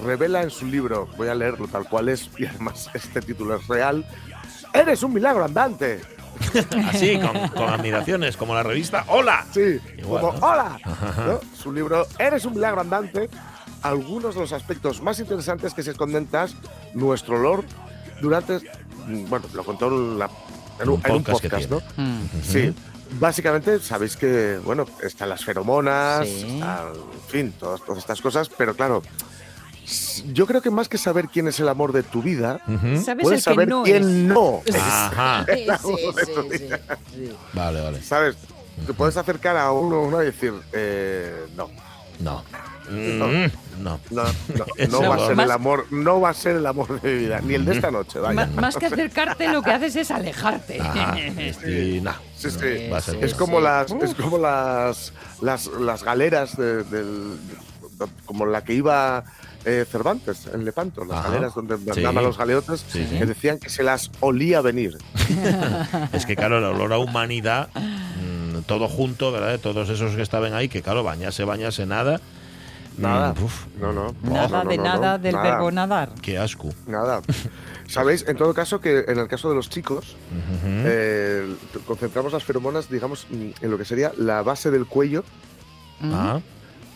revela 0.03 0.43
en 0.43 0.51
su 0.51 0.65
libro, 0.67 1.09
voy 1.19 1.29
a 1.29 1.35
leerlo 1.35 1.69
tal 1.69 1.87
cual 1.89 2.09
es, 2.09 2.31
y 2.39 2.47
además 2.47 2.89
este 2.95 3.21
título 3.21 3.57
es 3.57 3.67
real, 3.69 4.07
Eres 4.73 5.03
un 5.03 5.15
milagro 5.15 5.45
andante. 5.45 6.01
Así, 6.89 7.19
con, 7.19 7.69
admiraciones, 7.69 8.37
como 8.37 8.55
la 8.55 8.63
revista 8.63 9.05
Hola. 9.09 9.47
Sí, 9.53 9.79
como 10.03 10.29
Hola. 10.29 10.79
Su 11.61 11.73
libro 11.73 12.07
Eres 12.19 12.45
un 12.45 12.55
milagro 12.55 12.81
andante. 12.81 13.29
Algunos 13.83 14.35
de 14.35 14.41
los 14.41 14.53
aspectos 14.53 15.03
más 15.03 15.21
interesantes 15.21 15.75
que 15.75 15.83
se 15.83 15.93
esconden 15.93 16.27
tras 16.27 16.55
nuestro 16.95 17.37
olor 17.37 17.65
durante. 18.21 18.59
Bueno, 19.07 19.47
lo 19.55 19.65
contó 19.65 19.87
en, 19.87 20.89
un, 20.89 21.01
podcast, 21.01 21.71
¿no? 21.71 21.81
Sí. 22.43 22.75
Básicamente, 23.13 23.81
sabéis 23.81 24.17
que, 24.17 24.61
bueno, 24.63 24.85
están 25.03 25.31
las 25.31 25.43
feromonas, 25.45 26.29
en 26.29 26.63
fin, 27.27 27.53
todas, 27.59 27.81
todas 27.83 27.99
estas 27.99 28.21
cosas, 28.21 28.51
pero 28.51 28.75
claro, 28.75 29.03
yo 30.33 30.47
creo 30.47 30.61
que 30.61 30.71
más 30.71 30.89
que 30.89 30.99
saber 30.99 31.29
quién 31.29 31.49
es 31.49 31.61
el 31.61 31.69
amor 31.69 31.93
de 31.93 32.03
tu 32.03 32.23
vida, 32.23 32.61
puedes 33.21 33.43
saber 33.43 33.69
quién 33.85 34.29
no. 34.29 34.63
Ajá. 34.75 35.47
Vale, 37.53 37.81
vale. 37.81 38.03
¿Sabes? 38.03 38.37
Te 38.87 38.95
puedes 38.95 39.17
acercar 39.17 39.57
a 39.57 39.73
uno, 39.73 40.03
uno 40.03 40.23
y 40.23 40.27
decir, 40.27 40.53
eh, 40.73 41.47
no. 41.57 41.71
No. 42.21 42.43
No, 42.91 43.27
no, 43.79 44.01
no, 44.11 44.25
no, 44.89 45.01
va 45.11 45.15
a 45.15 45.27
ser 45.29 45.41
el 45.41 45.51
amor, 45.51 45.87
no 45.91 46.23
va 46.23 46.31
a 46.31 46.35
ser 46.35 46.57
el 46.57 46.67
amor 46.67 47.01
de 47.01 47.13
mi 47.13 47.19
vida, 47.19 47.41
ni 47.43 47.55
el 47.55 47.67
de 47.67 47.75
esta 47.75 47.91
noche. 47.91 48.19
Vaya. 48.19 48.47
más 48.47 48.77
que 48.77 48.87
acercarte, 48.87 49.49
lo 49.49 49.61
que 49.61 49.73
haces 49.73 49.95
es 49.97 50.11
alejarte. 50.11 50.79
Ah, 50.81 51.15
sí, 51.63 52.01
no. 52.03 52.13
Sí, 52.35 52.51
sí. 52.51 52.89
es 53.21 53.35
como 53.35 53.61
las, 53.61 53.93
es 53.93 54.15
como 54.15 54.39
las, 54.39 55.13
las, 55.43 55.67
las 55.67 56.03
galeras 56.03 56.57
de, 56.57 56.83
del, 56.85 57.39
como 58.25 58.47
la 58.47 58.65
que 58.65 58.75
iba 58.75 59.25
eh, 59.69 59.85
Cervantes, 59.85 60.49
en 60.53 60.65
Lepanto, 60.65 61.05
las 61.05 61.23
galeras 61.25 61.55
donde 61.55 61.75
andaban 61.75 62.25
los 62.25 62.39
galeotes, 62.39 62.85
que 62.91 63.27
decían 63.27 63.59
que 63.59 63.69
se 63.69 63.83
las 63.83 64.11
olía 64.21 64.63
venir. 64.63 64.97
es 66.15 66.25
que, 66.25 66.37
claro, 66.37 66.57
el 66.57 66.65
olor 66.65 66.95
a 66.95 66.99
humanidad, 66.99 67.69
mm, 67.75 68.61
todo 68.63 68.89
junto, 68.89 69.31
¿verdad? 69.31 69.61
Todos 69.61 69.91
esos 69.91 70.17
que 70.17 70.23
estaban 70.23 70.55
ahí, 70.55 70.71
que, 70.71 70.81
claro, 70.81 71.05
bañase, 71.05 71.45
bañase, 71.45 71.85
nada. 71.85 72.19
Nada. 72.97 73.35
Mm, 73.35 73.81
no, 73.83 73.93
no. 73.93 74.15
Nada 74.23 74.65
de 74.65 74.79
nada 74.79 75.19
del 75.19 75.37
verbo 75.37 75.71
nadar. 75.71 76.15
Qué 76.23 76.39
asco. 76.39 76.71
Nada. 76.87 77.21
Sabéis, 77.87 78.25
en 78.27 78.39
todo 78.39 78.55
caso, 78.55 78.81
que 78.81 79.05
en 79.07 79.19
el 79.19 79.29
caso 79.29 79.51
de 79.51 79.55
los 79.55 79.69
chicos, 79.69 80.17
eh, 80.65 81.47
concentramos 81.87 82.33
las 82.33 82.43
feromonas, 82.43 82.89
digamos, 82.89 83.27
en 83.31 83.71
lo 83.71 83.77
que 83.77 83.85
sería 83.85 84.13
la 84.17 84.43
base 84.43 84.71
del 84.71 84.87
cuello, 84.87 85.25
ah. 86.03 86.41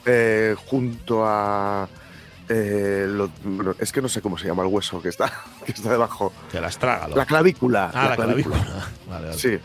eh, 0.06 0.56
junto 0.66 1.26
a 1.26 1.86
eh, 2.52 3.28
es 3.78 3.92
que 3.92 4.02
no 4.02 4.08
sé 4.08 4.20
cómo 4.20 4.38
se 4.38 4.46
llama 4.46 4.62
el 4.62 4.68
hueso 4.68 5.00
que 5.00 5.08
está, 5.08 5.32
que 5.66 5.72
está 5.72 5.90
debajo. 5.90 6.32
Que 6.50 6.60
las 6.60 6.78
traga. 6.78 7.08
La 7.08 7.26
clavícula. 7.26 7.90
Ah, 7.94 8.10
la, 8.10 8.16
clavícula. 8.16 8.56
Sí. 9.36 9.58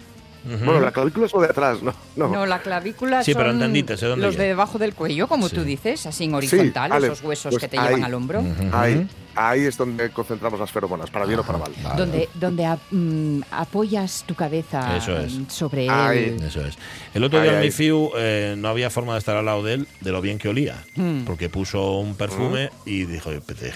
Bueno, 0.43 0.79
la 0.79 0.91
clavícula 0.91 1.25
es 1.25 1.33
lo 1.33 1.41
de 1.41 1.47
atrás, 1.47 1.79
¿no? 1.81 1.93
No, 2.15 2.45
la 2.45 2.61
clavícula 2.61 3.21
sí, 3.21 3.33
son 3.33 3.41
pero 3.41 3.51
entendiste, 3.51 3.97
los 4.15 4.37
de 4.37 4.45
debajo 4.45 4.77
del 4.77 4.93
cuello, 4.93 5.27
como 5.27 5.49
tú 5.49 5.63
dices, 5.63 6.05
así 6.05 6.23
en 6.23 6.35
horizontal, 6.35 7.03
esos 7.03 7.21
huesos 7.21 7.51
pues 7.51 7.61
que 7.61 7.67
te 7.67 7.77
llevan 7.77 8.05
al 8.05 8.13
hombro. 8.13 8.43
Ahí, 8.71 9.07
ahí 9.37 9.65
es 9.65 9.77
donde 9.77 10.09
concentramos 10.09 10.59
las 10.59 10.71
feromonas, 10.71 11.09
para 11.09 11.25
bien 11.25 11.39
o 11.39 11.43
para 11.43 11.59
mal. 11.59 11.71
Donde, 11.95 12.27
donde 12.33 12.67
mm, 12.91 13.41
apoyas 13.51 14.23
tu 14.25 14.35
cabeza 14.35 14.99
sobre 15.47 15.85
él. 15.85 16.41
Eso 16.43 16.65
es. 16.65 16.77
El 17.13 17.23
otro 17.23 17.41
día 17.41 17.53
en 17.53 17.61
mi 17.61 17.71
FIU 17.71 18.11
eh, 18.17 18.55
no 18.57 18.67
había 18.69 18.89
forma 18.89 19.13
de 19.13 19.19
estar 19.19 19.37
al 19.37 19.45
lado 19.45 19.63
de 19.63 19.75
él 19.75 19.87
de 20.01 20.11
lo 20.11 20.21
bien 20.21 20.39
que 20.39 20.49
olía, 20.49 20.83
mm. 20.95 21.25
porque 21.25 21.49
puso 21.49 21.99
un 21.99 22.15
perfume 22.15 22.71
mm. 22.85 22.89
y 22.89 23.05
dijo, 23.05 23.31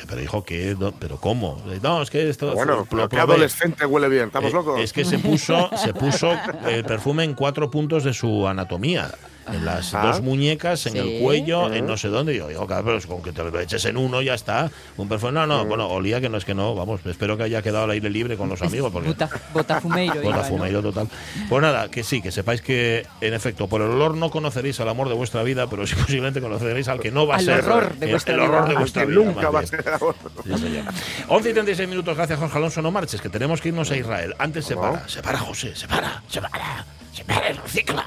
pero 0.07 0.21
hijo, 0.21 0.43
¿qué? 0.43 0.75
¿Pero 0.99 1.17
cómo? 1.17 1.61
No, 1.81 2.01
es 2.01 2.09
que 2.09 2.29
esto... 2.29 2.53
Bueno, 2.53 2.87
lo 2.89 3.09
que 3.09 3.19
adolescente 3.19 3.85
huele 3.85 4.09
bien, 4.09 4.25
¿estamos 4.25 4.51
eh, 4.51 4.55
locos? 4.55 4.81
Es 4.81 4.91
que 4.93 5.05
se 5.05 5.19
puso, 5.19 5.69
se 5.77 5.93
puso 5.93 6.31
el 6.67 6.83
perfume 6.83 7.23
en 7.23 7.35
cuatro 7.35 7.69
puntos 7.69 8.03
de 8.03 8.13
su 8.13 8.47
anatomía 8.47 9.11
en 9.47 9.65
las 9.65 9.93
ah. 9.93 10.05
dos 10.05 10.21
muñecas, 10.21 10.85
en 10.85 10.97
el 10.97 11.19
cuello, 11.21 11.71
en 11.73 11.85
no 11.85 11.97
sé 11.97 12.07
dónde. 12.09 12.33
Y 12.33 12.37
yo 12.37 12.47
digo, 12.47 12.67
claro, 12.67 12.85
pero 12.85 13.01
con 13.07 13.21
que 13.21 13.31
te 13.31 13.43
lo 13.43 13.59
eches 13.59 13.85
en 13.85 13.97
uno 13.97 14.21
ya 14.21 14.33
está. 14.33 14.69
Un 14.97 15.07
perfume, 15.07 15.33
no, 15.33 15.47
no, 15.47 15.65
bueno, 15.65 15.87
olía 15.87 16.21
que 16.21 16.29
no 16.29 16.37
es 16.37 16.45
que 16.45 16.53
no, 16.53 16.75
vamos, 16.75 17.01
espero 17.05 17.37
que 17.37 17.43
haya 17.43 17.61
quedado 17.61 17.85
al 17.85 17.91
aire 17.91 18.09
libre 18.09 18.37
con 18.37 18.49
los 18.49 18.61
amigos. 18.61 18.91
Porque 18.91 19.13
botafumeiro. 19.53 20.21
botafumeiro 20.23 20.81
total. 20.81 21.07
Pues 21.49 21.61
nada, 21.61 21.89
que 21.89 22.03
sí, 22.03 22.21
que 22.21 22.31
sepáis 22.31 22.61
que, 22.61 23.05
en 23.21 23.33
efecto, 23.33 23.67
por 23.67 23.81
el 23.81 23.89
olor 23.89 24.15
no 24.15 24.29
conoceréis 24.29 24.79
al 24.79 24.89
amor 24.89 25.09
de 25.09 25.15
vuestra 25.15 25.43
vida, 25.43 25.67
pero 25.67 25.85
sí 25.87 25.95
posiblemente 25.99 26.41
conoceréis 26.41 26.87
al 26.87 26.99
que 26.99 27.11
no 27.11 27.27
va 27.27 27.35
a 27.35 27.39
ser. 27.39 27.59
Horror 27.61 27.95
de 27.95 28.11
vuestra 28.11 28.33
el, 28.35 28.39
horror 28.41 28.69
de 28.69 28.75
vuestra 28.75 29.05
vida. 29.05 29.21
Nunca 29.21 29.49
va 29.49 29.61
a 29.61 29.65
ser. 29.65 29.83
11 31.27 31.49
y 31.49 31.53
36 31.53 31.89
minutos, 31.89 32.15
gracias 32.15 32.39
Jorge 32.39 32.57
Alonso, 32.57 32.81
no 32.81 32.91
marches, 32.91 33.21
que 33.21 33.29
tenemos 33.29 33.61
que 33.61 33.69
irnos 33.69 33.91
a 33.91 33.97
Israel. 33.97 34.35
Antes 34.37 34.65
se 34.65 34.75
para, 34.75 35.07
se 35.07 35.21
para, 35.21 35.39
José, 35.39 35.75
se 35.75 35.87
para, 35.87 36.21
se 36.27 36.41
para, 36.41 36.85
se 37.13 37.23
para, 37.23 37.49
recicla. 37.53 38.05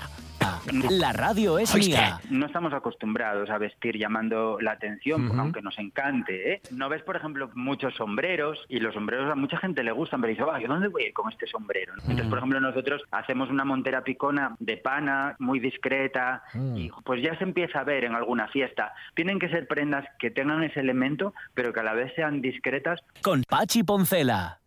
La 0.91 1.13
radio 1.13 1.59
es 1.59 1.75
mía. 1.75 2.21
No 2.31 2.47
estamos 2.47 2.73
acostumbrados 2.73 3.51
a 3.51 3.59
vestir 3.59 3.99
llamando 3.99 4.59
la 4.61 4.73
atención, 4.73 5.39
aunque 5.39 5.63
nos 5.63 5.79
encante. 5.79 6.53
¿eh? 6.53 6.63
No 6.71 6.89
ves, 6.89 7.03
por 7.03 7.17
ejemplo, 7.17 7.51
muchos 7.55 7.95
sombreros 7.95 8.59
y 8.69 8.81
los 8.81 8.95
sombreros 8.95 9.31
a 9.31 9.35
mucha 9.35 9.59
gente 9.59 9.83
le 9.83 9.93
gustan, 9.93 10.21
pero 10.21 10.31
dice, 10.31 10.67
¿dónde 10.67 10.89
voy 10.89 11.05
a 11.05 11.07
ir 11.09 11.13
con 11.13 11.31
este 11.31 11.47
sombrero? 11.47 11.95
Entonces, 11.95 12.27
por 12.27 12.39
ejemplo, 12.39 12.61
nosotros 12.61 13.03
hacemos 13.11 13.51
una 13.51 13.65
montera 13.65 14.03
picona 14.03 14.57
de 14.59 14.77
pana, 14.77 15.37
muy 15.39 15.61
discreta, 15.61 16.43
mm. 16.55 16.77
y 16.77 16.91
pues 17.05 17.23
ya 17.23 17.37
se 17.39 17.45
empieza 17.45 17.81
a 17.81 17.85
ver 17.85 18.05
en 18.05 18.15
alguna 18.15 18.49
fiesta. 18.49 18.93
Tienen 19.15 19.39
que 19.39 19.49
ser 19.49 19.67
prendas 19.67 20.05
que 20.19 20.31
tengan 20.31 20.63
ese 20.63 20.81
elemento, 20.81 21.35
pero 21.55 21.73
que 21.73 21.81
a 21.81 21.85
la 21.85 21.95
vez 21.95 22.13
sean 22.15 22.41
discretas. 22.41 23.01
Con 23.23 23.43
Pachi 23.49 23.83
Poncela. 23.83 24.64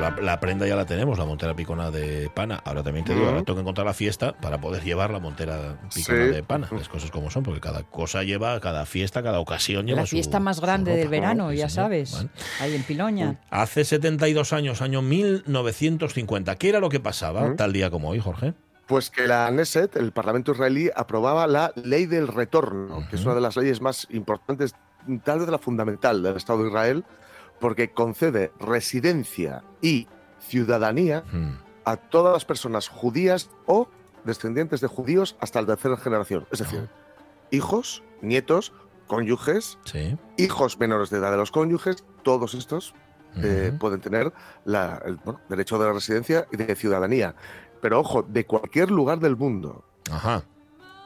La, 0.00 0.40
prenda 0.40 0.66
ya 0.66 0.76
la 0.76 0.86
tenemos, 0.86 1.18
la 1.18 1.24
montera 1.24 1.54
picona 1.54 1.90
de 1.90 2.30
pana. 2.34 2.60
Ahora 2.64 2.82
también 2.82 3.04
te 3.04 3.14
digo, 3.14 3.26
ahora 3.26 3.42
tengo 3.42 3.56
que 3.56 3.60
encontrar 3.62 3.86
la 3.86 3.94
fiesta 3.94 4.32
para 4.32 4.60
poder 4.60 4.82
llevar 4.82 5.10
la 5.10 5.18
montera 5.18 5.78
picona 5.94 6.24
de 6.26 6.42
pana. 6.42 6.68
Las 6.70 6.88
cosas 6.88 7.10
como 7.10 7.30
son, 7.30 7.42
porque 7.42 7.60
cada 7.60 7.82
cosa 7.82 8.22
lleva, 8.22 8.58
cada 8.60 8.86
fiesta, 8.86 9.22
cada 9.22 9.40
ocasión 9.40 9.86
lleva 9.86 10.00
La 10.00 10.06
fiesta 10.06 10.40
más 10.40 10.60
grande 10.60 10.96
del 10.96 11.08
verano, 11.08 11.52
ya 11.52 11.68
sabes, 11.68 12.26
ahí 12.60 12.74
en 12.74 12.82
Piloña. 12.82 13.40
Hace 13.50 13.84
72 13.84 14.52
años, 14.52 14.82
año 14.82 15.02
1950, 15.02 16.56
¿qué 16.56 16.68
era 16.68 16.80
lo 16.80 16.88
que 16.88 17.00
pasaba 17.00 17.54
tal 17.56 17.72
día 17.72 17.90
como 17.90 18.10
hoy, 18.10 18.20
Jorge? 18.20 18.54
Pues 18.86 19.10
que 19.10 19.26
la 19.26 19.48
Knesset, 19.50 19.96
el 19.96 20.12
Parlamento 20.12 20.52
israelí, 20.52 20.90
aprobaba 20.96 21.46
la 21.46 21.72
ley 21.76 22.06
del 22.06 22.26
retorno, 22.26 23.06
que 23.10 23.16
es 23.16 23.24
una 23.24 23.34
de 23.34 23.42
las 23.42 23.54
leyes 23.56 23.82
más 23.82 24.06
importantes, 24.10 24.74
tal 25.24 25.40
vez 25.40 25.48
la 25.48 25.58
fundamental 25.58 26.22
del 26.22 26.36
Estado 26.36 26.62
de 26.62 26.68
Israel, 26.68 27.04
porque 27.60 27.90
concede 27.90 28.52
residencia 28.60 29.64
y 29.80 30.06
ciudadanía 30.40 31.24
hmm. 31.30 31.58
a 31.84 31.96
todas 31.96 32.32
las 32.32 32.44
personas 32.44 32.88
judías 32.88 33.50
o 33.66 33.88
descendientes 34.24 34.80
de 34.80 34.88
judíos 34.88 35.36
hasta 35.40 35.60
la 35.60 35.68
tercera 35.68 35.96
generación. 35.96 36.46
Es 36.50 36.60
decir, 36.60 36.88
hijos, 37.50 38.02
nietos, 38.20 38.72
cónyuges, 39.06 39.78
hijos 40.36 40.78
menores 40.78 41.10
de 41.10 41.18
edad 41.18 41.30
de 41.30 41.38
los 41.38 41.50
cónyuges, 41.50 42.04
todos 42.22 42.54
estos 42.54 42.94
eh, 43.36 43.72
pueden 43.78 44.00
tener 44.00 44.32
el 44.66 45.18
derecho 45.48 45.78
de 45.78 45.86
la 45.86 45.92
residencia 45.92 46.46
y 46.52 46.56
de 46.56 46.74
ciudadanía. 46.74 47.34
Pero 47.80 48.00
ojo, 48.00 48.22
de 48.22 48.44
cualquier 48.44 48.90
lugar 48.90 49.20
del 49.20 49.36
mundo. 49.36 49.84
Ajá. 50.10 50.44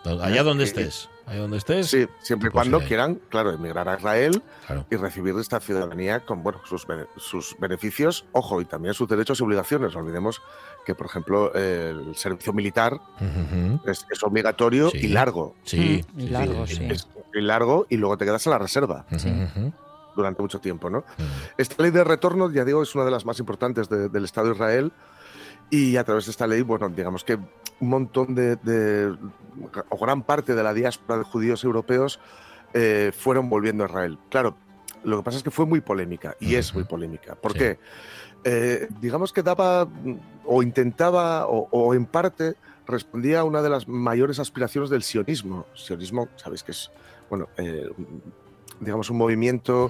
Allá 0.05 0.41
¿Eh? 0.41 0.45
donde 0.45 0.65
estés 0.65 1.09
ahí 1.27 1.39
donde 1.39 1.59
estés. 1.59 1.89
Sí, 1.89 2.07
siempre 2.21 2.49
y 2.49 2.51
pues 2.51 2.53
cuando 2.53 2.81
quieran, 2.81 3.21
claro, 3.29 3.51
emigrar 3.51 3.89
a 3.89 3.97
Israel 3.97 4.43
y 4.91 4.97
recibir 4.97 5.35
esta 5.37 5.61
ciudadanía 5.61 6.21
con 6.21 6.43
bueno, 6.43 6.61
sus, 6.65 6.87
sus 7.17 7.57
beneficios, 7.59 8.25
ojo, 8.33 8.61
y 8.61 8.65
también 8.65 8.95
sus 8.95 9.09
derechos 9.09 9.41
y 9.41 9.43
obligaciones. 9.45 9.95
No 9.95 10.01
olvidemos 10.01 10.41
que, 10.85 10.95
por 10.95 11.07
ejemplo, 11.07 11.53
el 11.55 12.15
servicio 12.17 12.53
militar 12.53 13.01
es, 13.87 14.05
obligatorio 14.23 14.91
y 14.93 15.09
largo. 15.09 15.55
Sí, 15.65 16.05
y 16.17 16.29
largo, 16.29 16.67
sí. 16.67 16.89
y 17.35 17.41
largo 17.41 17.87
y 17.89 17.97
luego 17.97 18.17
te 18.19 18.25
quedas 18.25 18.47
en 18.47 18.53
la 18.53 18.59
reserva. 18.59 19.07
Durante 20.15 20.43
mucho 20.43 20.61
tiempo, 20.61 20.91
¿no? 20.91 21.05
Esta 21.57 21.83
ley 21.83 21.91
de 21.91 22.05
retorno, 22.05 22.51
ya 22.51 22.67
digo, 22.67 22.83
es 22.83 22.95
una 22.95 23.07
de 23.07 23.11
las 23.11 23.25
más 23.25 23.39
importantes 23.39 23.89
del 23.89 24.25
Estado 24.25 24.49
de 24.49 24.55
Israel 24.55 24.93
y 25.71 25.97
a 25.97 26.05
través 26.05 26.27
de 26.27 26.33
esta 26.33 26.47
ley, 26.47 26.61
bueno, 26.61 26.91
digamos 26.91 27.25
que 27.25 27.39
un 27.81 27.89
montón 27.89 28.35
de, 28.35 29.17
o 29.89 29.99
gran 29.99 30.23
parte 30.23 30.55
de 30.55 30.63
la 30.63 30.73
diáspora 30.75 31.19
de 31.19 31.25
judíos 31.25 31.65
europeos 31.65 32.21
eh, 32.75 33.13
fueron 33.17 33.49
volviendo 33.49 33.85
a 33.85 33.87
Israel. 33.87 34.19
Claro, 34.31 34.57
lo 35.05 35.19
que 35.19 35.23
pasa 35.23 35.39
es 35.39 35.43
que 35.43 35.51
fue 35.51 35.67
muy 35.67 35.81
polémica 35.81 36.37
y 36.41 36.55
es 36.55 36.75
muy 36.75 36.85
polémica. 36.85 37.35
¿Por 37.35 37.55
qué? 37.55 37.79
Eh, 38.45 38.89
digamos 39.01 39.33
que 39.33 39.43
daba 39.43 39.87
o 40.45 40.63
intentaba 40.63 41.47
o, 41.47 41.95
en 41.95 42.07
parte 42.07 42.57
respondía 42.87 43.41
a 43.41 43.45
una 43.45 43.63
de 43.63 43.71
las 43.71 43.87
mayores 43.87 44.39
aspiraciones 44.39 44.91
del 44.91 45.03
sionismo. 45.03 45.67
Sionismo, 45.75 46.29
sabéis 46.37 46.63
que 46.63 46.73
es, 46.73 46.91
bueno, 47.31 47.49
eh, 47.57 47.89
digamos, 48.83 49.11
un 49.11 49.17
movimiento 49.17 49.89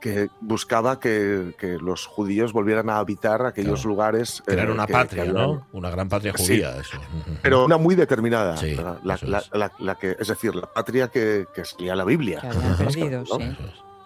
que 0.00 0.28
buscaba 0.40 1.00
que, 1.00 1.54
los 1.80 2.06
judíos 2.06 2.52
volvieran 2.52 2.90
a 2.90 2.98
habitar 2.98 3.46
aquellos 3.46 3.84
lugares. 3.84 4.42
Crear 4.44 4.70
una 4.70 4.86
patria, 4.86 5.24
¿no? 5.24 5.66
Una 5.72 5.90
gran 5.90 6.08
patria 6.08 6.32
judía, 6.36 6.76
eso. 6.78 6.98
Pero 7.42 7.64
una 7.64 7.78
muy 7.78 7.94
determinada. 7.94 8.56
la, 9.02 9.94
que, 9.98 10.16
es 10.18 10.28
decir, 10.28 10.54
la 10.54 10.66
patria 10.66 11.08
que, 11.08 11.46
que 11.54 11.62
escribía 11.62 11.96
la 11.96 12.04
Biblia. 12.04 12.42
perdido, 12.78 13.24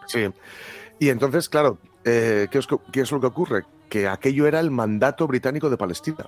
sí. 0.07 0.29
Y 0.99 1.11
entonces, 1.11 1.49
claro, 1.49 1.79
eh, 2.05 2.49
¿qué, 2.51 2.59
es, 2.59 3.11
lo 3.11 3.21
que 3.21 3.27
ocurre? 3.27 3.65
Que 3.89 4.09
aquello 4.09 4.47
era 4.47 4.61
el 4.61 4.71
mandato 4.71 5.27
británico 5.27 5.69
de 5.69 5.77
Palestina. 5.77 6.27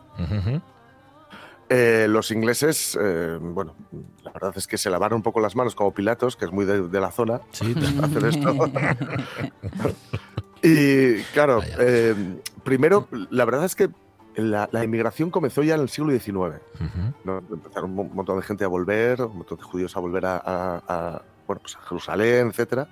Eh, 1.70 2.07
los 2.09 2.31
ingleses, 2.31 2.98
eh, 2.98 3.38
bueno, 3.40 3.74
la 4.22 4.33
verdad 4.33 4.54
es 4.57 4.66
que 4.66 4.78
se 4.78 4.88
lavaron 4.88 5.16
un 5.16 5.22
poco 5.22 5.40
las 5.40 5.54
manos 5.54 5.74
como 5.74 5.92
Pilatos, 5.92 6.35
que 6.35 6.46
es 6.46 6.52
muy 6.52 6.64
de, 6.64 7.00
la 7.00 7.11
zona, 7.11 7.42
sí, 7.50 7.74
hacer 8.02 8.24
esto. 8.24 8.54
y 10.62 11.20
claro, 11.35 11.61
eh, 11.78 12.14
primero, 12.64 13.07
la 13.31 13.44
verdad 13.44 13.66
es 13.66 13.74
que 13.74 13.90
la, 14.37 14.68
inmigración 14.83 15.31
comenzó 15.31 15.62
ya 15.62 15.74
en 15.74 15.83
el 15.83 15.90
siglo 15.90 16.12
XIX. 16.12 16.57
Empezaron 17.50 17.98
un 17.98 18.14
montón 18.14 18.37
de 18.37 18.42
gente 18.42 18.64
a 18.64 18.68
volver, 18.68 19.20
un 19.20 19.38
montón 19.38 19.59
de 19.59 19.64
judíos 19.64 19.94
a 19.94 20.00
volver 20.00 20.24
a, 20.24 21.22
bueno, 21.46 21.61
pues 21.61 21.76
a 21.76 21.81
Jerusalén, 21.81 22.50
etc. 22.57 22.88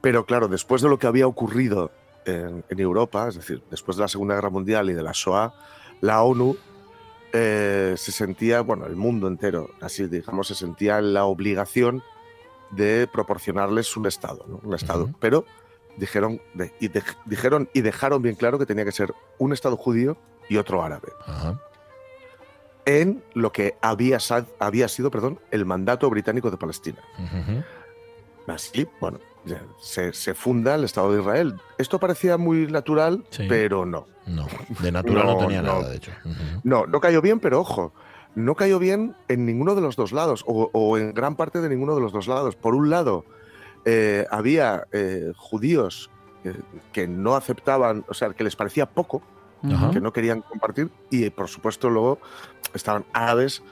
Pero 0.00 0.26
claro, 0.26 0.46
después 0.46 0.80
de 0.80 0.88
lo 0.88 0.98
que 0.98 1.08
había 1.08 1.26
ocurrido 1.26 1.90
en, 2.24 2.64
en 2.68 2.78
Europa, 2.78 3.26
es 3.28 3.34
decir, 3.34 3.64
después 3.68 3.96
de 3.96 4.02
la 4.02 4.08
Segunda 4.08 4.36
Guerra 4.36 4.50
Mundial 4.50 4.90
y 4.90 4.92
de 4.92 5.02
la 5.02 5.12
Shoah, 5.12 5.54
la 6.02 6.22
ONU 6.22 6.56
eh, 7.38 7.94
se 7.98 8.12
sentía, 8.12 8.62
bueno, 8.62 8.86
el 8.86 8.96
mundo 8.96 9.28
entero, 9.28 9.68
así 9.82 10.06
digamos, 10.06 10.48
se 10.48 10.54
sentía 10.54 11.02
la 11.02 11.26
obligación 11.26 12.02
de 12.70 13.06
proporcionarles 13.12 13.94
un 13.96 14.06
Estado, 14.06 14.46
un 14.62 14.74
Estado. 14.74 15.10
Pero 15.20 15.44
dijeron, 15.98 16.40
y 16.80 16.90
dijeron 17.26 17.68
y 17.74 17.82
dejaron 17.82 18.22
bien 18.22 18.36
claro 18.36 18.58
que 18.58 18.64
tenía 18.64 18.86
que 18.86 18.92
ser 18.92 19.12
un 19.38 19.52
Estado 19.52 19.76
judío 19.76 20.16
y 20.48 20.56
otro 20.56 20.82
árabe. 20.82 21.08
En 22.86 23.22
lo 23.34 23.52
que 23.52 23.76
había, 23.82 24.18
había 24.58 24.88
sido 24.88 25.10
perdón, 25.10 25.38
el 25.50 25.66
mandato 25.66 26.08
británico 26.08 26.50
de 26.50 26.56
Palestina. 26.56 27.02
Así, 28.46 28.86
bueno, 29.00 29.18
se, 29.80 30.12
se, 30.12 30.34
funda 30.34 30.74
el 30.74 30.84
Estado 30.84 31.12
de 31.12 31.20
Israel. 31.20 31.54
Esto 31.78 31.98
parecía 31.98 32.36
muy 32.36 32.66
natural, 32.66 33.24
pero 33.48 33.86
no. 33.86 34.06
No, 34.26 34.46
de 34.80 34.90
natural 34.90 35.26
no, 35.26 35.38
tenía 35.38 35.62
nada, 35.62 35.88
de 35.88 35.96
hecho. 35.96 36.12
No, 36.64 36.86
no 36.86 37.00
cayó 37.00 37.22
bien, 37.22 37.38
pero 37.38 37.60
ojo, 37.60 37.92
no 38.34 38.54
cayó 38.54 38.78
bien 38.78 39.14
en 39.28 39.46
ninguno 39.46 39.74
de 39.74 39.80
los 39.80 39.96
dos 39.96 40.12
lados, 40.12 40.44
o, 40.46 40.98
en 40.98 41.12
gran 41.14 41.36
parte 41.36 41.60
de 41.60 41.68
ninguno 41.68 41.94
de 41.94 42.00
los 42.00 42.12
dos 42.12 42.26
lados. 42.26 42.56
Por 42.56 42.74
un 42.74 42.90
lado, 42.90 43.24
eh, 43.84 44.26
había 44.30 44.86
eh, 44.92 45.32
judíos 45.36 46.10
que 46.92 47.08
no 47.08 47.34
aceptaban, 47.34 48.04
o 48.08 48.14
sea, 48.14 48.30
que 48.30 48.44
les 48.44 48.54
parecía 48.54 48.86
poco, 48.86 49.22
que 49.92 50.00
no 50.00 50.12
querían 50.12 50.42
compartir, 50.42 50.90
y 51.10 51.28
por 51.30 51.48
supuesto 51.48 51.90
luego 51.90 52.20
estaban 52.72 53.04
árabes 53.12 53.64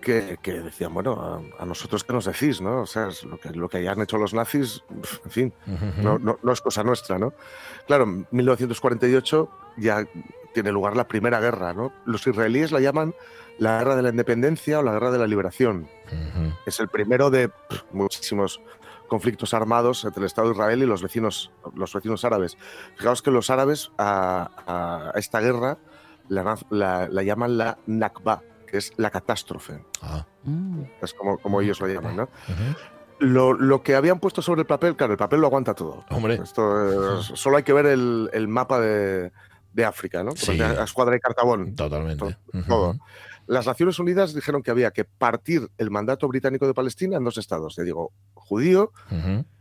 que, 0.00 0.38
decían, 0.44 0.94
bueno, 0.94 1.42
a, 1.58 1.64
nosotros 1.64 2.04
qué 2.04 2.12
nos 2.12 2.26
decís, 2.26 2.60
¿no? 2.60 2.82
O 2.82 2.86
sea, 2.86 3.08
lo 3.28 3.38
que, 3.38 3.50
lo 3.50 3.68
que 3.68 3.78
hayan 3.78 4.00
hecho 4.00 4.18
los 4.18 4.34
nazis, 4.34 4.82
en 5.24 5.30
fin, 5.30 5.54
no, 5.98 6.18
no, 6.18 6.52
es 6.52 6.60
cosa 6.60 6.84
nuestra, 6.84 7.18
¿no? 7.18 7.32
Claro, 7.86 8.04
en 8.04 8.26
1948 8.30 9.50
ya 9.78 10.06
tiene 10.56 10.72
lugar 10.72 10.96
la 10.96 11.06
primera 11.06 11.38
guerra. 11.38 11.74
¿no? 11.74 11.92
Los 12.06 12.26
israelíes 12.26 12.72
la 12.72 12.80
llaman 12.80 13.14
la 13.58 13.76
guerra 13.76 13.94
de 13.94 14.00
la 14.00 14.08
independencia 14.08 14.78
o 14.78 14.82
la 14.82 14.92
guerra 14.92 15.10
de 15.10 15.18
la 15.18 15.26
liberación. 15.26 15.86
Es 16.64 16.80
el 16.80 16.88
primero 16.88 17.28
de 17.28 17.50
muchísimos 17.92 18.62
conflictos 19.06 19.52
armados 19.52 20.06
entre 20.06 20.20
el 20.20 20.26
Estado 20.26 20.48
de 20.48 20.54
Israel 20.54 20.82
y 20.82 20.86
los 20.86 21.02
vecinos, 21.02 21.52
los 21.74 21.92
vecinos 21.92 22.24
árabes. 22.24 22.56
Fijaos 22.96 23.20
que 23.20 23.30
los 23.30 23.50
árabes 23.50 23.90
a, 23.98 25.12
esta 25.14 25.40
guerra 25.40 25.76
la, 26.30 27.22
llaman 27.22 27.58
la 27.58 27.76
Nakba, 27.84 28.40
que 28.40 28.55
es 28.76 28.92
la 28.96 29.10
catástrofe. 29.10 29.84
Ah. 30.02 30.26
Es 31.02 31.14
como, 31.14 31.38
como 31.38 31.60
ellos 31.60 31.80
lo 31.80 31.88
llaman, 31.88 32.16
¿no? 32.16 32.28
Lo, 33.18 33.82
que 33.82 33.94
habían 33.94 34.20
puesto 34.20 34.42
sobre 34.42 34.60
el 34.60 34.66
papel, 34.66 34.94
claro, 34.94 35.14
el 35.14 35.18
papel 35.18 35.40
lo 35.40 35.46
aguanta 35.46 35.74
todo. 35.74 36.04
Hombre. 36.10 36.34
Esto 36.42 37.22
solo 37.22 37.56
hay 37.56 37.62
que 37.62 37.72
ver 37.72 37.86
el, 37.86 38.48
mapa 38.48 38.80
de, 38.80 39.32
África, 39.84 40.22
¿no? 40.22 40.32
Sí. 40.32 40.60
A 40.60 40.84
escuadra 40.84 41.16
y 41.16 41.20
Cartabón. 41.20 41.74
Totalmente. 41.74 42.36
Todo. 42.68 42.96
Las 43.46 43.66
Naciones 43.66 43.98
Unidas 43.98 44.34
dijeron 44.34 44.62
que 44.62 44.70
había 44.70 44.90
que 44.90 45.04
partir 45.04 45.70
el 45.78 45.90
mandato 45.90 46.26
británico 46.26 46.66
de 46.66 46.74
Palestina 46.74 47.16
en 47.16 47.24
dos 47.24 47.38
estados. 47.38 47.76
Te 47.76 47.84
digo, 47.84 48.12
judío, 48.34 48.92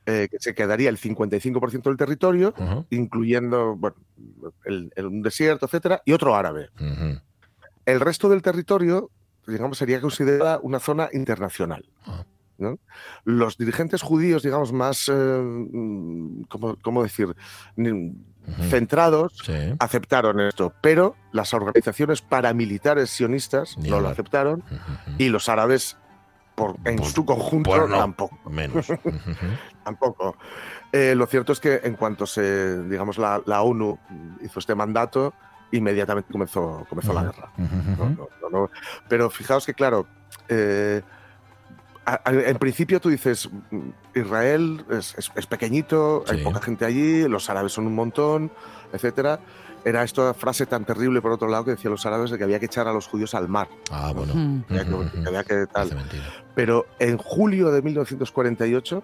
eh, 0.07 0.27
que 0.29 0.37
se 0.39 0.55
quedaría 0.55 0.89
el 0.89 0.97
55% 0.97 1.83
del 1.83 1.97
territorio, 1.97 2.53
incluyendo 2.89 3.75
bueno, 3.75 3.95
el, 4.65 4.91
un 4.97 5.21
desierto, 5.21 5.67
etcétera, 5.67 6.01
y 6.03 6.13
otro 6.13 6.35
árabe. 6.35 6.69
El 7.85 7.99
resto 7.99 8.29
del 8.29 8.41
territorio, 8.41 9.11
digamos, 9.47 9.77
sería 9.77 10.01
considerada 10.01 10.59
una 10.61 10.79
zona 10.79 11.09
internacional. 11.13 11.85
Ah. 12.05 12.23
Los 13.25 13.57
dirigentes 13.57 14.01
judíos, 14.01 14.43
digamos, 14.43 14.71
más, 14.71 15.09
eh, 15.09 15.13
mm, 15.13 16.43
¿cómo, 16.81 17.03
decir? 17.03 17.35
centrados 18.69 19.41
aceptaron 19.79 20.39
esto, 20.39 20.71
pero 20.79 21.15
las 21.31 21.53
organizaciones 21.53 22.21
paramilitares 22.21 23.09
sionistas 23.09 23.77
no 23.79 23.99
lo 23.99 24.07
aceptaron 24.07 24.63
y 25.17 25.29
los 25.29 25.49
árabes 25.49 25.97
por, 26.53 26.77
en 26.85 27.03
su 27.03 27.25
conjunto 27.25 27.87
tampoco. 27.89 28.49
Menos. 28.49 28.87
tampoco. 29.83 30.37
Eh, 30.91 31.13
lo 31.15 31.25
cierto 31.25 31.51
es 31.51 31.59
que 31.59 31.81
en 31.83 31.95
cuanto 31.95 32.25
se, 32.25 32.83
digamos, 32.83 33.17
la, 33.17 33.61
ONU 33.61 33.99
hizo 34.41 34.59
este 34.59 34.75
mandato, 34.75 35.33
inmediatamente 35.77 36.31
comenzó, 36.31 36.85
comenzó 36.89 37.13
la 37.13 37.23
guerra. 37.23 37.51
pero 39.07 39.29
fijaos 39.29 39.65
que, 39.65 39.73
claro, 39.73 40.07
eh, 40.49 41.01
en 42.25 42.57
principio 42.57 42.99
tú 42.99 43.09
dices, 43.09 43.49
mm, 43.71 43.89
Israel 44.15 44.85
es, 44.89 45.47
pequeñito, 45.47 46.23
hay 46.27 46.43
poca 46.43 46.61
gente 46.61 46.85
allí, 46.85 47.27
los 47.27 47.49
árabes 47.49 47.71
son 47.71 47.87
un 47.87 47.95
montón, 47.95 48.51
etcétera. 48.93 49.39
Era 49.83 50.03
esta 50.03 50.33
frase 50.33 50.65
tan 50.65 50.83
terrible, 50.83 51.21
por 51.21 51.31
otro 51.31 51.47
lado, 51.47 51.63
que 51.65 51.71
decían 51.71 51.91
los 51.91 52.05
árabes 52.07 52.31
de 52.31 52.39
que 52.39 52.43
había 52.43 52.59
que 52.59 52.65
echar 52.65 52.87
a 52.87 52.93
los 52.93 53.05
judíos 53.05 53.35
al 53.35 53.47
mar. 53.47 53.67
Ah, 53.91 54.11
bueno. 54.15 54.63
Pero 56.55 56.87
en 56.97 57.17
julio 57.17 57.69
de 57.69 57.83
1948, 57.83 59.03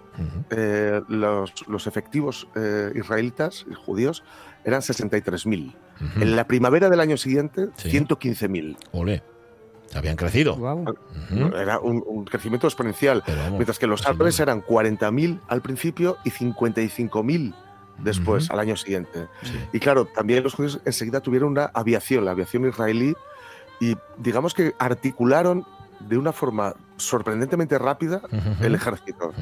eh, 0.49 1.01
los, 1.07 1.85
efectivos 1.85 2.47
eh, 2.55 2.91
israelitas, 2.95 3.67
judíos, 3.85 4.23
eran 4.63 4.81
63.000. 4.81 5.71
En 6.15 6.35
la 6.35 6.47
primavera 6.47 6.89
del 6.89 6.99
año 6.99 7.17
siguiente, 7.17 7.67
115.000. 7.77 8.77
Ole 8.91 9.23
habían 9.93 10.15
crecido. 10.15 10.57
Era 11.55 11.79
un, 11.79 12.25
crecimiento 12.25 12.67
exponencial. 12.67 13.23
mientras 13.51 13.79
que 13.79 13.87
los 13.87 14.05
árabes 14.05 14.39
eran 14.39 14.63
40.000 14.63 15.41
al 15.47 15.61
principio 15.61 16.17
y 16.23 16.31
55.000 16.31 17.53
después, 17.99 18.49
al 18.49 18.59
año 18.59 18.75
siguiente. 18.75 19.27
Y 19.73 19.79
claro, 19.79 20.05
también 20.05 20.43
los 20.43 20.53
judíos 20.53 20.79
enseguida 20.85 21.19
tuvieron 21.19 21.51
una 21.51 21.65
aviación, 21.65 22.25
la 22.25 22.31
aviación 22.31 22.67
israelí, 22.67 23.13
y 23.79 23.95
digamos 24.17 24.53
que 24.53 24.73
articularon 24.79 25.65
de 25.99 26.17
una 26.17 26.31
forma 26.31 26.75
sorprendentemente 26.97 27.77
rápida 27.77 28.21
el 28.61 28.75
ejército. 28.75 29.33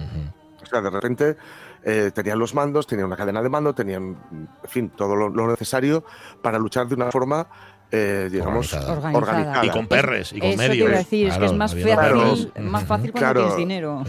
O 0.62 0.66
sea, 0.66 0.82
de 0.82 0.90
repente 0.90 1.38
eh, 1.84 2.12
tenían 2.14 2.40
los 2.40 2.54
mandos, 2.54 2.88
tenían 2.88 3.08
una 3.08 3.18
cadena 3.18 3.42
de 3.42 3.50
mando, 3.50 3.74
tenían, 3.74 4.18
en 4.32 4.70
fin, 4.70 4.90
todo 4.90 5.16
lo 5.16 5.48
necesario 5.48 6.04
para 6.42 6.60
luchar 6.60 6.88
de 6.88 6.96
una 6.96 7.12
forma 7.12 7.48
eh, 7.92 8.30
digamos, 8.32 8.72
organizada. 8.74 9.66
Y 9.66 9.70
con 9.70 9.88
perres 9.88 10.32
y 10.34 10.40
con 10.40 10.56
medios. 10.56 10.92
Decir, 10.92 11.28
es 11.28 11.38
que 11.38 11.46
es 11.46 11.54
más 11.54 11.74
fácil, 11.74 12.52
más 12.62 12.84
fácil 12.86 13.12
cuando 13.12 13.34
tienes 13.34 13.58
dinero. 13.58 14.04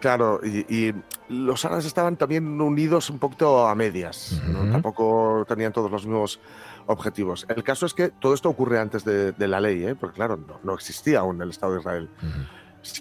Claro, 0.00 0.40
y, 0.44 0.94
los 1.28 1.64
árabes 1.64 1.86
estaban 1.86 2.16
también 2.16 2.60
unidos 2.60 3.10
un 3.10 3.18
poquito 3.18 3.66
a 3.66 3.74
medias. 3.74 4.40
Tampoco 4.70 5.44
tenían 5.48 5.72
todos 5.72 5.90
los 5.90 6.06
mismos 6.06 6.38
objetivos. 6.86 7.46
El 7.48 7.64
caso 7.64 7.86
es 7.86 7.94
que 7.94 8.10
todo 8.10 8.32
esto 8.32 8.48
ocurre 8.48 8.78
antes 8.78 9.04
de, 9.04 9.34
la 9.48 9.58
ley, 9.58 9.84
¿eh? 9.84 9.94
porque 9.96 10.14
claro, 10.14 10.38
no, 10.62 10.74
existía 10.74 11.20
aún 11.20 11.42
el 11.42 11.50
Estado 11.50 11.72
de 11.72 11.80
Israel. 11.80 12.08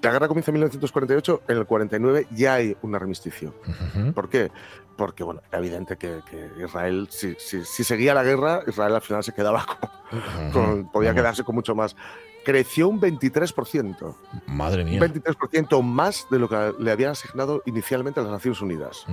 La 0.01 0.11
guerra 0.11 0.27
comienza 0.27 0.51
en 0.51 0.55
1948, 0.55 1.43
en 1.47 1.57
el 1.57 1.65
49 1.65 2.27
ya 2.31 2.55
hay 2.55 2.77
un 2.81 2.95
armisticio. 2.95 3.53
¿Por 4.13 4.29
qué? 4.29 4.51
Porque, 4.95 5.23
bueno, 5.23 5.41
era 5.49 5.59
evidente 5.59 5.97
que, 5.97 6.21
Israel, 6.63 7.07
si, 7.09 7.35
seguía 7.83 8.13
la 8.13 8.23
guerra, 8.23 8.61
Israel 8.67 8.95
al 8.95 9.01
final 9.01 9.23
se 9.23 9.33
quedaba 9.33 9.65
con, 10.53 10.89
podía 10.91 11.13
quedarse 11.13 11.43
con 11.43 11.55
mucho 11.55 11.75
más. 11.75 11.95
Creció 12.45 12.87
un 12.87 13.01
23%. 13.01 14.15
Madre 14.47 14.85
mía. 14.85 15.01
Un 15.01 15.13
23% 15.13 15.81
más 15.81 16.27
de 16.29 16.39
lo 16.39 16.47
que 16.47 16.73
le 16.79 16.91
habían 16.91 17.11
asignado 17.11 17.61
inicialmente 17.65 18.19
a 18.19 18.23
las 18.23 18.31
Naciones 18.31 18.61
Unidas. 18.61 19.05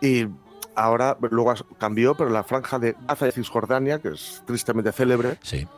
Y 0.00 0.26
ahora, 0.74 1.16
luego 1.30 1.54
cambió, 1.78 2.14
pero 2.14 2.30
la 2.30 2.42
franja 2.42 2.78
de 2.78 2.96
Gaza 3.06 3.28
y 3.28 3.32
Cisjordania, 3.32 4.00
que 4.00 4.08
es 4.08 4.42
tristemente 4.46 4.90
célebre, 4.92 5.38
sí 5.42 5.68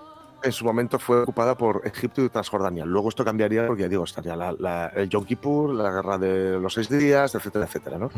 en 0.42 0.52
su 0.52 0.64
momento 0.64 0.98
fue 0.98 1.22
ocupada 1.22 1.56
por 1.56 1.82
Egipto 1.84 2.22
y 2.22 2.28
Transjordania. 2.28 2.84
Luego 2.84 3.08
esto 3.08 3.24
cambiaría 3.24 3.66
porque, 3.66 3.82
ya 3.82 3.88
digo, 3.88 4.04
estaría 4.04 4.34
el 4.94 5.08
Yom 5.08 5.24
Kippur, 5.24 5.74
la 5.74 5.90
guerra 5.90 6.18
de 6.18 6.58
los 6.60 6.74
seis 6.74 6.88
días, 6.88 7.34
etcétera, 7.34 7.64
etcétera. 7.64 7.98
¿no? 7.98 8.10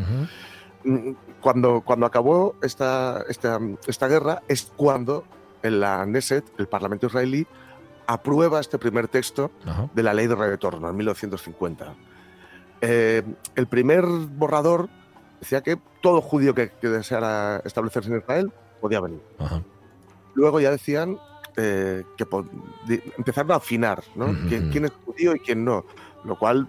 Mm, 0.85 1.13
cuando, 1.41 1.81
cuando 1.83 2.07
acabó 2.07 2.57
esta, 2.63 3.25
esta, 3.29 3.59
esta 3.87 4.09
guerra 4.09 4.43
es 4.49 4.73
cuando 4.77 5.25
en 5.63 5.81
la 5.81 6.07
Neset, 6.07 6.45
el 6.59 6.69
Parlamento 6.69 7.07
israelí, 7.07 7.47
aprueba 8.07 8.61
este 8.61 8.79
primer 8.79 9.09
texto 9.09 9.51
de 9.95 10.03
la 10.03 10.15
ley 10.15 10.27
de 10.27 10.35
retorno 10.35 10.89
en 10.89 10.97
1950. 10.97 11.95
Eh, 12.81 13.23
el 13.55 13.67
primer 13.67 14.05
borrador 14.07 14.89
decía 15.41 15.63
que 15.63 15.79
todo 16.01 16.23
judío 16.23 16.55
que, 16.55 16.73
deseara 16.81 17.61
establecerse 17.65 18.11
en 18.11 18.19
Israel 18.19 18.53
podía 18.81 19.01
venir. 19.01 19.21
Luego 20.35 20.61
ya 20.61 20.71
decían 20.71 21.19
eh, 21.61 22.05
que 22.17 22.25
empezaron 23.17 23.51
a 23.51 23.57
afinar, 23.57 24.03
¿no? 24.15 24.35
¿Quién, 24.49 24.85
es 24.85 24.93
judío 25.05 25.35
y 25.35 25.41
quién 25.41 25.65
no? 25.65 25.85
Lo 26.25 26.39
cual 26.39 26.69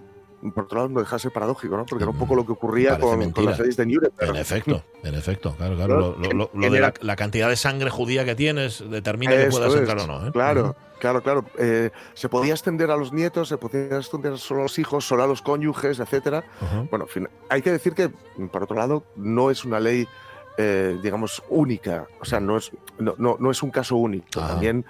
por 0.54 0.64
otro 0.64 0.78
lado 0.78 0.88
no 0.88 1.00
deja 1.00 1.16
de 1.16 1.20
ser 1.20 1.32
paradójico, 1.32 1.76
¿no? 1.76 1.86
Porque 1.86 2.02
era 2.02 2.10
un 2.10 2.18
poco 2.18 2.34
lo 2.34 2.44
que 2.44 2.52
ocurría 2.52 2.98
con, 2.98 3.20
las 3.44 3.58
leyes 3.58 3.76
de 3.76 3.86
Nuremberg. 3.86 4.30
En 4.30 4.36
efecto, 4.36 4.82
en 5.04 5.14
efecto, 5.14 5.54
claro, 5.54 5.76
claro. 5.76 6.16
Lo, 6.18 6.70
de 6.70 6.92
la, 7.00 7.16
cantidad 7.16 7.48
de 7.48 7.56
sangre 7.56 7.90
judía 7.90 8.24
que 8.24 8.34
tienes 8.34 8.82
determina 8.90 9.36
que 9.36 9.46
puedas 9.46 9.74
entrar 9.74 9.98
o 10.00 10.06
no. 10.06 10.26
¿eh? 10.26 10.32
Claro, 10.32 10.74
claro, 10.98 11.22
claro. 11.22 11.44
Eh, 11.58 11.90
se 12.14 12.28
podía 12.28 12.54
extender 12.54 12.90
a 12.90 12.96
los 12.96 13.12
nietos, 13.12 13.48
se 13.48 13.58
podía 13.58 13.98
extender 13.98 14.38
solo 14.38 14.60
a 14.60 14.62
los 14.64 14.78
hijos, 14.78 15.04
solo 15.06 15.22
a 15.22 15.26
los 15.26 15.42
cónyuges, 15.42 16.00
etcétera. 16.00 16.42
Bueno, 16.90 17.06
hay 17.48 17.62
que 17.62 17.70
decir 17.70 17.92
que, 17.94 18.08
por 18.50 18.64
otro 18.64 18.76
lado, 18.76 19.04
no 19.16 19.50
es 19.50 19.64
una 19.64 19.78
ley 19.78 20.08
eh, 20.56 20.98
digamos, 21.02 21.42
única. 21.48 22.06
O 22.20 22.24
sea, 22.24 22.40
no 22.40 22.56
es, 22.56 22.70
no, 22.98 23.36
no, 23.38 23.50
es 23.50 23.62
un 23.62 23.70
caso 23.70 23.96
único. 23.96 24.40
Ah. 24.40 24.48
También, 24.48 24.84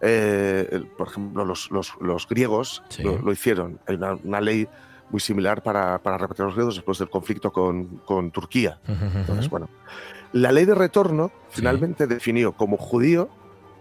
eh, 0.00 0.84
por 0.96 1.08
ejemplo, 1.08 1.44
los, 1.44 1.70
los, 1.70 2.28
griegos 2.28 2.82
lo, 3.02 3.32
hicieron. 3.32 3.80
Hay 3.86 3.96
una, 3.96 4.40
ley 4.40 4.68
muy 5.10 5.20
similar 5.20 5.62
para, 5.62 5.98
para, 5.98 6.18
repetir 6.18 6.44
los 6.44 6.54
griegos 6.54 6.76
después 6.76 6.98
del 6.98 7.10
conflicto 7.10 7.52
con, 7.52 7.98
con 8.04 8.30
Turquía. 8.30 8.80
Entonces, 8.86 9.48
bueno, 9.48 9.68
la 10.32 10.52
ley 10.52 10.64
de 10.64 10.74
retorno 10.74 11.30
finalmente 11.50 12.06
definió 12.06 12.52
como 12.52 12.76
judío 12.76 13.28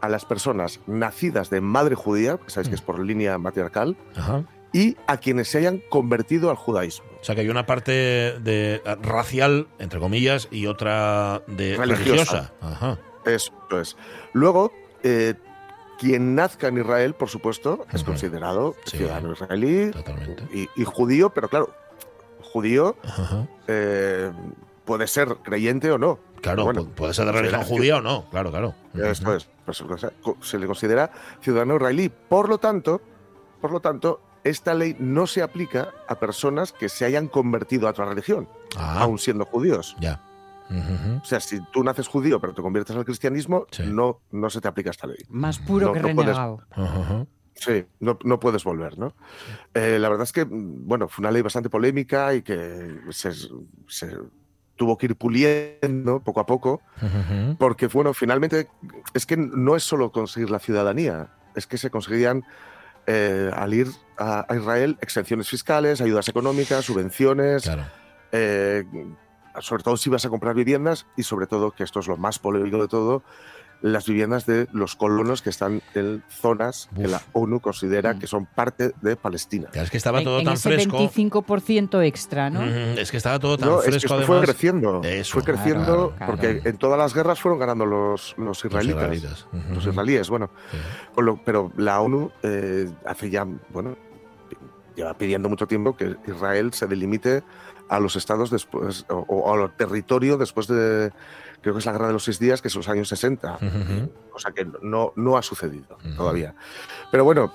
a 0.02 0.10
las 0.10 0.26
personas 0.26 0.80
nacidas 0.88 1.50
de 1.50 1.62
madre 1.62 1.96
judía, 1.96 2.38
que 2.38 2.50
sabéis 2.50 2.70
que 2.70 2.76
es 2.76 2.82
mm. 2.82 2.86
por 2.86 3.00
línea 3.00 3.38
matriarcal, 3.38 3.98
y 4.72 4.98
a 5.08 5.18
quienes 5.18 5.48
se 5.50 5.60
hayan 5.60 5.82
convertido 5.90 6.50
al 6.50 6.56
judaísmo. 6.56 7.08
O 7.26 7.28
sea 7.28 7.34
que 7.34 7.42
hay 7.42 7.50
una 7.50 7.66
parte 7.66 7.92
de 7.92 8.84
racial, 9.02 9.66
entre 9.80 10.00
comillas, 10.00 10.48
y 10.52 10.68
otra 10.68 11.42
de 11.48 11.76
religiosa. 11.76 12.54
Eso 13.26 13.52
es. 13.82 13.98
Luego, 14.34 14.72
eh, 15.02 15.34
quien 15.98 16.36
nazca 16.36 16.68
en 16.68 16.78
Israel, 16.78 17.16
por 17.16 17.30
supuesto, 17.30 17.88
es 17.92 18.04
considerado 18.04 18.76
ciudadano 18.86 19.34
israelí 19.34 19.90
y, 20.76 20.84
judío, 20.84 21.32
pero 21.32 21.50
claro, 21.50 21.74
judío 22.44 22.96
eh, 23.68 24.32
puede 24.86 25.08
ser 25.08 25.38
creyente 25.42 25.90
o 25.90 25.98
no. 25.98 26.20
Claro, 26.42 26.72
puede 26.96 27.16
ser 27.16 27.26
de 27.26 27.32
religión 27.32 27.64
judía 27.64 27.98
o 27.98 28.02
no, 28.02 28.30
claro, 28.30 28.52
claro. 28.52 28.76
Esto 28.94 29.34
es, 29.34 29.50
pues, 29.66 29.84
se 30.42 30.60
le 30.60 30.68
considera 30.68 31.10
ciudadano 31.42 31.78
israelí. 31.78 32.08
Por 32.30 32.50
lo 32.50 32.60
tanto, 32.60 33.02
por 33.60 33.72
lo 33.72 33.80
tanto, 33.80 34.22
esta 34.46 34.74
ley 34.76 34.96
no 35.00 35.28
se 35.28 35.42
aplica 35.42 35.92
a 36.08 36.20
personas 36.20 36.72
que 36.72 36.88
se 36.88 37.04
hayan 37.04 37.28
convertido 37.28 37.88
a 37.88 37.92
otra 37.92 38.06
religión, 38.06 38.48
ah. 38.78 39.02
aún 39.02 39.20
siendo 39.20 39.44
judíos. 39.44 39.98
Ya. 40.00 40.22
O 41.22 41.26
sea, 41.26 41.40
si 41.40 41.60
tú 41.72 41.84
naces 41.84 42.08
judío 42.08 42.40
pero 42.40 42.54
te 42.54 42.62
conviertes 42.62 42.96
al 42.96 43.06
cristianismo, 43.06 43.68
no, 43.86 44.22
no 44.32 44.50
se 44.50 44.62
te 44.62 44.68
aplica 44.68 44.92
esta 44.92 45.08
ley. 45.08 45.18
Más 45.30 45.60
puro 45.60 45.92
que 45.92 46.02
renegado. 46.02 46.62
Sí, 47.54 47.86
no, 48.00 48.20
no, 48.24 48.40
puedes 48.40 48.64
volver, 48.64 48.98
¿no? 48.98 49.16
Eh, 49.74 49.98
la 50.00 50.10
verdad 50.10 50.24
es 50.24 50.34
que, 50.34 50.46
bueno, 50.50 51.08
fue 51.08 51.24
una 51.24 51.32
ley 51.32 51.42
bastante 51.42 51.70
polémica 51.70 52.34
y 52.34 52.42
que 52.42 53.00
se, 53.12 53.32
tuvo 54.76 54.98
que 54.98 55.06
ir 55.06 55.16
puliendo 55.16 56.20
poco 56.22 56.40
a 56.42 56.46
poco, 56.46 56.82
porque, 57.58 57.88
bueno, 57.88 58.14
finalmente 58.14 58.68
es 59.14 59.26
que 59.26 59.38
no 59.38 59.76
es 59.76 59.84
solo 59.84 60.12
conseguir 60.12 60.50
la 60.50 60.60
ciudadanía, 60.60 61.30
es 61.56 61.66
que 61.66 61.78
se 61.78 61.90
conseguían 61.90 62.44
eh, 63.08 63.52
al 63.54 63.74
ir 63.74 63.88
a, 64.18 64.46
Israel 64.56 64.98
exenciones 65.02 65.50
fiscales, 65.50 66.02
ayudas 66.02 66.28
económicas, 66.28 66.86
subvenciones, 66.86 67.70
eh, 68.32 68.84
sobre 69.60 69.84
todo 69.84 69.98
si 69.98 70.10
vas 70.10 70.26
a 70.26 70.30
comprar 70.30 70.56
viviendas 70.56 71.06
y 71.16 71.24
sobre 71.24 71.48
todo, 71.48 71.72
que 71.72 71.84
esto 71.84 72.00
es 72.00 72.08
lo 72.08 72.18
más 72.18 72.40
polémico 72.40 72.82
de 72.82 72.88
todo, 72.88 73.24
las 73.82 74.08
viviendas 74.08 74.46
de 74.46 74.68
los 74.72 74.96
colonos 74.96 75.42
que 75.42 75.50
están 75.50 75.82
en 75.94 76.24
zonas 76.30 76.90
que 76.96 77.08
la 77.08 77.22
ONU 77.34 77.60
considera 77.60 78.14
mm. 78.14 78.20
que 78.20 78.28
son 78.28 78.46
parte 78.46 78.94
de 79.02 79.16
Palestina. 79.16 79.70
es 79.74 79.90
que 79.90 79.98
estaba 79.98 80.24
todo 80.24 80.40
en 80.40 80.46
tan 80.46 80.54
ese 80.56 80.70
fresco. 80.70 80.98
25% 80.98 82.04
extra, 82.04 82.50
¿no? 82.50 82.64
es 82.64 83.12
que 83.12 83.18
estaba 83.18 83.40
todo 83.40 83.58
tan 83.58 83.70
no, 83.70 83.80
fresco. 83.80 84.16
Es 84.16 84.22
que 84.22 84.26
fue 84.26 84.42
creciendo. 84.42 85.02
Fue 85.26 85.44
creciendo 85.44 86.14
porque 86.26 86.62
en 86.64 86.78
todas 86.78 86.98
las 86.98 87.14
guerras 87.14 87.40
fueron 87.40 87.60
ganando 87.60 87.86
los, 87.86 88.36
los 88.38 88.64
israelitas. 88.64 89.48
Los, 89.74 89.86
israelíes, 89.86 90.30
bueno. 90.30 90.50
pero 91.46 91.72
la 91.78 92.02
ONU 92.02 92.32
eh, 92.44 92.90
hace 93.06 93.30
ya, 93.30 93.46
bueno, 93.70 93.98
lleva 94.96 95.14
pidiendo 95.16 95.50
mucho 95.50 95.68
tiempo 95.68 95.96
que 95.96 96.16
Israel 96.28 96.74
se 96.74 96.88
delimite 96.88 97.44
a 97.90 98.00
los 98.00 98.16
estados 98.16 98.50
después, 98.50 99.06
o, 99.10 99.26
o 99.28 99.54
al 99.54 99.76
territorio 99.76 100.38
después 100.38 100.68
de 100.68 101.12
creo 101.62 101.74
que 101.74 101.80
es 101.80 101.86
la 101.86 101.92
guerra 101.92 102.08
de 102.08 102.14
los 102.14 102.24
seis 102.24 102.40
días, 102.40 102.62
que 102.62 102.68
es 102.68 102.76
los 102.76 102.88
años 102.88 103.08
60. 103.10 103.60
O 104.34 104.40
sea 104.40 104.52
que 104.52 104.66
no, 104.82 105.14
no 105.16 105.38
ha 105.38 105.42
sucedido 105.42 105.98
todavía. 106.16 106.56
Pero 107.12 107.24
bueno, 107.24 107.52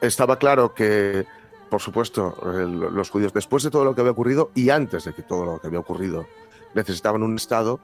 estaba 0.00 0.38
claro 0.38 0.74
que, 0.74 1.26
por 1.70 1.80
supuesto, 1.80 2.36
los 2.42 3.10
judíos, 3.10 3.32
después 3.32 3.62
de 3.62 3.70
todo 3.70 3.84
lo 3.84 3.94
que 3.94 4.00
había 4.00 4.12
ocurrido 4.12 4.50
y 4.54 4.70
antes 4.70 5.04
de 5.04 5.14
que 5.14 5.22
todo 5.22 5.44
lo 5.44 5.60
que 5.60 5.66
había 5.66 5.80
ocurrido, 5.80 6.26
necesitaban 6.74 7.22
un 7.22 7.36
Estado, 7.36 7.80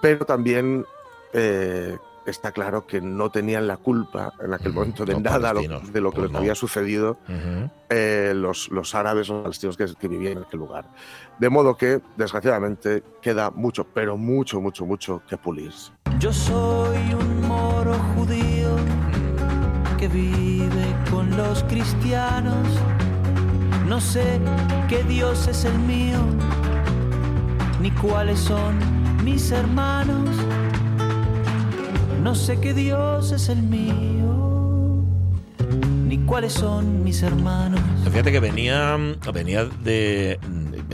pero 0.00 0.24
también 0.26 0.84
eh, 1.32 1.96
está 2.26 2.52
claro 2.52 2.86
que 2.86 3.00
no 3.00 3.30
tenían 3.30 3.66
la 3.66 3.76
culpa 3.76 4.32
en 4.40 4.54
aquel 4.54 4.72
momento 4.72 5.04
de 5.04 5.18
nada 5.20 5.52
de 5.52 6.00
lo 6.00 6.10
que 6.10 6.20
pues 6.20 6.30
les 6.30 6.38
había 6.38 6.54
sucedido 6.54 7.18
eh, 7.88 8.32
los, 8.34 8.68
los 8.70 8.94
árabes 8.94 9.28
o 9.30 9.34
los 9.34 9.42
palestinos 9.42 9.76
que, 9.76 10.08
vivían 10.08 10.38
en 10.38 10.44
aquel 10.44 10.60
lugar. 10.60 10.86
De 11.38 11.48
modo 11.48 11.76
que, 11.76 12.00
desgraciadamente, 12.16 13.02
queda 13.20 13.50
mucho, 13.50 13.84
pero 13.84 14.16
mucho, 14.16 14.60
mucho, 14.60 14.86
mucho 14.86 15.22
que 15.28 15.36
pulir. 15.36 15.72
Yo 16.18 16.32
soy 16.32 17.14
un 17.14 17.48
moro 17.48 17.94
judío 18.14 18.76
que 19.98 20.08
vive 20.08 20.96
con 21.10 21.36
los 21.36 21.62
cristianos. 21.64 22.66
No 23.86 24.00
sé 24.00 24.40
qué 24.88 25.02
Dios 25.04 25.48
es 25.48 25.64
el 25.64 25.78
mío, 25.80 26.18
ni 27.80 27.90
cuáles 27.90 28.38
son 28.38 28.78
mis 29.24 29.50
hermanos 29.52 30.28
no 32.22 32.36
sé 32.36 32.60
qué 32.60 32.72
Dios 32.72 33.32
es 33.32 33.48
el 33.48 33.62
mío, 33.62 35.04
ni 36.06 36.18
cuáles 36.18 36.52
son 36.52 37.02
mis 37.02 37.22
hermanos. 37.22 37.80
Fíjate 38.04 38.30
que 38.30 38.38
venía, 38.38 38.96
venía 39.34 39.64
de, 39.64 40.38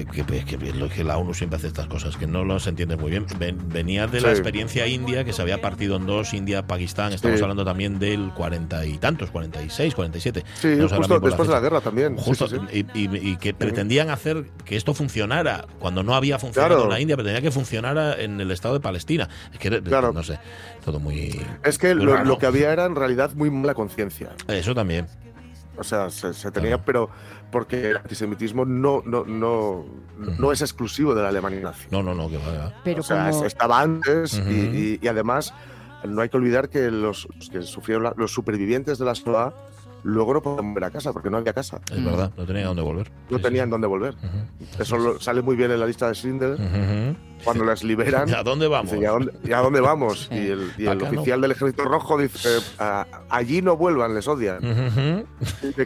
que, 0.04 0.24
que, 0.24 0.88
que, 0.88 1.04
la 1.04 1.18
ONU 1.18 1.34
siempre 1.34 1.56
hace 1.56 1.68
estas 1.68 1.86
cosas, 1.86 2.16
que 2.16 2.26
no 2.26 2.44
los 2.44 2.66
entiende 2.66 2.96
muy 2.96 3.10
bien. 3.10 3.26
venía 3.66 4.06
de 4.06 4.20
la 4.20 4.30
experiencia 4.30 4.86
india, 4.86 5.24
que 5.24 5.32
se 5.32 5.42
había 5.42 5.60
partido 5.60 5.96
en 5.96 6.06
dos, 6.06 6.34
India-Pakistán, 6.34 7.12
estamos 7.12 7.40
hablando 7.42 7.64
también 7.64 7.98
del 7.98 8.32
cuarenta 8.34 8.84
y 8.84 8.98
tantos, 8.98 9.30
46, 9.30 9.94
47. 9.94 10.44
Sí, 10.54 10.76
justo 10.80 11.20
después 11.20 11.48
de 11.48 11.54
la 11.54 11.60
guerra 11.60 11.80
también. 11.80 12.16
Justo, 12.16 12.46
y, 12.72 13.36
que 13.36 13.54
pretendían 13.54 14.10
hacer 14.10 14.46
que 14.64 14.76
esto 14.76 14.94
funcionara, 14.94 15.66
cuando 15.78 16.02
no 16.02 16.14
había 16.14 16.38
funcionado 16.38 16.84
en 16.84 16.90
la 16.90 17.00
India, 17.00 17.16
pretendían 17.16 17.42
que 17.42 17.50
funcionara 17.50 18.20
en 18.20 18.40
el 18.40 18.50
Estado 18.50 18.74
de 18.74 18.80
Palestina. 18.80 19.28
Es 19.52 19.58
que, 19.58 19.82
claro. 19.82 20.12
no 20.12 20.22
sé, 20.22 20.38
todo 20.84 21.00
muy... 21.00 21.40
Es 21.64 21.78
que 21.78 21.94
lo, 21.94 22.38
que 22.38 22.46
había 22.46 22.72
era 22.72 22.84
en 22.86 22.96
realidad 22.96 23.32
muy 23.34 23.50
mala 23.50 23.74
conciencia. 23.74 24.30
Eso 24.48 24.74
también. 24.74 25.06
O 25.78 25.84
sea, 25.84 26.10
se, 26.10 26.50
tenía, 26.50 26.78
pero 26.78 27.08
porque 27.50 27.90
el 27.90 27.96
antisemitismo 27.96 28.64
no, 28.64 29.02
no, 29.04 29.24
no, 29.24 29.84
no 30.38 30.52
es 30.52 30.60
exclusivo 30.60 31.14
de 31.14 31.22
la 31.22 31.28
Alemania 31.28 31.60
nazi. 31.60 31.86
No, 31.90 32.02
no, 32.02 32.14
no, 32.14 32.28
que 32.28 32.38
Pero 32.84 33.00
o 33.00 33.04
sea, 33.04 33.30
estaba 33.30 33.80
antes 33.80 34.38
y, 34.38 35.06
además 35.06 35.54
no 36.04 36.20
hay 36.22 36.28
que 36.28 36.36
olvidar 36.36 36.68
que 36.68 36.90
los 36.90 37.26
que 37.50 37.62
sufrieron 37.62 38.12
los 38.16 38.32
supervivientes 38.32 38.98
de 38.98 39.04
la 39.04 39.14
Shoah 39.14 39.52
luego 40.04 40.34
no 40.34 40.42
podían 40.42 40.72
volver 40.72 40.84
a 40.84 40.90
casa 40.90 41.12
porque 41.12 41.30
no 41.30 41.38
había 41.38 41.52
casa. 41.52 41.80
Es 41.90 42.04
verdad, 42.04 42.32
no 42.36 42.46
tenían 42.46 42.66
dónde 42.66 42.82
volver. 42.82 43.10
No 43.30 43.38
tenían 43.40 43.70
dónde 43.70 43.86
volver. 43.86 44.14
Eso 44.78 45.18
sale 45.20 45.42
muy 45.42 45.56
bien 45.56 45.70
en 45.72 45.80
la 45.80 45.86
lista 45.86 46.08
de 46.08 46.14
Schindler. 46.14 47.16
Cuando 47.44 47.64
las 47.64 47.82
liberan. 47.84 48.28
¿Y 48.28 48.32
a 48.32 48.42
dónde 48.42 48.68
vamos? 48.68 48.94
¿y, 48.94 49.04
a 49.52 49.60
dónde, 49.60 49.80
vamos? 49.80 50.28
Y 50.30 50.48
el, 50.86 51.02
oficial 51.02 51.40
del 51.40 51.52
Ejército 51.52 51.84
Rojo 51.84 52.18
dice: 52.18 52.58
allí 53.28 53.62
no 53.62 53.76
vuelvan, 53.76 54.14
les 54.14 54.26
odian. 54.28 55.26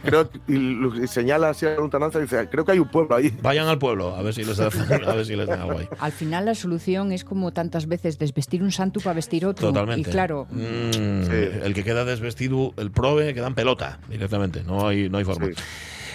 creo, 0.02 0.28
y, 0.48 1.06
señala 1.06 1.50
así 1.50 1.66
a 1.66 1.70
la 1.70 2.10
y 2.14 2.20
dice: 2.20 2.48
Creo 2.50 2.64
que 2.64 2.72
hay 2.72 2.78
un 2.78 2.88
pueblo 2.88 3.16
ahí. 3.16 3.32
Vayan 3.42 3.68
al 3.68 3.78
pueblo, 3.78 4.14
a 4.14 4.22
ver 4.22 4.34
si 4.34 4.44
les, 4.44 4.58
a 4.60 4.68
ver 4.68 5.26
si 5.26 5.36
les 5.36 5.46
dan 5.46 5.60
algo 5.60 5.78
ahí. 5.78 5.88
Al 5.98 6.12
final, 6.12 6.44
la 6.44 6.54
solución 6.54 7.12
es 7.12 7.24
como 7.24 7.52
tantas 7.52 7.86
veces: 7.86 8.18
desvestir 8.18 8.62
un 8.62 8.72
santo 8.72 9.00
para 9.00 9.14
vestir 9.14 9.46
otro. 9.46 9.68
Totalmente. 9.68 10.08
Y 10.08 10.12
claro. 10.12 10.46
Mm, 10.50 11.30
el 11.64 11.74
que 11.74 11.84
queda 11.84 12.04
desvestido, 12.04 12.74
el 12.76 12.90
prove, 12.90 13.34
queda 13.34 13.46
en 13.46 13.54
pelota 13.54 13.98
directamente. 14.08 14.62
No 14.64 14.86
hay, 14.86 15.08
no 15.08 15.18
hay 15.18 15.24
forma. 15.24 15.48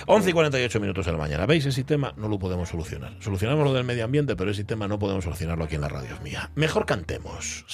11 0.10 0.30
y 0.30 0.34
48 0.34 0.80
minutos 0.80 1.06
de 1.06 1.12
la 1.12 1.18
mañana. 1.18 1.46
¿Veis? 1.46 1.66
Ese 1.66 1.84
tema 1.84 2.14
no 2.16 2.30
lo 2.30 2.40
podemos 2.40 2.70
solucionar. 2.70 3.14
Solucionamos 3.20 3.66
lo 3.66 3.74
del 3.74 3.84
medio 3.84 4.06
ambiente, 4.06 4.38
pero 4.38 4.52
ese 4.52 4.64
tema 4.64 4.88
no 4.88 4.98
podemos 4.98 5.26
solucionarlo 5.26 5.66
aquí 5.66 5.76
en 5.76 5.82
la 5.82 5.90
radio 5.90 6.18
mía. 6.24 6.50
Mejor 6.56 6.86
cantemos. 6.86 7.66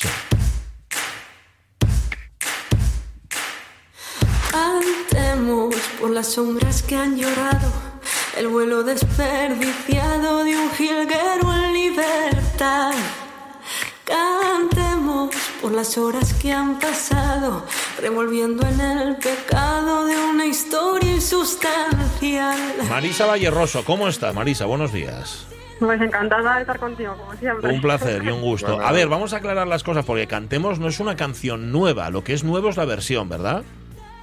Cantemos 4.52 5.76
por 6.00 6.10
las 6.10 6.28
sombras 6.28 6.82
que 6.82 6.96
han 6.96 7.18
llorado, 7.18 7.72
el 8.36 8.48
vuelo 8.48 8.82
desperdiciado 8.82 10.44
de 10.44 10.58
un 10.58 10.72
jilguero 10.72 11.54
en 11.54 11.74
libertad. 11.74 12.94
Cantemos 14.06 15.30
por 15.62 15.72
las 15.72 15.98
horas 15.98 16.34
que 16.34 16.52
han 16.52 16.78
pasado, 16.80 17.64
revolviendo 18.02 18.68
en 18.68 18.82
el 18.82 19.16
pecado 19.16 20.06
de 20.06 20.18
una 20.18 20.46
historia 20.46 21.14
insustancial. 21.14 22.60
Marisa 22.90 23.26
Valleroso, 23.26 23.86
¿cómo 23.86 24.08
estás, 24.08 24.36
Marisa? 24.36 24.66
Buenos 24.66 24.92
días. 24.92 25.48
Pues 25.80 26.02
encantada 26.02 26.56
de 26.56 26.62
estar 26.62 26.80
contigo, 26.80 27.16
como 27.18 27.34
siempre. 27.36 27.74
Un 27.74 27.82
placer 27.82 28.24
y 28.24 28.30
un 28.30 28.42
gusto. 28.50 28.80
A 28.82 28.92
ver, 28.92 29.08
vamos 29.08 29.34
a 29.34 29.38
aclarar 29.38 29.68
las 29.68 29.84
cosas 29.84 30.06
porque 30.06 30.28
Cantemos 30.28 30.80
no 30.80 30.88
es 30.88 31.00
una 31.00 31.16
canción 31.16 31.72
nueva, 31.72 32.10
lo 32.10 32.24
que 32.24 32.34
es 32.34 32.44
nuevo 32.44 32.70
es 32.70 32.78
la 32.78 32.86
versión, 32.86 33.30
¿verdad? 33.30 33.64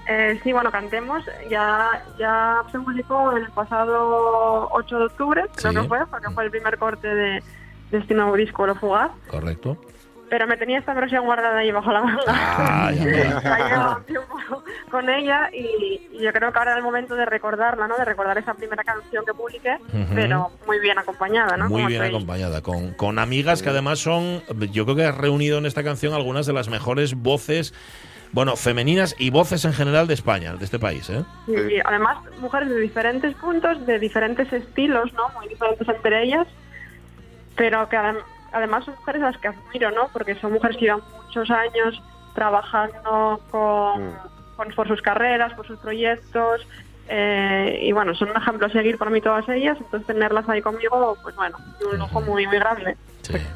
Eh, 0.08 0.40
sí, 0.42 0.52
bueno, 0.52 0.70
Cantemos 0.70 1.24
ya, 1.48 2.04
ya 2.18 2.62
se 2.70 2.78
publicó 2.78 3.32
el 3.32 3.48
pasado 3.50 4.68
8 4.72 4.98
de 4.98 5.04
octubre, 5.04 5.44
creo 5.54 5.72
que 5.72 5.88
fue, 5.88 6.06
porque 6.06 6.30
fue 6.30 6.44
el 6.44 6.50
primer 6.50 6.78
corte 6.78 7.08
de 7.08 7.42
Destino 7.90 8.32
Disco 8.34 8.66
Lo 8.66 8.74
Fugaz. 8.74 9.10
Correcto. 9.28 9.76
Pero 10.28 10.46
me 10.46 10.56
tenía 10.56 10.78
esta 10.78 10.94
versión 10.94 11.24
guardada 11.24 11.58
ahí 11.58 11.72
bajo 11.72 11.90
la 11.90 12.02
manga. 12.02 12.22
Ah, 12.28 12.92
ya, 12.92 13.98
tiempo 14.06 14.38
con 14.88 15.10
ella 15.10 15.50
y, 15.52 16.08
yo 16.22 16.32
creo 16.32 16.52
que 16.52 16.58
ahora 16.58 16.72
es 16.72 16.76
el 16.76 16.84
momento 16.84 17.16
de 17.16 17.24
recordarla, 17.24 17.88
¿no? 17.88 17.96
De 17.96 18.04
recordar 18.04 18.38
esa 18.38 18.54
primera 18.54 18.84
canción 18.84 19.24
que 19.24 19.34
publiqué, 19.34 19.78
pero 20.14 20.52
muy 20.66 20.78
bien 20.78 20.98
acompañada, 20.98 21.56
¿no? 21.56 21.68
Muy 21.68 21.86
bien 21.86 22.02
acompañada, 22.02 22.62
con, 22.62 22.92
con 22.92 23.18
amigas 23.18 23.62
que 23.62 23.70
además 23.70 23.98
son, 23.98 24.42
yo 24.70 24.84
creo 24.84 24.96
que 24.96 25.04
has 25.04 25.16
reunido 25.16 25.58
en 25.58 25.66
esta 25.66 25.82
canción 25.82 26.14
algunas 26.14 26.46
de 26.46 26.52
las 26.52 26.68
mejores 26.68 27.14
voces 27.14 27.74
bueno, 28.32 28.54
femeninas 28.56 29.16
y 29.18 29.30
voces 29.30 29.64
en 29.64 29.72
general 29.72 30.06
de 30.06 30.14
España, 30.14 30.54
de 30.54 30.64
este 30.64 30.78
país, 30.78 31.10
¿eh? 31.10 31.24
Sí, 31.46 31.80
además 31.84 32.18
mujeres 32.38 32.68
de 32.68 32.78
diferentes 32.78 33.34
puntos, 33.34 33.84
de 33.86 33.98
diferentes 33.98 34.52
estilos, 34.52 35.12
¿no? 35.14 35.28
Muy 35.30 35.48
diferentes 35.48 35.88
entre 35.88 36.22
ellas, 36.22 36.46
pero 37.60 37.86
que 37.90 37.98
además 38.52 38.86
son 38.86 38.94
mujeres 38.94 39.22
a 39.22 39.26
las 39.32 39.36
que 39.36 39.48
admiro, 39.48 39.90
¿no? 39.90 40.08
Porque 40.14 40.34
son 40.36 40.54
mujeres 40.54 40.78
que 40.78 40.86
llevan 40.86 41.02
muchos 41.26 41.50
años 41.50 42.02
trabajando 42.34 43.38
con, 43.50 44.06
mm. 44.06 44.74
por 44.74 44.88
sus 44.88 45.02
carreras, 45.02 45.52
por 45.52 45.66
sus 45.66 45.78
proyectos, 45.78 46.66
eh, 47.06 47.80
y 47.82 47.92
bueno, 47.92 48.14
son 48.14 48.30
un 48.30 48.38
ejemplo 48.38 48.66
a 48.66 48.70
seguir 48.70 48.96
para 48.96 49.10
mí 49.10 49.20
todas 49.20 49.46
ellas, 49.50 49.76
entonces 49.78 50.06
tenerlas 50.06 50.48
ahí 50.48 50.62
conmigo, 50.62 51.18
pues 51.22 51.36
bueno, 51.36 51.58
un 51.92 51.98
lujo 51.98 52.22
muy, 52.22 52.46
muy 52.46 52.56
grande. 52.56 52.96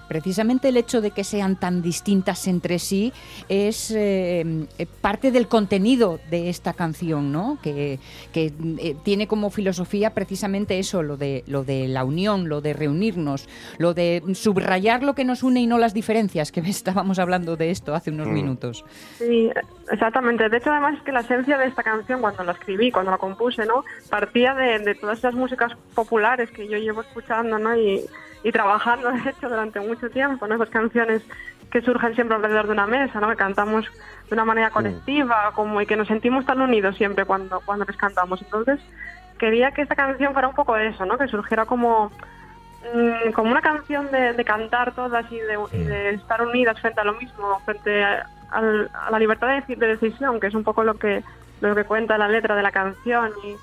Precisamente 0.09 0.69
el 0.69 0.77
hecho 0.77 1.01
de 1.01 1.11
que 1.11 1.25
sean 1.25 1.57
tan 1.57 1.83
distintas 1.83 2.47
entre 2.47 2.79
sí 2.79 3.13
es 3.49 3.91
eh, 3.91 4.67
eh, 4.79 4.87
parte 5.01 5.31
del 5.31 5.49
contenido 5.49 6.19
de 6.31 6.49
esta 6.49 6.73
canción, 6.73 7.33
¿no? 7.33 7.59
Que, 7.63 7.99
que 8.33 8.53
eh, 8.79 8.97
tiene 9.05 9.27
como 9.27 9.51
filosofía 9.51 10.11
precisamente 10.11 10.79
eso, 10.79 11.03
lo 11.03 11.17
de, 11.17 11.45
lo 11.47 11.65
de 11.65 11.89
la 11.89 12.05
unión, 12.05 12.49
lo 12.49 12.61
de 12.61 12.73
reunirnos, 12.73 13.49
lo 13.79 13.95
de 13.95 14.23
subrayar 14.35 15.03
lo 15.03 15.15
que 15.15 15.25
nos 15.25 15.43
une 15.43 15.61
y 15.61 15.67
no 15.67 15.79
las 15.79 15.95
diferencias, 15.95 16.53
que 16.53 16.61
estábamos 16.67 17.19
hablando 17.19 17.57
de 17.57 17.71
esto 17.71 17.95
hace 17.95 18.11
unos 18.11 18.29
mm. 18.29 18.33
minutos. 18.33 18.85
Sí, 19.19 19.51
exactamente. 19.91 20.49
De 20.49 20.57
hecho, 20.57 20.71
además 20.71 20.99
es 20.99 21.03
que 21.03 21.13
la 21.13 21.21
esencia 21.21 21.59
de 21.59 21.67
esta 21.67 21.83
canción, 21.83 22.21
cuando 22.21 22.45
la 22.45 22.53
escribí, 22.53 22.91
cuando 22.91 23.11
la 23.11 23.19
compuse, 23.19 23.65
¿no? 23.67 23.85
Partía 24.11 24.55
de, 24.55 24.79
de 24.79 24.95
todas 24.95 25.19
esas 25.19 25.35
músicas 25.35 25.73
populares 25.95 26.51
que 26.51 26.69
yo 26.69 26.79
llevo 26.79 27.03
escuchando, 27.03 27.59
¿no? 27.59 27.77
Y, 27.77 28.05
y 28.45 28.53
trabajando, 28.53 29.11
de 29.11 29.31
hecho, 29.31 29.49
durante 29.49 29.81
mucho 29.81 30.09
tiempo, 30.11 30.47
¿no? 30.47 30.55
Esas 30.55 30.69
canciones 30.69 31.23
que 31.71 31.81
surgen 31.81 32.15
siempre 32.15 32.37
alrededor 32.37 32.67
de 32.67 32.73
una 32.73 32.87
mesa, 32.87 33.19
¿no? 33.19 33.29
Que 33.31 33.37
cantamos 33.37 33.87
de 34.29 34.35
una 34.35 34.45
manera 34.45 34.71
colectiva, 34.71 35.51
como 35.55 35.81
y 35.81 35.87
que 35.87 35.97
nos 35.97 36.07
sentimos 36.07 36.47
tan 36.47 36.61
unidos 36.61 36.97
siempre 36.97 37.25
cuando, 37.25 37.61
cuando 37.65 37.85
les 37.85 37.97
cantamos. 37.97 38.41
Entonces, 38.43 38.79
quería 39.39 39.73
que 39.73 39.83
esta 39.83 39.97
canción 39.97 40.35
fuera 40.35 40.49
un 40.49 40.55
poco 40.55 40.77
eso, 40.77 41.05
¿no? 41.07 41.19
Que 41.19 41.27
surgiera 41.27 41.65
como, 41.65 42.13
mm, 42.95 43.33
como 43.33 43.51
una 43.51 43.63
canción 43.63 44.11
de, 44.13 44.45
cantar 44.45 44.95
todas 44.95 45.25
y 45.33 45.39
de, 45.39 46.11
estar 46.11 46.43
unidas 46.43 46.79
frente 46.81 47.01
a 47.01 47.05
lo 47.05 47.15
mismo, 47.15 47.61
frente 47.65 48.05
a, 48.05 48.29
la 49.11 49.19
libertad 49.19 49.49
de, 49.49 49.75
de 49.75 49.87
decisión, 49.97 50.39
que 50.39 50.47
es 50.47 50.55
un 50.55 50.63
poco 50.63 50.85
lo 50.85 50.95
que 50.95 51.25
lo 51.61 51.75
que 51.75 51.85
cuenta 51.85 52.19
la 52.19 52.29
letra 52.29 52.55
de 52.55 52.63
la 52.63 52.73
canción 52.73 53.31
y, 53.43 53.57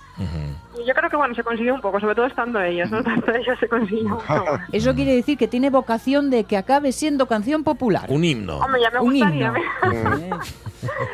yo 0.86 0.94
creo 0.94 1.10
que 1.10 1.18
bueno 1.18 1.36
se 1.36 1.44
consiguió 1.44 1.76
un 1.76 1.82
poco 1.82 2.00
sobre 2.00 2.16
todo 2.16 2.26
estando 2.26 2.62
ellas 2.62 2.90
no 2.90 3.04
tanto 3.04 3.32
ellas 3.34 3.58
se 3.60 3.68
consiguió 3.68 4.18
eso 4.72 4.96
quiere 4.96 5.16
decir 5.16 5.38
que 5.38 5.48
tiene 5.48 5.70
vocación 5.70 6.30
de 6.30 6.44
que 6.46 6.58
acabe 6.58 6.92
siendo 6.92 7.28
canción 7.28 7.64
popular. 7.64 8.06
Un 8.10 8.24
himno. 8.24 8.58
Hombre, 8.58 8.82
ya 8.82 8.92
me 8.92 9.00
un 9.00 9.14
gustaría, 9.14 9.48
himno 9.48 10.40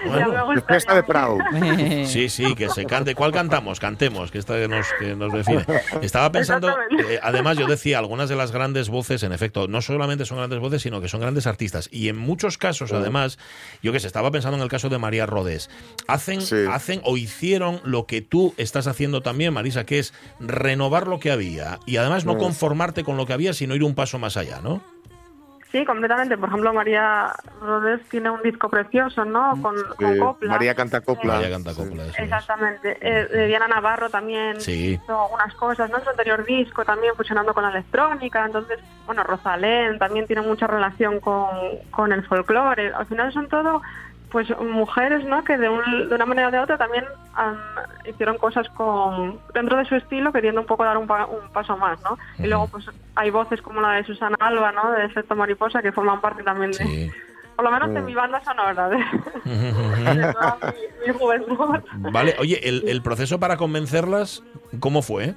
bueno, 0.05 0.53
de 0.95 1.03
Prado. 1.03 1.37
Sí, 2.05 2.29
sí, 2.29 2.55
que 2.55 2.69
se 2.69 2.85
cante. 2.85 3.15
¿Cuál 3.15 3.31
cantamos? 3.31 3.79
Cantemos, 3.79 4.31
que 4.31 4.37
esta 4.37 4.55
nos, 4.67 4.87
que 4.99 5.15
nos 5.15 5.33
define. 5.33 5.65
Estaba 6.01 6.31
pensando, 6.31 6.69
eh, 6.69 7.19
además 7.21 7.57
yo 7.57 7.67
decía, 7.67 7.99
algunas 7.99 8.29
de 8.29 8.35
las 8.35 8.51
grandes 8.51 8.89
voces, 8.89 9.23
en 9.23 9.33
efecto, 9.33 9.67
no 9.67 9.81
solamente 9.81 10.25
son 10.25 10.37
grandes 10.37 10.59
voces, 10.59 10.81
sino 10.81 11.01
que 11.01 11.07
son 11.07 11.21
grandes 11.21 11.47
artistas. 11.47 11.89
Y 11.91 12.09
en 12.09 12.17
muchos 12.17 12.57
casos, 12.57 12.93
además, 12.93 13.37
yo 13.81 13.91
que 13.91 13.99
sé, 13.99 14.07
estaba 14.07 14.31
pensando 14.31 14.57
en 14.57 14.63
el 14.63 14.69
caso 14.69 14.89
de 14.89 14.97
María 14.97 15.25
Rodés, 15.25 15.69
hacen, 16.07 16.39
hacen 16.71 17.01
o 17.03 17.17
hicieron 17.17 17.81
lo 17.83 18.05
que 18.05 18.21
tú 18.21 18.53
estás 18.57 18.87
haciendo 18.87 18.96
también, 19.21 19.53
Marisa, 19.53 19.85
que 19.85 19.99
es 19.99 20.13
renovar 20.39 21.07
lo 21.07 21.19
que 21.19 21.31
había 21.31 21.79
y 21.85 21.97
además 21.97 22.25
no 22.25 22.37
conformarte 22.37 23.03
con 23.03 23.17
lo 23.17 23.25
que 23.25 23.33
había, 23.33 23.53
sino 23.53 23.75
ir 23.75 23.83
un 23.83 23.95
paso 23.95 24.19
más 24.19 24.37
allá, 24.37 24.59
¿no? 24.61 24.81
Sí, 25.71 25.83
completamente. 25.85 26.37
Por 26.37 26.47
ejemplo, 26.47 26.73
María 26.73 27.33
Rodés 27.61 28.01
tiene 28.09 28.29
un 28.29 28.41
disco 28.41 28.69
precioso, 28.69 29.25
¿no? 29.25 29.55
Mm. 29.55 29.61
Con, 29.61 29.75
copla. 30.19 30.49
María 30.49 30.75
canta 30.75 31.01
copla. 31.01 31.33
María 31.35 31.49
canta 31.49 31.73
copla, 31.73 32.05
Exactamente. 32.17 32.97
Eh, 33.01 33.47
Diana 33.47 33.67
Navarro 33.67 34.09
también 34.09 34.57
hizo 34.57 35.23
algunas 35.23 35.53
cosas, 35.55 35.89
¿no? 35.89 35.99
Su 35.99 36.09
anterior 36.09 36.45
disco 36.45 36.85
también 36.85 37.13
funcionando 37.15 37.53
con 37.53 37.63
la 37.63 37.71
electrónica. 37.71 38.45
Entonces, 38.45 38.79
bueno, 39.05 39.23
Rosalén 39.23 39.99
también 39.99 40.25
tiene 40.25 40.41
mucha 40.41 40.67
relación 40.67 41.19
con, 41.19 41.49
con 41.91 42.13
el 42.13 42.25
folclore. 42.25 42.93
Al 42.93 43.05
final 43.05 43.33
son 43.33 43.49
todo 43.49 43.81
pues 44.31 44.47
mujeres 44.59 45.23
¿no? 45.25 45.43
que 45.43 45.57
de, 45.57 45.69
de 45.69 46.15
una 46.15 46.25
manera 46.25 46.49
o 46.49 46.51
de 46.51 46.59
otra 46.59 46.77
también 46.77 47.05
hicieron 48.05 48.37
cosas 48.37 48.67
con 48.69 49.39
dentro 49.53 49.77
de 49.77 49.85
su 49.85 49.95
estilo 49.95 50.33
queriendo 50.33 50.61
un 50.61 50.67
poco 50.67 50.83
dar 50.83 50.97
un, 50.97 51.07
paso 51.07 51.77
más 51.77 51.99
¿no? 52.01 52.17
y 52.37 52.47
luego 52.47 52.67
pues 52.67 52.85
hay 53.15 53.29
voces 53.29 53.61
como 53.61 53.81
la 53.81 53.93
de 53.93 54.03
Susana 54.03 54.35
Alba 54.39 54.71
¿no? 54.71 54.91
de 54.91 55.05
Efecto 55.05 55.35
Mariposa 55.35 55.81
que 55.81 55.91
forman 55.91 56.19
parte 56.19 56.43
también 56.43 56.71
de 56.71 57.11
por 57.55 57.65
lo 57.65 57.71
menos 57.71 57.91
de 57.91 58.01
mi 58.01 58.13
banda 58.13 58.39
sonora 58.43 58.89
de, 58.89 58.97
mi, 61.07 61.13
juventud 61.13 61.79
vale 62.11 62.35
oye 62.39 62.59
el, 62.67 62.87
el 62.87 63.01
proceso 63.01 63.39
para 63.39 63.57
convencerlas 63.57 64.43
¿cómo 64.79 65.01
fue? 65.01 65.35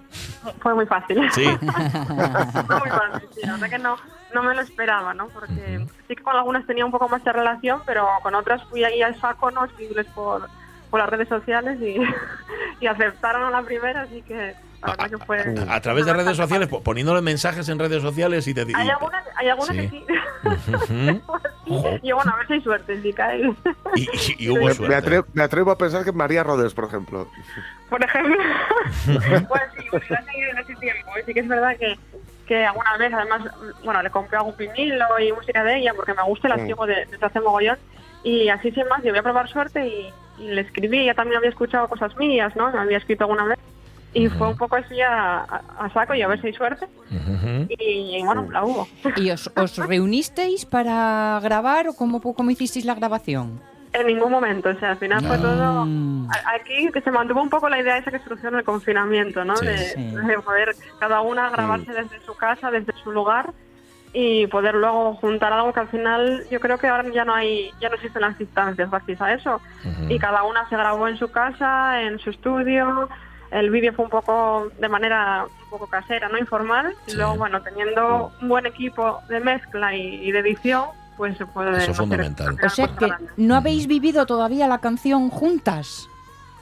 fue 0.60 0.74
muy 0.74 0.86
fácil 0.86 1.30
sí 1.32 1.44
fue 2.66 2.80
muy 2.80 2.90
fácil 2.90 3.28
sí, 3.34 3.40
la 3.44 3.52
verdad 3.52 3.70
que 3.70 3.78
no 3.78 3.96
no 4.34 4.42
me 4.42 4.54
lo 4.54 4.60
esperaba, 4.60 5.14
¿no? 5.14 5.28
Porque 5.28 5.86
sí 6.08 6.16
que 6.16 6.22
con 6.22 6.36
algunas 6.36 6.66
tenía 6.66 6.84
un 6.84 6.90
poco 6.90 7.08
más 7.08 7.22
de 7.24 7.32
relación, 7.32 7.82
pero 7.86 8.08
con 8.22 8.34
otras 8.34 8.62
fui 8.64 8.84
ahí 8.84 9.02
al 9.02 9.18
saco, 9.20 9.50
¿no? 9.50 9.64
Escribirles 9.64 10.06
por, 10.08 10.48
por 10.90 11.00
las 11.00 11.08
redes 11.08 11.28
sociales 11.28 11.80
y, 11.80 11.96
y 12.80 12.86
aceptaron 12.86 13.44
a 13.44 13.50
la 13.50 13.62
primera, 13.62 14.02
así 14.02 14.22
que 14.22 14.54
a, 14.82 15.80
través 15.80 16.06
de 16.06 16.12
redes 16.14 16.36
sociales, 16.36 16.68
poniéndole 16.68 17.20
mensajes 17.20 17.68
en 17.68 17.78
redes 17.78 18.02
sociales 18.02 18.46
y 18.48 18.54
te 18.54 18.62
Hay 18.74 18.88
algunas, 18.88 19.24
hay 19.36 19.48
algunas 19.48 19.76
que 19.76 19.88
sí. 19.88 20.04
y 22.02 22.12
bueno, 22.12 22.32
a 22.32 22.36
ver 22.38 22.46
si 22.46 22.52
hay 22.54 22.62
suerte, 22.62 23.02
si 23.02 23.12
cae. 23.12 23.42
Y, 24.38 24.48
hubo 24.48 24.72
suerte. 24.72 25.22
Me 25.34 25.42
atrevo, 25.42 25.70
a 25.70 25.76
pensar 25.76 26.04
que 26.04 26.12
María 26.12 26.42
Rodés, 26.42 26.72
por 26.72 26.84
ejemplo. 26.84 27.28
Por 27.90 28.02
ejemplo. 28.02 28.42
pues 29.48 29.62
sí, 29.76 29.84
pues 29.90 30.02
seguido 30.06 30.50
en 30.50 30.58
ese 30.58 30.74
tiempo. 30.76 31.10
Y 31.20 31.26
sí 31.26 31.34
que 31.34 31.40
es 31.40 31.48
verdad 31.48 31.76
que 31.78 31.98
que 32.50 32.66
alguna 32.66 32.96
vez, 32.96 33.12
además, 33.14 33.42
bueno, 33.84 34.02
le 34.02 34.10
compré 34.10 34.36
algún 34.36 34.56
vinilo 34.56 35.06
y 35.20 35.30
música 35.30 35.62
de 35.62 35.78
ella 35.78 35.92
porque 35.94 36.14
me 36.14 36.24
gusta 36.24 36.52
el 36.52 36.66
sigo 36.66 36.84
de, 36.84 37.06
desde 37.08 37.24
hace 37.24 37.38
mogollón. 37.38 37.78
Y 38.24 38.48
así 38.48 38.72
sin 38.72 38.88
más, 38.88 39.04
yo 39.04 39.10
voy 39.10 39.20
a 39.20 39.22
probar 39.22 39.48
suerte 39.48 39.86
y, 39.86 40.12
le 40.40 40.62
escribí. 40.62 40.98
Ella 40.98 41.14
también 41.14 41.38
había 41.38 41.50
escuchado 41.50 41.86
cosas 41.86 42.16
mías, 42.16 42.56
¿no? 42.56 42.72
Me 42.72 42.80
había 42.80 42.98
escrito 42.98 43.22
alguna 43.22 43.44
vez. 43.44 43.58
Y 44.14 44.28
fue 44.30 44.48
un 44.48 44.56
poco 44.56 44.74
así 44.74 45.00
a, 45.00 45.62
saco 45.94 46.12
y 46.14 46.22
a 46.22 46.26
ver 46.26 46.40
si 46.40 46.48
hay 46.48 46.54
suerte. 46.54 46.88
y, 47.68 48.20
bueno, 48.24 48.48
la 48.50 48.64
hubo. 48.64 48.88
¿Y 49.14 49.30
os, 49.30 49.48
os 49.54 49.76
reunisteis 49.76 50.64
para 50.64 51.38
grabar 51.40 51.86
o 51.86 51.92
cómo, 51.92 52.20
cómo 52.20 52.50
hicisteis 52.50 52.84
la 52.84 52.96
grabación? 52.96 53.60
En 53.92 54.06
ningún 54.06 54.30
momento, 54.30 54.68
o 54.68 54.74
sea, 54.74 54.90
al 54.90 54.98
final 54.98 55.24
fue 55.26 55.36
todo... 55.38 55.86
Aquí 56.46 56.90
que 56.92 57.00
se 57.00 57.10
mantuvo 57.10 57.42
un 57.42 57.50
poco 57.50 57.68
la 57.68 57.80
idea 57.80 57.98
esa 57.98 58.12
que 58.12 58.20
surgió 58.20 58.48
en 58.48 58.56
el 58.56 58.64
confinamiento, 58.64 59.44
¿no? 59.44 59.54
de, 59.54 60.38
poder 60.44 60.76
cada 61.00 61.20
una 61.22 61.50
grabarse 61.50 61.92
desde 61.92 62.20
su 62.24 62.36
casa, 62.36 62.70
desde 62.70 62.92
su 63.02 63.10
lugar 63.10 63.52
y 64.12 64.46
poder 64.48 64.74
luego 64.74 65.14
juntar 65.14 65.52
algo 65.52 65.72
que 65.72 65.80
al 65.80 65.88
final 65.88 66.44
yo 66.50 66.60
creo 66.60 66.78
que 66.78 66.88
ahora 66.88 67.08
ya 67.10 67.24
no 67.24 67.34
hay, 67.34 67.70
ya 67.80 67.88
no 67.88 67.96
existen 67.96 68.22
las 68.22 68.38
distancias 68.38 68.90
gracias 68.90 69.20
a 69.20 69.34
eso. 69.34 69.60
Y 70.08 70.18
cada 70.18 70.44
una 70.44 70.68
se 70.68 70.76
grabó 70.76 71.08
en 71.08 71.16
su 71.16 71.30
casa, 71.30 72.02
en 72.02 72.18
su 72.20 72.30
estudio, 72.30 73.08
el 73.50 73.70
vídeo 73.70 73.92
fue 73.92 74.04
un 74.04 74.10
poco 74.10 74.70
de 74.78 74.88
manera 74.88 75.46
un 75.64 75.70
poco 75.70 75.88
casera, 75.88 76.28
no 76.28 76.38
informal, 76.38 76.94
y 77.08 77.14
luego 77.14 77.36
bueno, 77.36 77.60
teniendo 77.62 78.32
un 78.40 78.48
buen 78.48 78.66
equipo 78.66 79.20
de 79.28 79.40
mezcla 79.40 79.94
y 79.96 80.30
de 80.30 80.38
edición, 80.38 80.86
pues 81.20 81.36
se 81.36 81.44
puede 81.44 81.76
Eso 81.76 81.90
es 81.90 81.96
fundamental. 81.98 82.56
O 82.64 82.68
sea 82.70 82.88
que 82.96 83.12
no 83.36 83.54
habéis 83.54 83.86
vivido 83.86 84.24
todavía 84.24 84.66
la 84.66 84.78
canción 84.78 85.28
juntas. 85.28 86.08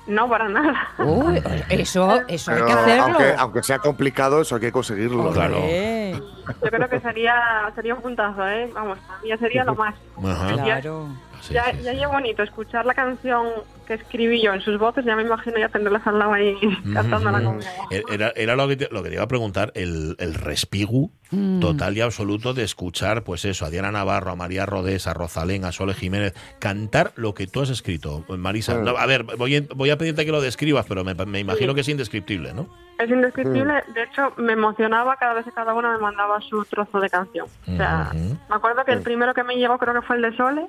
No, 0.08 0.28
para 0.28 0.48
nada. 0.48 0.74
Uy, 0.98 1.40
eso, 1.68 2.22
eso 2.26 2.50
hay 2.50 2.64
que 2.64 2.72
hacerlo. 2.72 3.18
Aunque, 3.38 3.62
sea 3.62 3.78
complicado, 3.78 4.40
eso 4.40 4.56
hay 4.56 4.62
que 4.62 4.72
conseguirlo. 4.72 5.30
Claro. 5.30 5.60
Yo 5.60 6.70
creo 6.70 6.88
que 6.88 6.98
sería, 6.98 7.70
sería 7.76 7.94
un 7.94 8.02
puntazo, 8.02 8.48
¿eh? 8.48 8.68
Vamos, 8.74 8.98
ya 9.24 9.36
sería 9.38 9.62
lo 9.62 9.76
más. 9.76 9.94
Claro. 10.20 11.06
Ya, 11.50 11.72
ya, 11.72 11.92
ya 11.92 12.08
bonito 12.08 12.42
escuchar 12.42 12.86
la 12.86 12.94
canción 12.94 13.46
que 13.86 13.94
escribí 13.94 14.42
yo 14.42 14.52
en 14.52 14.60
sus 14.60 14.78
voces, 14.78 15.04
ya 15.04 15.16
me 15.16 15.22
imagino 15.22 15.58
ya 15.58 15.68
tenerlas 15.70 16.06
al 16.06 16.18
lado 16.18 16.34
ahí 16.34 16.54
cantándola 16.92 17.42
conmigo. 17.42 17.70
Era, 18.10 18.32
era 18.36 18.54
lo, 18.54 18.68
que 18.68 18.76
te, 18.76 18.88
lo 18.90 19.02
que 19.02 19.12
iba 19.14 19.22
a 19.22 19.28
preguntar, 19.28 19.72
el, 19.74 20.14
el 20.18 20.34
respigu 20.34 21.10
mm. 21.30 21.60
total 21.60 21.96
y 21.96 22.02
absoluto 22.02 22.52
de 22.52 22.64
escuchar, 22.64 23.24
pues 23.24 23.46
eso, 23.46 23.64
a 23.64 23.70
Diana 23.70 23.90
Navarro, 23.90 24.32
a 24.32 24.36
María 24.36 24.66
Rodés, 24.66 25.06
a 25.06 25.14
Rosalén, 25.14 25.64
a 25.64 25.72
Sole 25.72 25.94
Jiménez, 25.94 26.34
cantar 26.58 27.12
lo 27.16 27.34
que 27.34 27.46
tú 27.46 27.62
has 27.62 27.70
escrito, 27.70 28.24
Marisa. 28.28 28.74
a 28.74 29.06
ver, 29.06 29.24
voy, 29.24 29.56
a, 29.56 29.62
voy 29.74 29.88
a 29.88 29.96
pedirte 29.96 30.26
que 30.26 30.32
lo 30.32 30.42
describas, 30.42 30.84
pero 30.86 31.02
me, 31.02 31.14
me 31.14 31.40
imagino 31.40 31.74
que 31.74 31.80
es 31.80 31.88
indescriptible, 31.88 32.52
¿no? 32.52 32.68
Es 32.98 33.08
indescriptible, 33.08 33.84
de 33.94 34.02
hecho 34.02 34.32
me 34.38 34.54
emocionaba 34.54 35.16
cada 35.16 35.34
vez 35.34 35.44
que 35.44 35.52
cada 35.52 35.72
una 35.72 35.92
me 35.92 35.98
mandaba 35.98 36.40
su 36.40 36.64
trozo 36.64 36.98
de 36.98 37.08
canción. 37.08 37.46
O 37.68 37.76
sea, 37.76 38.10
me 38.12 38.56
acuerdo 38.56 38.84
que 38.84 38.92
el 38.92 39.02
primero 39.02 39.32
que 39.34 39.44
me 39.44 39.54
llegó 39.54 39.78
creo 39.78 39.94
que 39.94 40.02
fue 40.02 40.16
el 40.16 40.22
de 40.22 40.36
Sole. 40.36 40.66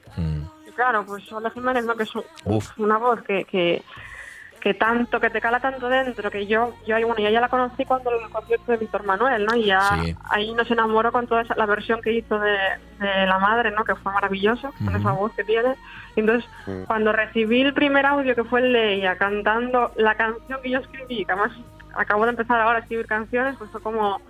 Claro, 0.80 1.06
pues 1.06 1.26
Sole 1.26 1.50
Jiménez, 1.50 1.84
¿no? 1.84 1.94
que 1.98 2.04
es 2.04 2.12
una 2.78 2.98
voz 2.98 3.22
que, 3.24 3.44
que, 3.44 3.84
que, 4.62 4.74
tanto, 4.74 5.20
que 5.20 5.30
te 5.30 5.42
cala 5.42 5.60
tanto 5.60 5.90
dentro, 5.90 6.32
que 6.32 6.48
yo, 6.48 6.74
yo 6.88 6.96
bueno, 7.06 7.18
ya 7.18 7.42
la 7.42 7.50
conocí 7.50 7.84
cuando 7.84 8.12
el 8.12 8.30
concierto 8.30 8.72
de 8.72 8.78
Víctor 8.78 9.04
Manuel, 9.04 9.46
¿no? 9.46 9.58
Y 9.58 9.66
ya 9.66 10.02
ahí 10.30 10.54
nos 10.54 10.72
enamoró 10.72 11.12
con 11.12 11.28
toda 11.28 11.42
esa, 11.42 11.54
la 11.56 11.66
versión 11.66 12.02
que 12.02 12.14
hizo 12.14 12.40
de, 12.40 12.56
La 12.98 13.40
Madre, 13.40 13.72
¿no? 13.72 13.84
Que 13.84 13.94
fue 13.96 14.14
maravilloso, 14.14 14.74
con 14.86 14.96
esa 14.96 15.12
voz 15.12 15.34
que 15.34 15.44
tiene. 15.44 15.76
Entonces, 16.16 16.50
cuando 16.88 17.12
recibí 17.12 17.60
el 17.60 17.74
primer 17.74 18.06
audio, 18.06 18.34
que 18.34 18.46
fue 18.46 18.62
el 18.62 18.72
de 18.72 18.94
ella, 18.94 19.18
cantando 19.18 19.92
la 19.98 20.16
canción 20.16 20.62
que 20.64 20.70
yo 20.70 20.80
escribí, 20.80 21.26
que 21.26 21.34
además 21.34 21.52
acabo 21.94 22.24
de 22.24 22.30
empezar 22.30 22.62
ahora 22.62 22.78
a 22.78 22.82
escribir 22.84 23.06
canciones, 23.06 23.58
pues 23.58 23.70
fue 23.70 23.82
como 23.82 24.22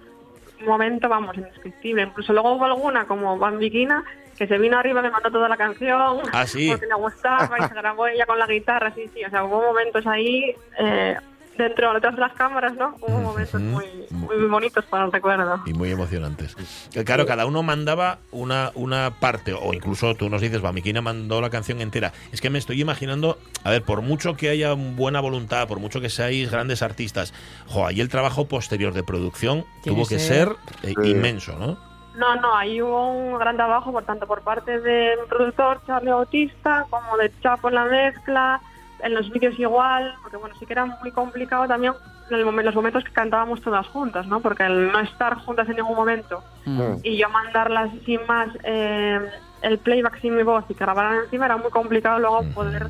un 0.61 0.65
momento, 0.65 1.09
vamos, 1.09 1.37
indescriptible. 1.37 2.01
Incluso 2.01 2.33
luego 2.33 2.53
hubo 2.53 2.65
alguna, 2.65 3.05
como 3.05 3.37
Bambiquina, 3.37 4.03
que 4.39 4.47
se 4.47 4.57
vino 4.57 4.79
arriba, 4.79 5.01
me 5.01 5.11
mandó 5.11 5.29
toda 5.29 5.49
la 5.49 5.57
canción, 5.57 6.21
¿Ah, 6.31 6.45
porque 6.49 6.87
le 6.87 6.95
gustaba 6.95 7.57
y 7.59 7.67
se 7.67 7.73
grabó 7.73 8.07
ella 8.07 8.25
con 8.25 8.39
la 8.39 8.47
guitarra, 8.47 8.93
sí, 8.95 9.09
sí, 9.13 9.21
o 9.25 9.29
sea, 9.29 9.43
hubo 9.43 9.61
momentos 9.61 10.07
ahí 10.07 10.55
eh, 10.79 11.17
dentro, 11.57 11.93
detrás 11.93 12.15
de 12.15 12.21
las 12.21 12.31
cámaras, 12.31 12.73
¿no? 12.75 12.95
Hubo 13.01 13.19
momentos 13.19 13.59
muy, 13.59 13.85
muy 14.11 14.37
bonitos 14.47 14.85
para 14.85 15.03
el 15.03 15.11
recuerdo. 15.11 15.61
Y 15.65 15.73
muy 15.73 15.91
emocionantes. 15.91 16.55
Claro, 17.03 17.25
cada 17.25 17.45
uno 17.45 17.63
mandaba 17.63 18.19
una, 18.31 18.71
una 18.75 19.19
parte, 19.19 19.53
o 19.53 19.73
incluso 19.73 20.15
tú 20.15 20.29
nos 20.29 20.39
dices, 20.39 20.61
Bamiquina 20.61 21.01
mandó 21.01 21.41
la 21.41 21.49
canción 21.49 21.81
entera. 21.81 22.13
Es 22.31 22.39
que 22.39 22.49
me 22.49 22.59
estoy 22.59 22.79
imaginando, 22.79 23.39
a 23.65 23.71
ver, 23.71 23.83
por 23.83 24.01
mucho 24.01 24.37
que 24.37 24.47
haya 24.47 24.71
buena 24.71 25.19
voluntad, 25.19 25.67
por 25.67 25.81
mucho 25.81 25.99
que 25.99 26.09
seáis 26.09 26.49
grandes 26.49 26.81
artistas, 26.81 27.33
jo, 27.67 27.85
ahí 27.85 27.99
el 27.99 28.07
trabajo 28.07 28.47
posterior 28.47 28.93
de 28.93 29.03
producción 29.03 29.65
tuvo 29.83 30.07
que 30.07 30.17
ser, 30.17 30.55
eh, 30.83 30.93
inmenso, 31.03 31.59
¿no? 31.59 31.88
No, 32.15 32.35
no, 32.35 32.55
ahí 32.55 32.81
hubo 32.81 33.11
un 33.11 33.37
gran 33.37 33.55
trabajo, 33.55 33.91
por 33.91 34.03
tanto, 34.03 34.27
por 34.27 34.41
parte 34.41 34.79
del 34.79 35.19
productor 35.29 35.81
Charlie 35.85 36.11
Bautista, 36.11 36.85
como 36.89 37.17
de 37.17 37.31
Chapo 37.41 37.69
en 37.69 37.75
la 37.75 37.85
mezcla, 37.85 38.61
en 39.01 39.13
los 39.13 39.29
vídeos 39.29 39.57
igual, 39.59 40.15
porque 40.21 40.37
bueno, 40.37 40.55
sí 40.59 40.65
que 40.65 40.73
era 40.73 40.85
muy 40.85 41.11
complicado 41.11 41.67
también 41.67 41.93
en 42.29 42.65
los 42.65 42.75
momentos 42.75 43.03
que 43.03 43.11
cantábamos 43.11 43.61
todas 43.61 43.87
juntas, 43.87 44.27
¿no? 44.27 44.39
Porque 44.39 44.63
el 44.63 44.91
no 44.91 44.99
estar 44.99 45.35
juntas 45.35 45.67
en 45.69 45.77
ningún 45.77 45.95
momento 45.95 46.43
mm. 46.65 46.95
y 47.03 47.17
yo 47.17 47.29
mandarlas 47.29 47.89
sin 48.05 48.19
más 48.27 48.49
eh, 48.63 49.19
el 49.61 49.77
playback 49.79 50.21
sin 50.21 50.35
mi 50.35 50.43
voz 50.43 50.65
y 50.69 50.73
que 50.73 50.83
grabaran 50.83 51.23
encima 51.23 51.45
era 51.45 51.57
muy 51.57 51.71
complicado 51.71 52.19
luego 52.19 52.43
poder 52.53 52.89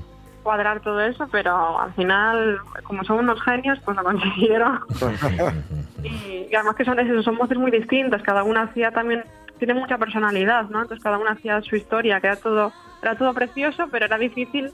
cuadrar 0.49 0.79
todo 0.79 0.99
eso, 1.01 1.27
pero 1.31 1.79
al 1.79 1.93
final, 1.93 2.57
como 2.81 3.03
son 3.03 3.19
unos 3.19 3.39
genios, 3.43 3.77
pues 3.85 3.95
lo 3.95 4.03
consiguieron. 4.03 4.79
y, 6.03 6.55
además 6.55 6.75
que 6.75 6.85
son, 6.85 6.99
eso, 6.99 7.21
son 7.21 7.37
voces 7.37 7.55
muy 7.55 7.69
distintas, 7.69 8.23
cada 8.23 8.41
una 8.41 8.63
hacía 8.63 8.89
también, 8.89 9.23
tiene 9.59 9.75
mucha 9.75 9.99
personalidad, 9.99 10.67
¿no? 10.71 10.81
Entonces 10.81 11.03
cada 11.03 11.19
una 11.19 11.33
hacía 11.33 11.61
su 11.61 11.75
historia, 11.75 12.19
que 12.19 12.25
era 12.25 12.35
todo, 12.37 12.73
era 13.03 13.13
todo 13.15 13.31
precioso, 13.35 13.89
pero 13.91 14.05
era 14.05 14.17
difícil 14.17 14.71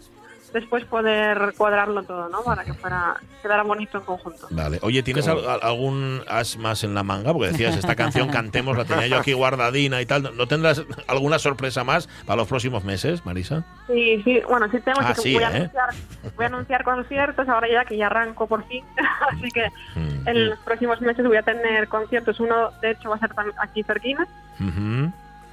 después 0.54 0.86
poder 0.86 1.54
cuadrarlo 1.58 2.04
todo, 2.04 2.30
¿no? 2.30 2.44
Para 2.44 2.64
que 2.64 2.74
fuera 2.74 3.16
quedara 3.42 3.64
bonito 3.64 3.98
en 3.98 4.04
conjunto. 4.04 4.48
Vale. 4.50 4.80
Oye, 4.82 5.04
¿tienes 5.04 5.28
algún 5.28 6.22
as 6.28 6.58
más 6.58 6.84
en 6.84 6.94
la 6.94 7.04
manga? 7.04 7.34
Porque 7.34 7.52
decías, 7.52 7.76
esta 7.76 7.96
canción 7.96 8.30
cantemos, 8.30 8.78
la 8.78 8.86
tenía 8.86 9.08
yo 9.08 9.18
aquí 9.18 9.34
guardadina 9.34 10.02
y 10.02 10.06
tal. 10.06 10.36
¿No 10.36 10.48
tendrás 10.48 10.84
alguna 11.08 11.40
sorpresa 11.40 11.84
más 11.84 12.08
para 12.26 12.38
los 12.38 12.48
próximos 12.48 12.84
meses, 12.84 13.26
Marisa? 13.26 13.64
Sí, 13.88 14.22
sí. 14.24 14.42
Bueno, 14.48 14.70
sí 14.72 14.80
tengo. 14.80 15.00
Ah, 15.02 15.14
que 15.14 15.34
voy, 15.34 15.44
a 15.44 15.52
¿eh? 15.52 15.56
anunciar, 15.56 15.90
voy 16.36 16.44
a 16.44 16.48
anunciar 16.48 16.84
conciertos 16.84 17.50
ahora 17.50 17.68
ya 17.70 17.86
que 17.86 17.98
ya 17.98 18.08
arranco 18.08 18.48
por 18.48 18.66
fin. 18.68 18.84
Así 19.32 19.50
que 19.52 19.70
mm, 19.96 20.28
en 20.28 20.46
mm. 20.46 20.50
los 20.50 20.60
próximos 20.60 21.02
meses 21.02 21.26
voy 21.26 21.38
a 21.38 21.44
tener 21.44 21.88
conciertos. 21.88 22.40
Uno, 22.40 22.72
de 22.82 22.92
hecho, 22.92 23.10
va 23.10 23.16
a 23.16 23.20
ser 23.20 23.32
aquí 23.58 23.84
cerquina 23.84 24.28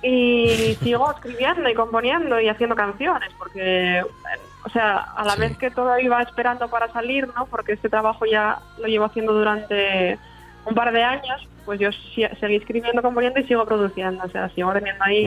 y 0.02 0.76
sigo 0.82 1.10
escribiendo 1.12 1.68
y 1.68 1.74
componiendo 1.74 2.40
y 2.40 2.48
haciendo 2.48 2.74
canciones, 2.74 3.30
porque, 3.38 4.02
o 4.64 4.68
sea, 4.70 4.96
a 4.98 5.24
la 5.24 5.36
vez 5.36 5.56
que 5.56 5.70
todo 5.70 5.98
iba 5.98 6.22
esperando 6.22 6.68
para 6.68 6.92
salir, 6.92 7.28
¿no? 7.36 7.46
Porque 7.46 7.72
este 7.72 7.88
trabajo 7.88 8.26
ya 8.26 8.60
lo 8.78 8.86
llevo 8.86 9.06
haciendo 9.06 9.32
durante 9.32 10.18
un 10.64 10.74
par 10.74 10.92
de 10.92 11.02
años, 11.02 11.48
pues 11.64 11.80
yo 11.80 11.90
seguí 12.40 12.56
escribiendo, 12.56 13.02
componiendo 13.02 13.40
y 13.40 13.44
sigo 13.44 13.64
produciendo. 13.64 14.24
O 14.24 14.28
sea, 14.28 14.48
sigo 14.50 14.72
teniendo 14.72 15.02
ahí 15.04 15.26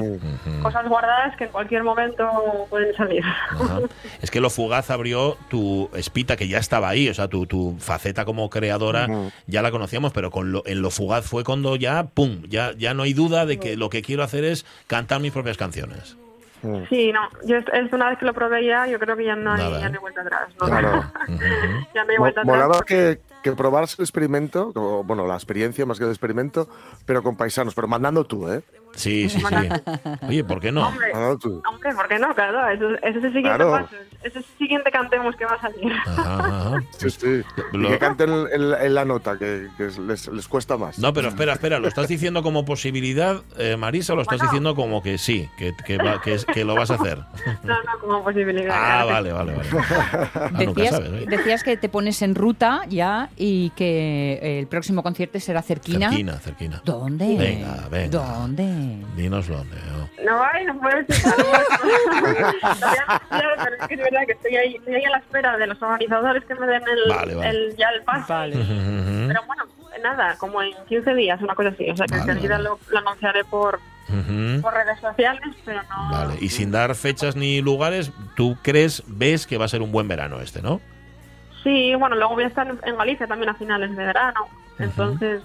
cosas 0.62 0.88
guardadas 0.88 1.36
que 1.38 1.46
en 1.46 1.50
cualquier 1.50 1.84
momento 1.84 2.30
pueden 2.70 2.96
salir. 2.96 3.24
Es 4.22 4.32
que 4.32 4.40
Lo 4.40 4.50
Fugaz 4.50 4.90
abrió 4.90 5.38
tu 5.50 5.90
espita, 5.94 6.36
que 6.36 6.48
ya 6.48 6.58
estaba 6.58 6.90
ahí, 6.90 7.10
o 7.10 7.14
sea, 7.14 7.28
tu, 7.28 7.46
tu 7.46 7.76
faceta 7.80 8.26
como 8.26 8.50
creadora 8.50 9.08
ya 9.46 9.62
la 9.62 9.72
conocíamos, 9.72 10.14
pero 10.14 10.32
con 10.32 10.52
lo, 10.52 10.64
en 10.66 10.82
Lo 10.82 10.90
Fugaz 10.90 11.26
fue 11.26 11.44
cuando 11.44 11.76
ya, 11.76 12.06
¡pum!, 12.06 12.42
ya, 12.48 12.72
ya 12.78 12.94
no 12.94 13.04
hay 13.04 13.14
duda 13.14 13.46
de 13.46 13.60
que 13.60 13.76
lo 13.76 13.90
que 13.90 14.02
quiero 14.02 14.24
hacer 14.24 14.44
es 14.44 14.66
cantar 14.88 15.20
mis 15.20 15.32
propias 15.32 15.58
canciones. 15.58 16.18
Sí, 16.90 17.12
no, 17.12 17.22
yo 17.46 17.58
es 17.58 17.94
una 17.94 18.10
vez 18.10 18.18
que 18.18 18.26
lo 18.26 18.34
probé 18.34 18.66
ya, 18.66 18.88
yo 18.88 19.00
creo 19.00 19.16
que 19.16 19.26
ya 19.26 19.36
no 19.36 19.54
hay, 19.54 19.72
ya 19.80 19.90
no 19.90 20.02
vuelta 20.02 20.22
atrás. 20.22 20.50
¿no? 20.60 20.68
ya 21.94 22.04
no 22.04 22.12
hay 22.12 22.18
vuelta 22.18 22.42
atrás. 22.42 22.82
que 22.88 23.20
que 23.46 23.52
probarse 23.52 23.98
el 24.00 24.06
experimento, 24.06 24.74
bueno, 25.04 25.28
la 25.28 25.36
experiencia 25.36 25.86
más 25.86 26.00
que 26.00 26.04
el 26.06 26.10
experimento, 26.10 26.68
pero 27.06 27.22
con 27.22 27.36
paisanos, 27.36 27.76
pero 27.76 27.88
mandando 27.88 28.24
tú, 28.24 28.50
¿eh? 28.50 28.64
Sí, 28.96 29.30
sí, 29.30 29.40
sí. 29.40 29.46
Oye, 30.28 30.44
¿por 30.44 30.60
qué 30.60 30.72
no? 30.72 30.88
Hombre, 30.88 31.12
¿por 31.96 32.08
qué 32.08 32.20
no? 32.20 32.34
Claro, 32.34 32.68
ese, 32.70 33.18
es 33.18 33.24
el 33.24 33.34
siguiente 33.34 33.66
paso. 33.66 33.96
Ese 34.24 34.40
es 34.40 34.46
el 34.46 34.58
siguiente 34.58 34.92
cantemos 34.92 35.36
que 35.36 35.46
va 35.46 35.54
a 35.54 35.62
salir. 35.62 35.94
Ajá, 36.06 36.84
Sí, 36.98 37.10
sí. 37.10 37.42
Que 37.72 38.00
canten 38.00 38.30
en, 38.52 38.94
la 38.94 39.06
nota, 39.06 39.38
que, 39.38 39.68
les, 39.78 40.28
les, 40.28 40.48
cuesta 40.48 40.78
más. 40.78 40.98
No, 41.00 41.14
pero 41.14 41.30
espera, 41.30 41.54
espera. 41.54 41.80
¿Lo 41.80 41.88
estás 41.88 42.08
diciendo 42.08 42.42
como 42.42 42.66
posibilidad, 42.66 43.42
eh, 43.58 43.78
Marisa, 43.78 44.14
o 44.14 44.16
lo 44.16 44.22
estás 44.22 44.42
diciendo 44.42 44.76
como 44.76 45.04
que 45.04 45.18
sí, 45.18 45.50
que, 45.58 45.74
que, 45.86 45.98
que, 46.54 46.66
lo 46.66 46.76
vas 46.76 46.92
a 46.92 46.96
hacer? 46.96 47.20
No, 47.64 47.76
no, 47.84 48.00
como 48.00 48.24
posibilidad. 48.24 48.74
Ah, 48.74 49.06
vale, 49.06 49.32
vale, 49.32 49.54
vale. 49.54 49.70
Ah, 50.36 50.50
decías, 50.58 51.02
decías 51.28 51.64
que 51.64 51.78
te 51.78 51.90
pones 51.90 52.22
en 52.22 52.36
ruta 52.36 52.82
ya 52.88 53.30
y 53.36 53.72
que 53.72 54.60
el 54.60 54.68
próximo 54.68 55.04
concierto 55.04 55.40
será 55.40 55.62
cerquina. 55.62 56.10
Cerquina, 56.10 56.40
cerquina. 56.40 56.82
¿Dónde? 56.86 57.36
Venga, 57.38 57.88
venga. 57.90 58.10
¿Dónde? 58.10 58.85
Dinos 59.16 59.48
dónde. 59.48 59.78
No, 60.24 60.44
hay, 60.44 60.66
no 60.66 60.80
puedes 60.80 61.08
decir 61.08 61.32
pero 63.30 63.56
es 63.80 63.88
que 63.88 63.94
es 63.94 64.00
verdad 64.00 64.26
que 64.26 64.32
estoy 64.34 64.56
ahí, 64.56 64.76
estoy 64.76 64.96
ahí 64.96 65.06
a 65.06 65.10
la 65.12 65.18
espera 65.18 65.58
de 65.58 65.68
los 65.68 65.82
organizadores 65.82 66.44
que 66.46 66.56
me 66.56 66.68
den 66.68 66.84
el, 66.88 67.44
el 67.44 67.76
ya 67.78 67.90
el 67.90 68.04
pase. 68.04 68.32
Vale. 68.32 68.56
Pero 68.56 69.42
bueno, 69.46 69.64
nada, 70.02 70.38
como 70.38 70.62
en 70.62 70.74
15 70.88 71.14
días, 71.16 71.42
una 71.42 71.56
cosa 71.56 71.70
así. 71.70 71.90
O 71.90 71.98
sea, 71.98 72.06
que 72.06 72.18
vale, 72.18 72.32
enseguida 72.32 72.60
lo, 72.60 72.80
lo, 72.90 72.98
anunciaré 73.00 73.44
por, 73.46 73.80
por 74.62 74.74
redes 74.74 75.00
sociales, 75.00 75.56
pero 75.66 75.82
no... 75.84 76.12
Vale, 76.12 76.36
y 76.40 76.50
sin 76.50 76.72
dar 76.72 76.96
fechas 76.96 77.36
ni 77.36 77.62
lugares, 77.62 78.12
¿tú 78.36 78.58
crees, 78.62 79.04
ves 79.08 79.48
que 79.48 79.58
va 79.58 79.66
a 79.66 79.70
ser 79.70 79.82
un 79.82 79.92
buen 79.92 80.08
verano 80.08 80.42
este, 80.42 80.62
no? 80.62 80.82
Sí, 81.64 81.96
bueno, 81.96 82.16
luego 82.16 82.36
voy 82.36 82.44
a 82.44 82.48
estar 82.48 82.68
en 82.68 82.98
Galicia 82.98 83.28
también 83.28 83.50
a 83.50 83.56
finales 83.56 83.96
de 83.96 84.06
verano. 84.06 84.48
Entonces, 84.78 85.42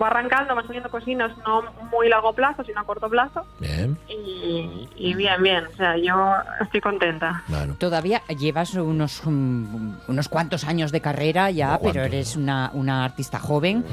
va 0.00 0.08
arrancando, 0.08 0.54
va 0.54 0.62
saliendo 0.62 0.90
cocinas 0.90 1.36
no 1.46 1.62
muy 1.90 2.08
largo 2.08 2.32
plazo, 2.32 2.64
sino 2.64 2.80
a 2.80 2.84
corto 2.84 3.08
plazo. 3.08 3.44
Bien. 3.58 3.96
Y, 4.08 5.14
bien, 5.14 5.42
bien. 5.42 5.66
O 5.66 5.76
sea, 5.76 5.96
yo 5.96 6.34
estoy 6.60 6.80
contenta. 6.80 7.42
Todavía 7.78 8.22
llevas 8.28 8.74
unos, 8.74 9.24
unos 9.24 10.28
cuantos 10.28 10.64
años 10.64 10.92
de 10.92 11.00
carrera 11.00 11.50
ya, 11.50 11.78
pero 11.82 12.02
eres 12.02 12.36
una, 12.36 12.70
una 12.74 13.04
artista 13.04 13.38
joven. 13.38 13.84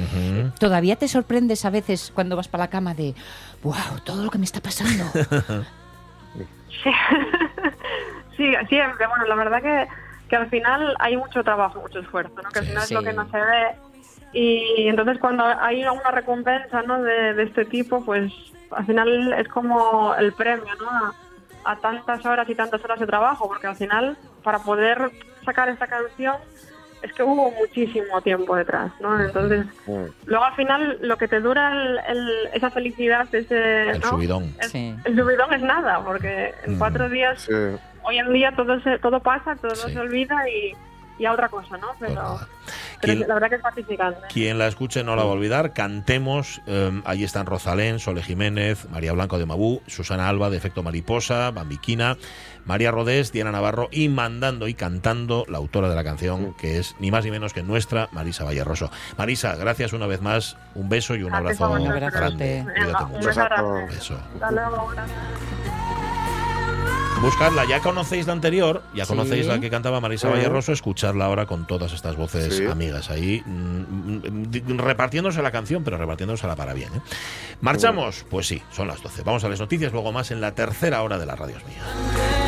¿Todavía 0.58 0.96
te 0.96 1.08
sorprendes 1.08 1.64
a 1.64 1.70
veces 1.70 2.12
cuando 2.14 2.36
vas 2.36 2.48
para 2.48 2.64
la 2.64 2.70
cama 2.70 2.94
de, 2.94 3.14
wow, 3.62 4.00
todo 4.04 4.24
lo 4.24 4.30
que 4.30 4.38
me 4.38 4.44
está 4.44 4.60
pasando? 4.60 5.04
sí. 6.82 6.90
sí, 8.36 8.54
siempre. 8.68 9.06
Bueno, 9.06 9.24
la 9.26 9.34
verdad 9.34 9.62
que 9.62 9.88
que 10.28 10.36
al 10.36 10.48
final 10.48 10.94
hay 10.98 11.16
mucho 11.16 11.42
trabajo, 11.44 11.80
mucho 11.80 12.00
esfuerzo, 12.00 12.34
¿no? 12.42 12.48
que 12.50 12.58
al 12.58 12.66
final 12.66 12.82
es 12.82 12.90
lo 12.90 13.02
que 13.02 13.12
no 13.12 13.30
se 13.30 13.38
ve. 13.38 13.76
Y 14.32 14.88
entonces 14.88 15.18
cuando 15.18 15.44
hay 15.44 15.82
una 15.82 16.10
recompensa 16.10 16.82
¿no? 16.82 17.02
de, 17.02 17.42
este 17.42 17.64
tipo, 17.64 18.04
pues 18.04 18.32
al 18.70 18.86
final 18.86 19.32
es 19.34 19.48
como 19.48 20.14
el 20.14 20.32
premio 20.32 20.74
¿no? 20.80 21.14
A, 21.64 21.76
tantas 21.76 22.24
horas 22.26 22.48
y 22.48 22.54
tantas 22.54 22.84
horas 22.84 23.00
de 23.00 23.06
trabajo, 23.06 23.48
porque 23.48 23.66
al 23.66 23.76
final 23.76 24.16
para 24.42 24.58
poder 24.58 25.10
sacar 25.44 25.68
esta 25.68 25.86
canción 25.86 26.36
es 27.02 27.12
que 27.12 27.22
hubo 27.22 27.50
muchísimo 27.52 28.20
tiempo 28.22 28.56
detrás, 28.56 28.92
¿no? 29.00 29.20
Entonces, 29.20 29.66
luego 30.26 30.44
al 30.44 30.54
final 30.54 30.98
lo 31.00 31.16
que 31.16 31.28
te 31.28 31.40
dura 31.40 31.72
esa 32.52 32.70
felicidad, 32.70 33.32
ese... 33.32 33.90
El 33.90 34.02
subidón. 34.02 34.54
El, 35.04 35.16
subidón 35.16 35.52
es 35.54 35.62
nada, 35.62 36.02
porque 36.04 36.54
en 36.64 36.78
cuatro 36.78 37.08
días 37.08 37.48
hoy 38.02 38.18
en 38.18 38.32
día 38.32 38.52
todo 38.56 38.80
se, 38.80 38.98
todo 38.98 39.20
pasa, 39.20 39.56
todo 39.56 39.74
se 39.74 39.98
olvida 39.98 40.48
y, 40.48 40.72
a 41.24 41.32
otra 41.32 41.48
cosa, 41.48 41.76
¿no? 41.78 41.88
Pero, 41.98 43.26
la 43.26 43.34
verdad 43.34 43.48
que 43.48 43.54
es 43.56 43.62
gratificante. 43.62 44.20
Quien 44.28 44.58
la 44.58 44.66
escuche 44.66 45.04
no 45.04 45.16
la 45.16 45.24
va 45.24 45.30
a 45.30 45.32
olvidar. 45.32 45.72
Cantemos. 45.72 46.60
Eh, 46.66 47.00
ahí 47.04 47.24
están 47.24 47.46
Rosalén, 47.46 47.98
Sole 47.98 48.22
Jiménez, 48.22 48.88
María 48.90 49.12
Blanco 49.12 49.38
de 49.38 49.46
Mabú, 49.46 49.82
Susana 49.86 50.28
Alba 50.28 50.50
de 50.50 50.56
Efecto 50.56 50.82
Mariposa, 50.82 51.50
Bambiquina, 51.50 52.16
María 52.64 52.90
Rodés, 52.90 53.32
Diana 53.32 53.52
Navarro 53.52 53.88
y 53.92 54.08
mandando 54.08 54.68
y 54.68 54.74
cantando 54.74 55.44
la 55.48 55.58
autora 55.58 55.88
de 55.88 55.94
la 55.94 56.04
canción, 56.04 56.54
que 56.54 56.78
es 56.78 56.96
ni 56.98 57.10
más 57.10 57.24
ni 57.24 57.30
menos 57.30 57.52
que 57.52 57.62
nuestra 57.62 58.08
Marisa 58.12 58.44
Vallarroso. 58.44 58.90
Marisa, 59.16 59.54
gracias 59.56 59.92
una 59.92 60.06
vez 60.06 60.20
más. 60.20 60.56
Un 60.74 60.88
beso 60.88 61.14
y 61.14 61.22
un 61.22 61.34
abrazo 61.34 61.70
grande. 61.70 62.66
Cuídate 62.74 63.04
mucho. 63.04 63.28
Beso. 63.88 64.18
Buscarla, 67.20 67.64
ya 67.64 67.80
conocéis 67.80 68.26
la 68.26 68.34
anterior, 68.34 68.82
ya 68.94 69.06
conocéis 69.06 69.46
la 69.46 69.58
que 69.58 69.70
cantaba 69.70 70.00
Marisa 70.00 70.28
Valleroso, 70.28 70.72
escucharla 70.72 71.24
ahora 71.24 71.46
con 71.46 71.66
todas 71.66 71.92
estas 71.92 72.14
voces 72.16 72.62
amigas 72.70 73.10
ahí, 73.10 73.42
mm, 73.44 74.72
mm, 74.72 74.78
repartiéndose 74.78 75.42
la 75.42 75.50
canción, 75.50 75.82
pero 75.82 75.96
repartiéndosela 75.96 76.56
para 76.56 76.74
bien. 76.74 76.90
¿eh? 76.94 77.00
¿Marchamos? 77.60 78.24
Pues 78.28 78.46
sí, 78.46 78.62
son 78.70 78.88
las 78.88 79.02
12. 79.02 79.22
Vamos 79.22 79.44
a 79.44 79.48
las 79.48 79.58
noticias, 79.58 79.92
luego 79.92 80.12
más 80.12 80.30
en 80.30 80.40
la 80.40 80.54
tercera 80.54 81.02
hora 81.02 81.18
de 81.18 81.26
la 81.26 81.36
Radio 81.36 81.56
Mía. 81.66 82.45